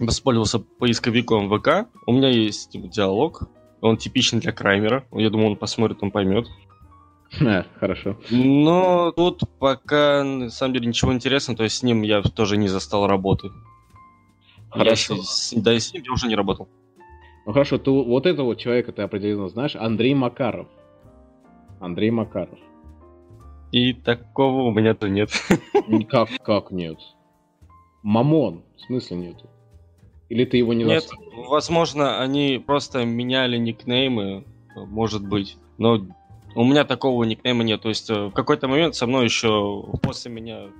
воспользовался 0.00 0.58
поисковиком 0.58 1.48
ВК. 1.48 1.86
У 2.06 2.12
меня 2.12 2.28
есть 2.28 2.70
диалог. 2.90 3.48
Он 3.84 3.98
типичный 3.98 4.40
для 4.40 4.52
Краймера. 4.52 5.04
Я 5.12 5.28
думаю, 5.28 5.50
он 5.50 5.56
посмотрит, 5.56 5.98
он 6.00 6.10
поймет. 6.10 6.46
А, 7.40 7.64
хорошо. 7.80 8.16
Но 8.30 9.10
тут 9.10 9.42
пока, 9.58 10.22
на 10.22 10.50
самом 10.50 10.74
деле, 10.74 10.86
ничего 10.86 11.12
интересного. 11.12 11.56
То 11.56 11.64
есть 11.64 11.78
с 11.78 11.82
ним 11.82 12.02
я 12.02 12.22
тоже 12.22 12.56
не 12.56 12.68
застал 12.68 13.08
работы. 13.08 13.50
Хорошо. 14.70 15.16
Я, 15.16 15.62
да, 15.62 15.74
и 15.74 15.80
с 15.80 15.92
ним 15.92 16.04
я 16.06 16.12
уже 16.12 16.28
не 16.28 16.36
работал. 16.36 16.68
Ну 17.44 17.52
хорошо, 17.52 17.78
ты 17.78 17.90
вот 17.90 18.26
этого 18.26 18.54
человека 18.54 18.92
ты 18.92 19.02
определенно 19.02 19.48
знаешь. 19.48 19.74
Андрей 19.74 20.14
Макаров. 20.14 20.68
Андрей 21.80 22.10
Макаров. 22.10 22.58
И 23.72 23.92
такого 23.92 24.62
у 24.62 24.70
меня-то 24.70 25.08
нет. 25.08 25.30
Как, 26.08 26.28
как 26.42 26.70
нет? 26.70 26.98
Мамон, 28.02 28.62
в 28.76 28.80
смысле 28.82 29.16
нету? 29.16 29.50
Или 30.28 30.44
ты 30.44 30.56
его 30.56 30.72
не 30.72 30.84
Нет, 30.84 31.02
застал? 31.02 31.18
возможно, 31.48 32.20
они 32.20 32.62
просто 32.64 33.04
меняли 33.04 33.56
никнеймы, 33.56 34.44
может 34.74 35.26
быть. 35.26 35.58
Но 35.78 36.06
у 36.54 36.64
меня 36.64 36.84
такого 36.84 37.24
никнейма 37.24 37.64
нет. 37.64 37.82
То 37.82 37.88
есть 37.88 38.08
э, 38.10 38.26
в 38.26 38.32
какой-то 38.32 38.68
момент 38.68 38.94
со 38.94 39.06
мной 39.06 39.24
еще 39.24 39.84
после 40.02 40.30
меня 40.30 40.70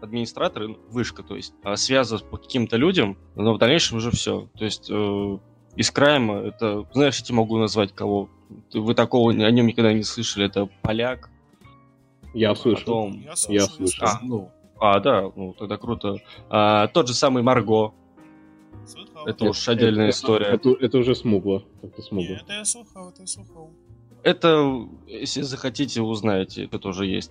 администраторы, 0.00 0.76
вышка, 0.90 1.22
то 1.22 1.36
есть, 1.36 1.54
а, 1.64 1.76
связывают 1.76 2.28
по 2.30 2.36
каким-то 2.36 2.76
людям, 2.76 3.16
но 3.34 3.54
в 3.54 3.58
дальнейшем 3.58 3.96
уже 3.96 4.10
все. 4.10 4.48
То 4.56 4.64
есть 4.64 4.88
э, 4.90 5.38
из 5.74 5.90
Крайма 5.90 6.36
это, 6.38 6.86
знаешь, 6.92 7.18
я 7.18 7.24
тебе 7.24 7.36
могу 7.36 7.58
назвать 7.58 7.92
кого. 7.92 8.28
Вы 8.72 8.94
такого 8.94 9.32
о 9.32 9.50
нем 9.50 9.66
никогда 9.66 9.92
не 9.92 10.02
слышали. 10.02 10.46
Это 10.46 10.68
поляк. 10.82 11.30
Я 12.34 12.54
слышал. 12.54 12.84
Потом... 12.84 13.22
Я 13.22 13.36
слышал. 13.36 13.68
Я 13.68 13.74
слышал. 13.74 14.06
А, 14.06 14.20
ну, 14.22 14.50
а, 14.78 15.00
да, 15.00 15.30
ну 15.34 15.54
тогда 15.58 15.76
круто. 15.76 16.16
А, 16.48 16.86
тот 16.88 17.08
же 17.08 17.14
самый 17.14 17.42
Марго. 17.42 17.92
Это 19.26 19.44
Нет, 19.44 19.50
уж 19.50 19.68
отдельная 19.68 20.08
это, 20.08 20.16
история. 20.16 20.46
Это, 20.46 20.70
это, 20.70 20.84
это 20.84 20.98
уже 20.98 21.14
смугло. 21.14 21.64
Это 21.82 22.02
смугло. 22.02 22.34
Нет, 22.34 22.42
это 22.42 22.52
я 22.52 22.64
слухал, 22.64 23.08
это 23.10 23.22
я 23.22 23.26
слухал. 23.26 23.70
Это, 24.22 24.88
если 25.06 25.42
захотите, 25.42 26.02
узнаете, 26.02 26.64
это 26.64 26.78
тоже 26.78 27.06
есть. 27.06 27.30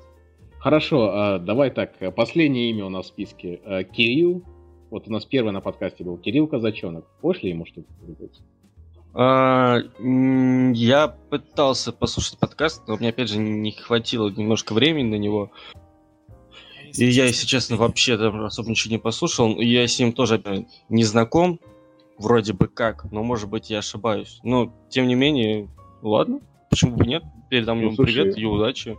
Хорошо, 0.59 1.11
а, 1.13 1.39
давай 1.39 1.69
так. 1.69 1.93
Последнее 2.15 2.69
имя 2.71 2.85
у 2.85 2.89
нас 2.89 3.05
в 3.05 3.09
списке. 3.09 3.61
А, 3.65 3.83
Кирилл. 3.83 4.43
Вот 4.89 5.07
у 5.07 5.11
нас 5.11 5.25
первый 5.25 5.51
на 5.51 5.61
подкасте 5.61 6.03
был 6.03 6.17
Кирилл 6.17 6.47
Казачонок. 6.47 7.05
Хочешь 7.21 7.43
ли 7.43 7.49
ему 7.49 7.65
что-то 7.65 7.87
сказать? 7.93 8.41
А, 9.13 9.77
я 10.73 11.07
пытался 11.29 11.91
послушать 11.93 12.37
подкаст, 12.37 12.87
но 12.87 12.97
мне 12.97 13.09
опять 13.09 13.29
же 13.29 13.37
не 13.37 13.71
хватило 13.71 14.29
немножко 14.29 14.73
времени 14.73 15.09
на 15.09 15.15
него. 15.15 15.51
И 16.97 17.05
я, 17.05 17.25
если 17.25 17.45
честно, 17.45 17.75
вообще 17.75 18.17
там 18.17 18.45
особо 18.45 18.69
ничего 18.69 18.93
не 18.93 18.99
послушал. 18.99 19.59
Я 19.59 19.87
с 19.87 19.99
ним 19.99 20.13
тоже 20.13 20.41
не 20.89 21.03
знаком, 21.03 21.59
вроде 22.17 22.53
бы 22.53 22.67
как, 22.67 23.11
но 23.11 23.23
может 23.23 23.49
быть 23.49 23.69
я 23.69 23.79
ошибаюсь. 23.79 24.39
Но, 24.43 24.73
тем 24.89 25.07
не 25.07 25.15
менее, 25.15 25.69
ладно, 26.01 26.39
почему 26.69 26.95
бы 26.95 27.05
нет? 27.05 27.23
Передам 27.49 27.79
ну, 27.79 27.87
ему 27.87 27.95
слушай, 27.95 28.13
привет 28.13 28.37
и 28.37 28.45
удачи. 28.45 28.97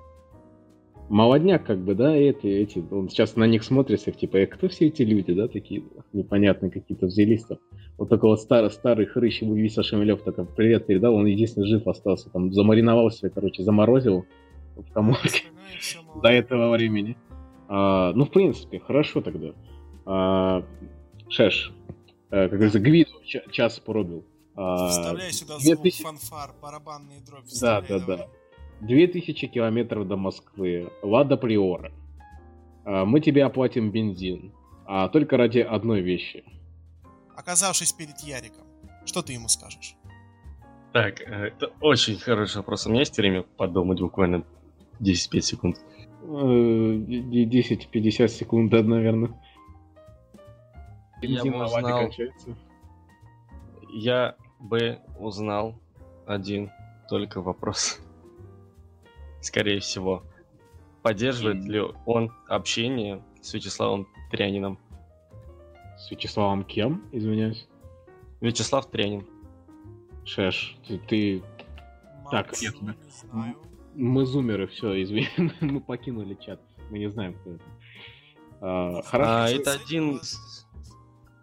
Молодняк, 1.09 1.65
как 1.65 1.79
бы, 1.79 1.95
да, 1.95 2.15
эти, 2.15 2.47
эти, 2.49 2.85
он 2.91 3.09
сейчас 3.09 3.37
на 3.37 3.45
них 3.45 3.63
смотрится, 3.63 4.11
типа, 4.11 4.39
э, 4.39 4.47
кто 4.47 4.69
все 4.69 4.87
эти 4.87 5.03
люди, 5.03 5.33
да, 5.33 5.47
такие 5.47 5.85
непонятные 6.13 6.71
какие-то 6.71 7.07
взялись 7.07 7.45
там. 7.45 7.59
Вот 7.97 8.09
такой 8.09 8.31
вот 8.31 8.41
старый, 8.41 8.71
старый 8.71 9.07
хрыщ 9.07 9.41
Виса 9.43 9.85
Шамилев 9.85 10.23
такой 10.23 10.47
привет 10.47 10.87
передал, 10.87 11.15
он 11.15 11.27
единственный 11.27 11.69
жив 11.69 11.87
остался, 11.87 12.29
там 12.31 12.53
замариновался, 12.53 13.31
короче, 13.31 13.63
заморозил 13.63 14.27
в 14.75 14.93
коморке 14.93 15.45
до 16.23 16.29
этого 16.29 16.73
времени. 16.73 17.17
А, 17.69 18.13
ну, 18.13 18.25
в 18.25 18.31
принципе, 18.31 18.81
хорошо 18.81 19.21
тогда. 19.21 19.49
А, 20.05 20.63
Шеш, 21.29 21.73
э, 22.31 22.49
как 22.49 22.53
говорится, 22.53 22.79
Гвиду 22.79 23.23
час 23.51 23.81
поробил. 23.81 24.25
А, 24.55 24.89
Вставляй 24.89 25.33
сюда 25.33 25.59
2000... 25.59 26.03
звук 26.03 26.13
фанфар, 26.13 26.55
барабанные 26.61 27.21
дробь. 27.21 27.45
Да, 27.61 27.81
да, 27.83 27.99
давай. 27.99 28.19
да. 28.19 28.27
2000 28.81 29.47
километров 29.49 30.07
до 30.07 30.17
Москвы. 30.17 30.91
Лада 31.03 31.37
Приора. 31.37 31.93
А, 32.85 33.05
мы 33.05 33.21
тебе 33.21 33.45
оплатим 33.45 33.91
бензин. 33.91 34.53
А 34.87 35.09
только 35.09 35.37
ради 35.37 35.59
одной 35.59 36.01
вещи. 36.01 36.45
Оказавшись 37.37 37.93
перед 37.93 38.19
Яриком, 38.21 38.67
что 39.05 39.23
ты 39.23 39.33
ему 39.33 39.49
скажешь? 39.49 39.97
Так, 40.93 41.21
э, 41.21 41.49
это 41.49 41.73
очень 41.81 42.19
хороший 42.19 42.59
вопрос. 42.59 42.87
У 42.87 42.91
меня 42.91 43.01
есть 43.01 43.17
время 43.19 43.43
подумать 43.43 44.01
буквально 44.01 44.45
10-5 45.01 45.41
секунд. 45.41 45.77
10-50 46.27 48.29
секунд, 48.29 48.71
да, 48.71 48.83
наверное. 48.83 49.31
Я 51.23 51.45
бы 51.45 51.65
узнал... 51.65 52.11
Я 53.93 54.37
бы 54.59 54.99
узнал 55.19 55.75
один 56.27 56.71
только 57.09 57.41
вопрос. 57.41 58.01
Скорее 59.41 59.81
всего. 59.81 60.23
Поддерживает 61.03 61.65
ли 61.65 61.81
он 62.05 62.33
общение 62.49 63.23
с 63.41 63.55
Вячеславом 63.55 64.07
Шеш, 70.25 70.77
ты, 70.87 70.99
ты... 70.99 71.43
Так, 72.31 72.49
Молчу, 72.49 72.73
нет, 72.83 72.97
не 73.05 73.11
знаю. 73.11 73.57
Мы 73.97 74.27
зумеры, 74.27 74.67
все, 74.67 75.03
извини, 75.03 75.29
мы 75.61 75.81
покинули 75.81 76.35
чат. 76.35 76.61
Мы 76.91 76.99
не 76.99 77.09
знаем, 77.09 77.35
кто 77.35 77.53
это. 77.53 77.65
А, 78.61 79.03
хорошо. 79.03 79.31
А, 79.31 79.49
это 79.49 79.73
один... 79.73 80.21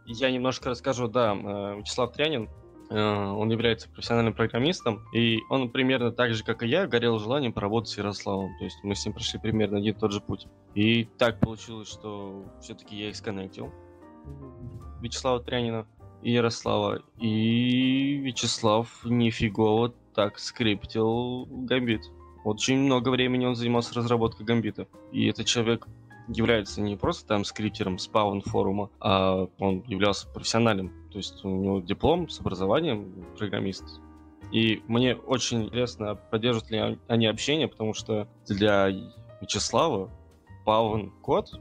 Я 0.06 0.32
немножко 0.32 0.70
расскажу, 0.70 1.08
да, 1.08 1.34
э, 1.34 1.80
Вячеслав 1.80 2.12
Трянин, 2.12 2.50
э, 2.90 3.00
он 3.00 3.50
является 3.50 3.90
профессиональным 3.90 4.34
программистом, 4.34 5.02
и 5.14 5.40
он 5.50 5.70
примерно 5.70 6.12
так 6.12 6.34
же, 6.34 6.44
как 6.44 6.62
и 6.62 6.68
я, 6.68 6.88
горел 6.88 7.20
желанием 7.20 7.54
поработать 7.54 7.90
с 7.90 7.98
Ярославом. 7.98 8.52
То 8.60 8.66
есть 8.66 8.78
мы 8.84 8.96
с 8.96 9.06
ним 9.06 9.14
прошли 9.14 9.40
примерно 9.40 9.78
один 9.78 9.96
и 9.96 9.98
тот 9.98 10.12
же 10.12 10.20
путь. 10.20 10.48
И 10.76 11.06
так 11.18 11.40
получилось, 11.40 11.88
что 11.88 12.44
все-таки 12.62 12.98
я 12.98 13.10
их 13.10 13.16
сконнектил. 13.16 13.72
Вячеслава 15.02 15.42
Трянина 15.42 15.88
и 16.22 16.32
Ярослава. 16.34 17.02
И 17.18 18.18
Вячеслав 18.18 18.90
нифигово 19.06 19.94
так 20.14 20.38
скриптил 20.38 21.46
Гамбит. 21.46 22.02
Очень 22.44 22.80
много 22.80 23.10
времени 23.10 23.46
он 23.46 23.56
занимался 23.56 23.96
разработкой 23.96 24.46
Гамбита. 24.46 24.88
И 25.12 25.28
этот 25.28 25.46
человек 25.46 25.88
является 26.28 26.82
не 26.82 26.96
просто 26.96 27.28
там 27.28 27.44
скриптером 27.44 28.00
спаун 28.00 28.42
форума, 28.42 28.90
а 29.00 29.48
он 29.60 29.84
являлся 29.88 30.28
профессиональным. 30.28 30.92
То 31.12 31.18
есть 31.18 31.44
у 31.44 31.50
него 31.50 31.80
диплом 31.80 32.30
с 32.30 32.40
образованием 32.40 33.26
программист. 33.38 33.84
И 34.52 34.84
мне 34.88 35.16
очень 35.16 35.66
интересно, 35.66 36.16
поддерживают 36.16 36.70
ли 36.72 37.00
они 37.08 37.26
общение, 37.26 37.68
потому 37.68 37.94
что 37.94 38.28
для 38.48 38.90
Вячеслава 39.42 40.10
Паван 40.64 41.12
код, 41.22 41.60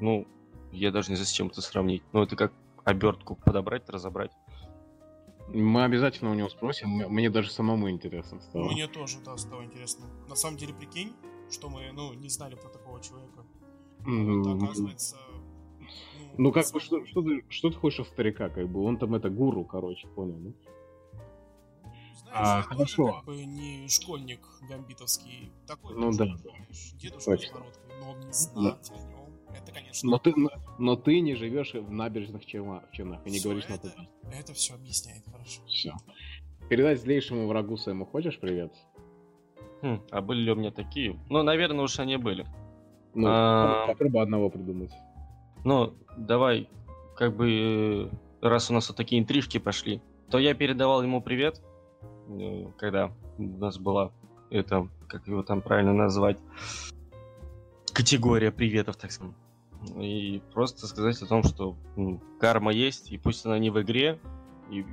ну, 0.00 0.26
я 0.72 0.90
даже 0.90 1.10
не 1.10 1.16
знаю, 1.16 1.26
с 1.26 1.32
чем 1.32 1.48
это 1.48 1.60
сравнить. 1.60 2.02
Ну, 2.12 2.22
это 2.22 2.36
как 2.36 2.52
обертку 2.84 3.36
подобрать, 3.36 3.88
разобрать. 3.88 4.30
Мы 5.52 5.84
обязательно 5.84 6.30
у 6.30 6.34
него 6.34 6.48
спросим. 6.48 6.90
Мне 6.90 7.30
даже 7.30 7.50
самому 7.50 7.90
интересно 7.90 8.40
стало. 8.40 8.64
Мне 8.70 8.86
тоже, 8.86 9.18
да, 9.24 9.36
стало 9.36 9.64
интересно. 9.64 10.06
На 10.28 10.34
самом 10.36 10.58
деле, 10.58 10.74
прикинь, 10.74 11.12
что 11.50 11.68
мы, 11.70 11.90
ну, 11.92 12.12
не 12.12 12.28
знали 12.28 12.54
про 12.54 12.68
такого 12.68 13.00
человека. 13.02 13.44
М, 14.06 14.42
Вот, 14.42 14.62
оказывается... 14.62 15.16
Ну 16.36 16.52
как 16.52 16.66
с- 16.66 16.72
бы, 16.72 16.80
что, 16.80 17.04
что, 17.06 17.22
ты, 17.22 17.44
что 17.48 17.70
ты 17.70 17.76
хочешь 17.76 18.00
от 18.00 18.08
старика, 18.08 18.48
как 18.48 18.68
бы? 18.68 18.82
Он 18.84 18.96
там 18.98 19.14
это 19.14 19.28
гуру, 19.30 19.64
короче, 19.64 20.06
понял, 20.08 20.36
ну? 20.38 20.52
Знаешь, 22.14 22.36
А, 22.40 22.62
хорошо. 22.62 23.02
тоже 23.06 23.16
как 23.16 23.24
бы 23.24 23.44
не 23.44 23.88
школьник 23.88 24.40
гамбитовский. 24.68 25.50
Такой 25.66 25.94
Ну 25.96 26.12
да, 26.12 26.26
да. 26.26 26.50
Дедушка 26.98 27.36
с 27.38 27.50
бородкой, 27.50 28.00
но 28.00 28.10
он 28.12 28.20
не 28.20 28.32
знать 28.32 28.90
о 28.90 28.98
нем. 28.98 29.17
Это, 29.56 29.72
конечно... 29.72 30.10
Но 30.10 30.18
ты, 30.18 30.34
но, 30.78 30.96
ты 30.96 31.20
не 31.20 31.34
живешь 31.34 31.74
в 31.74 31.90
набережных 31.90 32.44
Челнах 32.46 32.84
и 32.94 33.30
не 33.30 33.38
всё, 33.38 33.48
говоришь 33.48 33.68
на 33.68 33.74
это, 33.74 33.90
туда. 33.90 34.08
это 34.32 34.52
все 34.54 34.74
объясняет 34.74 35.24
хорошо. 35.30 35.62
Все. 35.66 35.92
Передать 36.68 37.00
злейшему 37.00 37.46
врагу 37.48 37.76
своему 37.76 38.04
хочешь 38.04 38.38
привет? 38.38 38.72
Хм, 39.82 40.00
а 40.10 40.20
были 40.20 40.40
ли 40.42 40.52
у 40.52 40.56
меня 40.56 40.70
такие? 40.70 41.18
Ну, 41.30 41.42
наверное, 41.42 41.84
уж 41.84 41.98
они 41.98 42.16
были. 42.16 42.46
Ну, 43.14 43.26
А. 43.28 43.86
попробуй 43.86 44.22
одного 44.22 44.50
придумать. 44.50 44.92
Ну, 45.64 45.94
давай, 46.16 46.68
как 47.16 47.34
бы, 47.36 48.10
раз 48.40 48.70
у 48.70 48.74
нас 48.74 48.88
вот 48.88 48.96
такие 48.96 49.20
интрижки 49.20 49.58
пошли, 49.58 50.00
то 50.30 50.38
я 50.38 50.54
передавал 50.54 51.02
ему 51.02 51.20
привет, 51.22 51.60
э, 52.28 52.66
когда 52.76 53.10
у 53.38 53.42
нас 53.42 53.78
была 53.78 54.12
это, 54.50 54.88
как 55.08 55.26
его 55.26 55.42
там 55.42 55.62
правильно 55.62 55.92
назвать, 55.92 56.38
категория 57.98 58.52
приветов, 58.52 58.96
так 58.96 59.10
скажем. 59.10 59.34
И 59.96 60.40
просто 60.54 60.86
сказать 60.86 61.20
о 61.20 61.26
том, 61.26 61.42
что 61.42 61.74
м, 61.96 62.20
карма 62.38 62.72
есть, 62.72 63.10
и 63.10 63.18
пусть 63.18 63.44
она 63.44 63.58
не 63.58 63.70
в 63.70 63.82
игре, 63.82 64.20
и... 64.70 64.86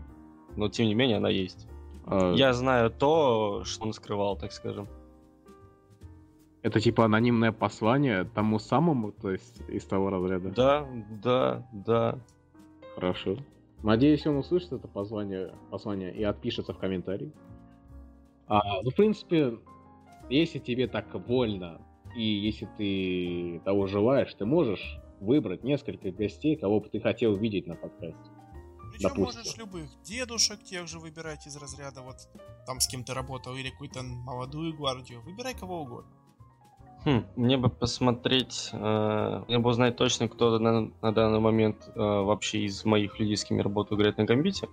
но 0.56 0.70
тем 0.70 0.88
не 0.88 0.95
менее 0.95 1.18
она 1.18 1.30
есть. 1.30 1.68
А, 2.08 2.34
Я 2.34 2.51
знаю 2.53 2.89
то, 2.89 3.64
что 3.64 3.86
он 3.86 3.93
скрывал, 3.93 4.38
так 4.38 4.51
скажем. 4.51 4.88
Это 6.64 6.80
типа 6.80 7.06
анонимное 7.06 7.51
послание 7.51 8.24
тому 8.24 8.58
самому, 8.58 9.12
то 9.12 9.30
есть 9.32 9.62
из 9.70 9.86
того 9.86 10.10
разряда? 10.10 10.49
Да, 10.49 10.88
да, 11.24 11.68
да. 11.72 12.20
Хорошо. 12.95 13.38
Надеюсь, 13.84 14.26
он 14.26 14.38
услышит 14.38 14.74
это 14.74 14.88
послание, 14.88 15.53
послание 15.70 16.12
и 16.12 16.24
отпишется 16.24 16.74
в 16.74 16.80
комментарии. 16.80 17.32
А, 18.47 18.82
ну, 18.82 18.89
в 18.89 18.95
принципе, 18.95 19.60
если 20.28 20.58
тебе 20.58 20.88
так 20.88 21.06
вольно, 21.28 21.80
и 22.16 22.24
если 22.24 22.68
ты 22.78 23.61
того 23.66 23.88
желаешь, 23.88 24.34
ты 24.34 24.45
можешь 24.45 24.99
выбрать 25.20 25.63
несколько 25.63 26.11
гостей, 26.11 26.55
кого 26.55 26.80
бы 26.80 26.89
ты 26.89 26.99
хотел 26.99 27.36
видеть 27.36 27.68
на 27.68 27.76
подкасте. 27.76 28.32
Причем 28.91 29.09
Допустим. 29.09 29.24
можешь 29.24 29.57
любых 29.57 29.89
дедушек 30.03 30.63
тех 30.63 30.88
же 30.88 30.99
выбирать 30.99 31.45
из 31.47 31.57
разряда 31.57 32.01
вот 32.01 32.16
там 32.66 32.80
с 32.80 32.88
кем 32.88 33.03
ты 33.03 33.13
работал 33.13 33.55
или 33.55 33.70
какую-то 33.70 34.03
молодую 34.03 34.74
гвардию. 34.74 35.22
Выбирай 35.22 35.53
кого 35.53 35.82
угодно. 35.82 36.11
Хм, 37.03 37.24
мне 37.36 37.57
бы 37.57 37.70
посмотреть, 37.70 38.70
э, 38.72 39.43
мне 39.47 39.59
бы 39.59 39.70
узнать 39.70 39.95
точно, 39.95 40.28
кто 40.28 40.57
на, 40.57 40.91
на 41.01 41.11
данный 41.11 41.39
момент 41.39 41.88
э, 41.93 41.99
вообще 41.99 42.61
из 42.61 42.84
моих 42.84 43.20
людей, 43.20 43.38
с 43.38 43.43
кем 43.43 43.57
я 43.57 43.63
работаю, 43.63 43.99
играет 43.99 44.18
на 44.18 44.24
гамбите. 44.24 44.70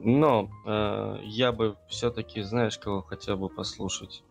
Но 0.00 0.50
э, 0.66 1.20
я 1.22 1.52
бы 1.52 1.76
все-таки, 1.88 2.42
знаешь, 2.42 2.76
кого 2.76 3.02
хотел 3.02 3.38
бы 3.38 3.48
послушать. 3.48 4.24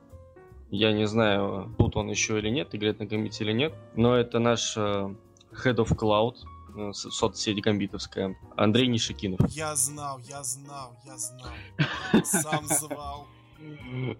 Я 0.76 0.91
не 0.91 1.05
знаю, 1.05 1.71
тут 1.78 1.95
он 1.97 2.09
еще 2.09 2.39
или 2.39 2.49
нет, 2.49 2.74
играет 2.74 2.97
на 2.97 3.05
гамбите 3.05 3.43
или 3.43 3.53
нет, 3.53 3.76
но 3.95 4.15
это 4.15 4.39
наш 4.39 4.76
э, 4.76 5.13
Head 5.63 5.76
of 5.76 5.95
Cloud, 5.95 6.38
э, 6.76 6.91
со- 6.93 7.11
соцсеть 7.11 7.61
гамбитовская, 7.61 8.36
Андрей 8.57 8.88
Нишикинов. 8.88 9.39
Я 9.51 9.76
знал, 9.76 10.17
я 10.28 10.41
знал, 10.41 10.95
я 11.05 11.15
знал. 11.15 11.51
Сам 12.24 12.65
звал. 12.65 13.28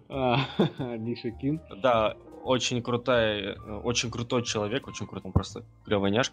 А, 0.10 0.42
Нишикин. 0.98 1.60
Да, 1.82 2.16
очень 2.44 2.84
крутая, 2.84 3.56
э, 3.56 3.72
очень 3.84 4.12
крутой 4.12 4.44
человек, 4.44 4.88
очень 4.88 5.08
крутой, 5.08 5.30
он 5.30 5.34
просто 5.34 5.66
клевая 5.86 6.24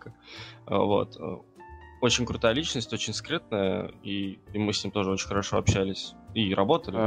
Вот. 0.66 1.18
Очень 2.02 2.26
крутая 2.26 2.52
личность, 2.52 2.92
очень 2.92 3.14
скрытная, 3.14 3.90
и, 4.02 4.38
и 4.52 4.58
мы 4.58 4.74
с 4.74 4.84
ним 4.84 4.90
тоже 4.90 5.12
очень 5.12 5.28
хорошо 5.28 5.56
общались 5.56 6.12
и 6.34 6.54
работали. 6.54 6.98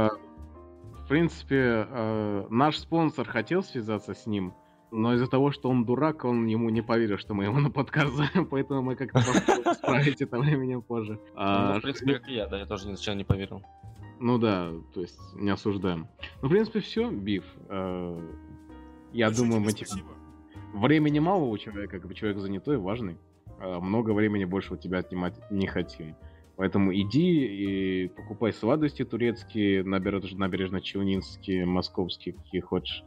А, 1.04 1.06
В 1.06 1.08
принципе, 1.08 1.86
э, 1.88 2.46
наш 2.50 2.78
спонсор 2.78 3.26
хотел 3.28 3.62
связаться 3.62 4.14
с 4.14 4.26
ним, 4.26 4.54
но 4.90 5.14
из-за 5.14 5.26
того, 5.26 5.50
что 5.50 5.68
он 5.68 5.84
дурак, 5.84 6.24
он 6.24 6.46
ему 6.46 6.70
не 6.70 6.82
поверил, 6.82 7.18
что 7.18 7.34
мы 7.34 7.44
его 7.44 7.58
на 7.60 7.70
подкаст 7.70 8.14
зовем, 8.14 8.46
поэтому 8.50 8.82
мы 8.82 8.96
как-то 8.96 9.20
справить 9.74 10.22
это 10.22 10.38
временем 10.38 10.82
позже. 10.82 11.14
Ну, 11.14 11.20
А, 11.36 11.78
в 11.78 11.82
принципе, 11.82 12.14
как 12.14 12.28
и 12.28 12.34
я, 12.34 12.46
да, 12.46 12.58
я 12.58 12.66
тоже 12.66 12.84
сначала 12.84 13.16
не 13.16 13.24
поверил. 13.24 13.62
Ну 14.20 14.38
да, 14.38 14.70
то 14.94 15.00
есть 15.00 15.18
не 15.34 15.50
осуждаем. 15.50 16.08
Ну, 16.40 16.48
в 16.48 16.50
принципе, 16.50 16.80
все, 16.80 17.10
Биф. 17.10 17.44
Э, 17.68 18.20
Я 19.12 19.30
думаю, 19.30 19.60
мы 19.60 19.72
типа... 19.72 19.90
Времени 20.72 21.18
мало 21.20 21.44
у 21.44 21.58
человека, 21.58 21.98
как 21.98 22.08
бы 22.08 22.14
человек 22.14 22.38
занятой, 22.38 22.78
важный. 22.78 23.18
А 23.60 23.80
Много 23.80 24.10
времени 24.12 24.44
больше 24.44 24.74
у 24.74 24.76
тебя 24.76 24.98
отнимать 24.98 25.38
не 25.50 25.66
хотим. 25.66 26.16
Поэтому 26.56 26.94
иди 26.94 27.46
и 27.46 28.08
покупай 28.08 28.52
сладости 28.52 29.04
турецкие, 29.04 29.82
набережно- 29.82 30.38
набережно-челнинские, 30.38 31.66
московские, 31.66 32.34
какие 32.34 32.60
хочешь. 32.60 33.02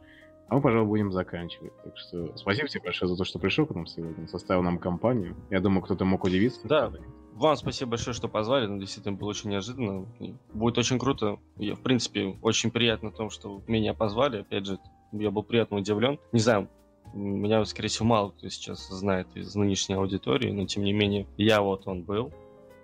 А 0.49 0.55
мы, 0.55 0.61
пожалуй, 0.61 0.87
будем 0.87 1.11
заканчивать. 1.11 1.73
Так 1.83 1.97
что 1.97 2.35
спасибо 2.37 2.67
тебе 2.67 2.81
большое 2.83 3.09
за 3.09 3.17
то, 3.17 3.25
что 3.25 3.39
пришел 3.39 3.65
к 3.65 3.75
нам 3.75 3.85
сегодня, 3.85 4.27
составил 4.27 4.63
нам 4.63 4.79
компанию. 4.79 5.35
Я 5.49 5.59
думаю, 5.59 5.81
кто-то 5.81 6.05
мог 6.05 6.23
удивиться. 6.23 6.67
Да, 6.67 6.91
вам 7.33 7.55
спасибо 7.55 7.91
большое, 7.91 8.13
что 8.13 8.27
позвали, 8.27 8.65
но 8.65 8.79
действительно 8.79 9.15
было 9.15 9.29
очень 9.29 9.49
неожиданно. 9.49 10.07
Будет 10.53 10.77
очень 10.77 10.99
круто. 10.99 11.37
Я, 11.57 11.75
в 11.75 11.81
принципе, 11.81 12.37
очень 12.41 12.71
приятно 12.71 13.11
том, 13.11 13.29
что 13.29 13.61
меня 13.67 13.93
позвали. 13.93 14.39
Опять 14.39 14.65
же, 14.65 14.79
я 15.11 15.31
был 15.31 15.43
приятно 15.43 15.77
удивлен. 15.77 16.17
Не 16.31 16.39
знаю, 16.39 16.69
меня, 17.13 17.63
скорее 17.65 17.89
всего, 17.89 18.05
мало 18.07 18.29
кто 18.31 18.49
сейчас 18.49 18.87
знает 18.87 19.27
из 19.35 19.53
нынешней 19.55 19.95
аудитории, 19.95 20.51
но 20.51 20.65
тем 20.65 20.83
не 20.83 20.93
менее, 20.93 21.27
я 21.37 21.61
вот 21.61 21.87
он 21.87 22.03
был, 22.03 22.31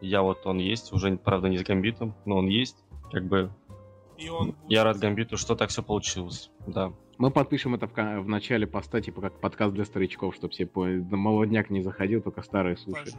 я 0.04 0.22
вот 0.22 0.46
он 0.46 0.58
есть, 0.58 0.92
уже, 0.92 1.16
правда, 1.18 1.48
не 1.48 1.58
с 1.58 1.64
Гамбитом, 1.64 2.14
но 2.26 2.38
он 2.38 2.48
есть. 2.48 2.84
Как 3.12 3.26
бы 3.26 3.52
И 4.18 4.28
он 4.28 4.56
я 4.68 4.84
рад 4.84 4.98
Гамбиту, 4.98 5.38
что 5.38 5.56
так 5.56 5.70
все 5.70 5.82
получилось. 5.82 6.52
Да. 6.68 6.92
Мы 7.18 7.32
подпишем 7.32 7.76
это 7.76 7.88
в, 7.88 7.94
в 7.94 8.28
начале 8.28 8.68
поста, 8.68 9.00
типа 9.00 9.22
как 9.22 9.40
подкаст 9.40 9.74
для 9.74 9.86
старичков, 9.86 10.36
чтобы 10.36 10.52
все 10.52 10.66
поняли. 10.66 11.00
Да 11.00 11.16
Молодняк 11.16 11.70
не 11.70 11.82
заходил, 11.82 12.22
только 12.22 12.42
старые 12.42 12.76
слушают. 12.76 13.16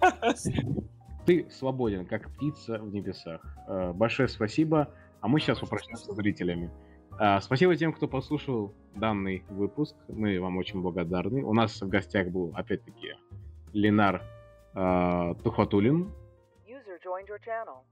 Пожалуйста. 0.00 0.52
Ты 1.26 1.46
свободен, 1.50 2.06
как 2.06 2.34
птица 2.34 2.78
в 2.78 2.92
небесах. 2.92 3.42
Э, 3.68 3.92
Большое 3.92 4.28
спасибо. 4.28 4.88
А 5.20 5.28
мы 5.28 5.38
сейчас 5.38 5.62
упрощаемся 5.62 6.12
с 6.12 6.16
зрителями. 6.16 6.70
А, 7.18 7.40
Спасибо 7.40 7.76
тем, 7.76 7.92
кто 7.92 8.08
послушал 8.08 8.74
данный 8.96 9.44
выпуск. 9.50 9.94
Мы 10.08 10.40
вам 10.40 10.56
очень 10.56 10.80
благодарны. 10.80 11.44
У 11.44 11.52
нас 11.52 11.80
в 11.80 11.88
гостях 11.88 12.28
был, 12.28 12.52
опять-таки, 12.54 13.14
Ленар 13.72 14.22
э, 14.74 15.34
Тухватулин. 15.44 16.10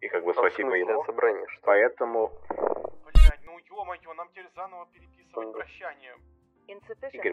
И 0.01 0.09
как 0.09 0.25
бы 0.25 0.33
спасибо 0.35 0.75
ему. 0.75 1.05
собрание, 1.05 1.47
что 1.49 1.63
Поэтому... 1.63 2.31
Блять, 2.49 3.41
ну 3.45 3.59
ё-моё, 3.59 4.15
нам 4.15 4.29
теперь 4.29 4.49
заново 4.55 4.87
переписывать 4.93 5.53
прощание. 5.53 6.15
Insufficient. 6.69 7.13
Игорь, 7.13 7.33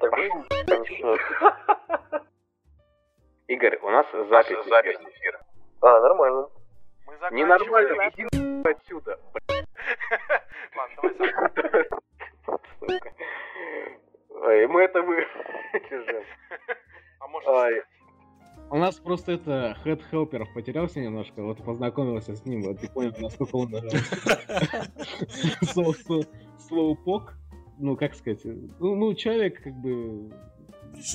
конечно. 0.66 1.18
Игорь, 3.48 3.80
у 3.82 3.90
нас 3.90 4.08
запись. 4.12 4.58
А, 5.82 6.00
нормально. 6.02 6.50
Мы 7.06 7.14
Ненормально. 7.32 7.90
заканчиваем. 7.90 8.62
Иди 8.62 8.70
отсюда. 8.70 9.20
Ладно, 10.76 11.14
давай. 11.18 11.88
Сука. 12.80 13.14
Ой, 14.30 14.68
мы 14.68 14.82
это 14.82 15.02
вырежем. 15.02 16.24
А 17.20 17.28
может, 17.28 17.50
Ай. 17.50 17.84
У 18.70 18.78
нас 18.78 18.96
просто 18.96 19.34
это 19.34 19.78
Head 19.86 20.02
Helper 20.12 20.46
потерялся 20.54 21.00
немножко, 21.00 21.42
вот 21.42 21.64
познакомился 21.64 22.36
с 22.36 22.46
ним, 22.46 22.64
вот 22.64 22.80
ты 22.82 22.90
понял, 22.90 23.14
насколько 23.20 23.56
он 23.56 23.74
слоупок. 26.68 27.38
Ну, 27.80 27.96
как 27.96 28.16
сказать, 28.16 28.42
ну, 28.44 28.96
ну, 28.96 29.14
человек 29.14 29.62
как 29.62 29.74
бы 29.74 30.32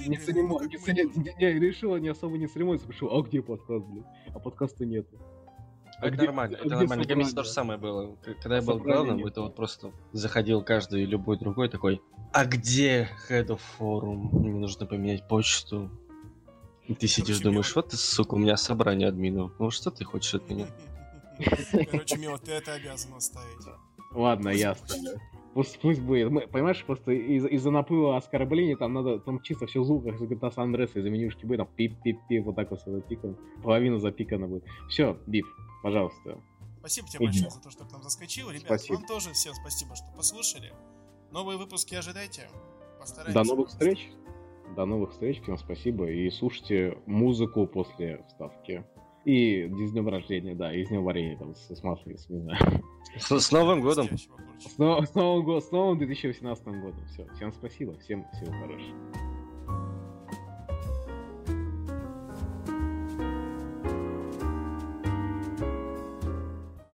не, 0.07 0.19
ну, 0.43 0.61
не, 0.61 1.35
не- 1.39 1.61
решила 1.61 1.97
не 1.97 2.09
особо 2.09 2.39
не 2.39 2.47
церемониться, 2.47 2.87
пришел, 2.87 3.13
а 3.13 3.21
где 3.23 3.43
подкаст, 3.43 3.85
блин? 3.87 4.05
А 4.33 4.39
подкаста 4.39 4.87
нету. 4.87 5.19
А 5.99 6.07
Это 6.07 6.17
где- 6.17 6.27
нормально, 6.27 6.57
а 6.57 6.61
это 6.61 6.69
где 6.69 6.77
нормально. 6.77 7.05
Для 7.05 7.17
меня 7.17 7.31
то 7.31 7.43
же 7.43 7.51
самое 7.51 7.79
было. 7.81 8.17
Когда 8.43 8.57
я 8.57 8.63
был 8.63 8.79
главным, 8.79 9.17
нет. 9.19 9.27
это 9.27 9.43
вот 9.43 9.57
просто 9.57 9.91
заходил 10.13 10.63
каждый 10.63 11.05
любой 11.05 11.37
другой 11.39 11.69
такой, 11.69 12.01
а 12.33 12.47
где 12.47 13.09
Head 13.29 13.49
of 13.49 13.61
Forum? 13.79 14.29
Мне 14.33 14.59
нужно 14.59 14.87
поменять 14.87 15.29
почту. 15.29 15.91
И 16.89 16.95
ты 16.95 17.07
сидишь, 17.07 17.37
Короче, 17.39 17.45
думаешь, 17.45 17.77
вот 17.77 17.89
ты, 17.91 17.97
сука, 17.97 18.35
у 18.35 18.39
меня 18.39 18.57
собрание 18.57 19.09
админов. 19.09 19.53
Ну 19.59 19.71
что 19.71 19.91
ты 19.91 20.05
хочешь 20.05 20.35
от 20.35 20.49
меня? 20.51 20.67
Короче, 21.91 22.17
Мила, 22.19 22.39
ты 22.39 22.53
это 22.53 22.75
обязан 22.75 23.15
оставить. 23.15 23.67
Ладно, 24.13 24.51
Пусть 24.51 24.61
я 24.63 24.71
оставлю. 24.73 25.21
Пусть, 25.55 25.79
пусть 25.81 26.01
будет. 26.01 26.31
Мы- 26.31 26.47
понимаешь, 26.47 26.83
просто 26.85 27.13
из- 27.13 27.47
из-за 27.47 27.71
наплыва 27.71 28.17
оскорблений 28.17 28.75
там 28.75 28.95
надо, 28.95 29.19
там 29.21 29.41
чисто 29.43 29.67
все 29.67 29.81
в 29.81 29.85
звуках 29.85 30.15
из 30.15 30.23
GTA 30.23 30.53
San 30.55 30.73
Andreas, 30.73 30.99
из-за 30.99 31.11
менюшки 31.11 31.45
будет, 31.47 31.59
там 31.59 31.69
пип-пип-пип, 31.77 32.43
вот 32.45 32.57
так 32.57 32.71
вот 32.71 32.81
все 32.81 32.91
запикано. 32.91 33.37
Половина 33.63 33.99
запикана 33.99 34.47
будет. 34.49 34.65
Все, 34.89 35.19
Биф, 35.27 35.47
пожалуйста. 35.83 36.41
Спасибо 36.81 37.09
тебе 37.09 37.19
Иди. 37.27 37.27
большое 37.27 37.51
за 37.51 37.61
то, 37.61 37.71
что 37.71 37.85
к 37.85 37.93
нам 37.93 38.03
заскочил. 38.03 38.51
Ребят, 38.51 38.65
Спасибо. 38.65 38.95
вам 38.97 39.07
тоже 39.07 39.33
всем 39.33 39.55
спасибо, 39.55 39.95
что 39.95 40.07
послушали. 40.17 40.73
Новые 41.31 41.59
выпуски 41.59 41.95
ожидайте. 41.95 42.49
Постараемся. 42.99 43.35
До 43.39 43.45
новых 43.49 43.69
встреч. 43.69 44.09
До 44.75 44.87
новых 44.87 45.11
встреч, 45.11 45.41
всем 45.43 45.59
спасибо. 45.59 46.11
И 46.11 46.31
слушайте 46.31 46.97
музыку 47.07 47.67
после 47.67 48.25
вставки. 48.29 48.85
И 49.25 49.69
с 49.69 49.93
днем 49.93 50.09
рождения, 50.09 50.55
да, 50.55 50.75
и 50.75 50.85
с 50.85 50.89
днем 50.89 51.05
варенья, 51.05 51.37
там, 51.37 51.55
с, 51.55 51.69
с 51.69 51.83
не 52.29 52.41
знаю. 52.41 52.59
С, 53.17 53.41
с 53.41 53.53
Новым 53.53 53.83
годом! 53.83 54.09
С, 54.59 54.79
но- 54.79 55.03
с 55.03 55.15
Новым 55.15 55.45
годом, 55.45 55.61
с 55.61 55.71
новым 55.71 55.99
2018 55.99 56.65
годом. 56.67 57.07
Все, 57.07 57.27
всем 57.35 57.53
спасибо, 57.53 57.97
всем 57.99 58.25
всего 58.33 58.53
хорошего. 58.53 58.97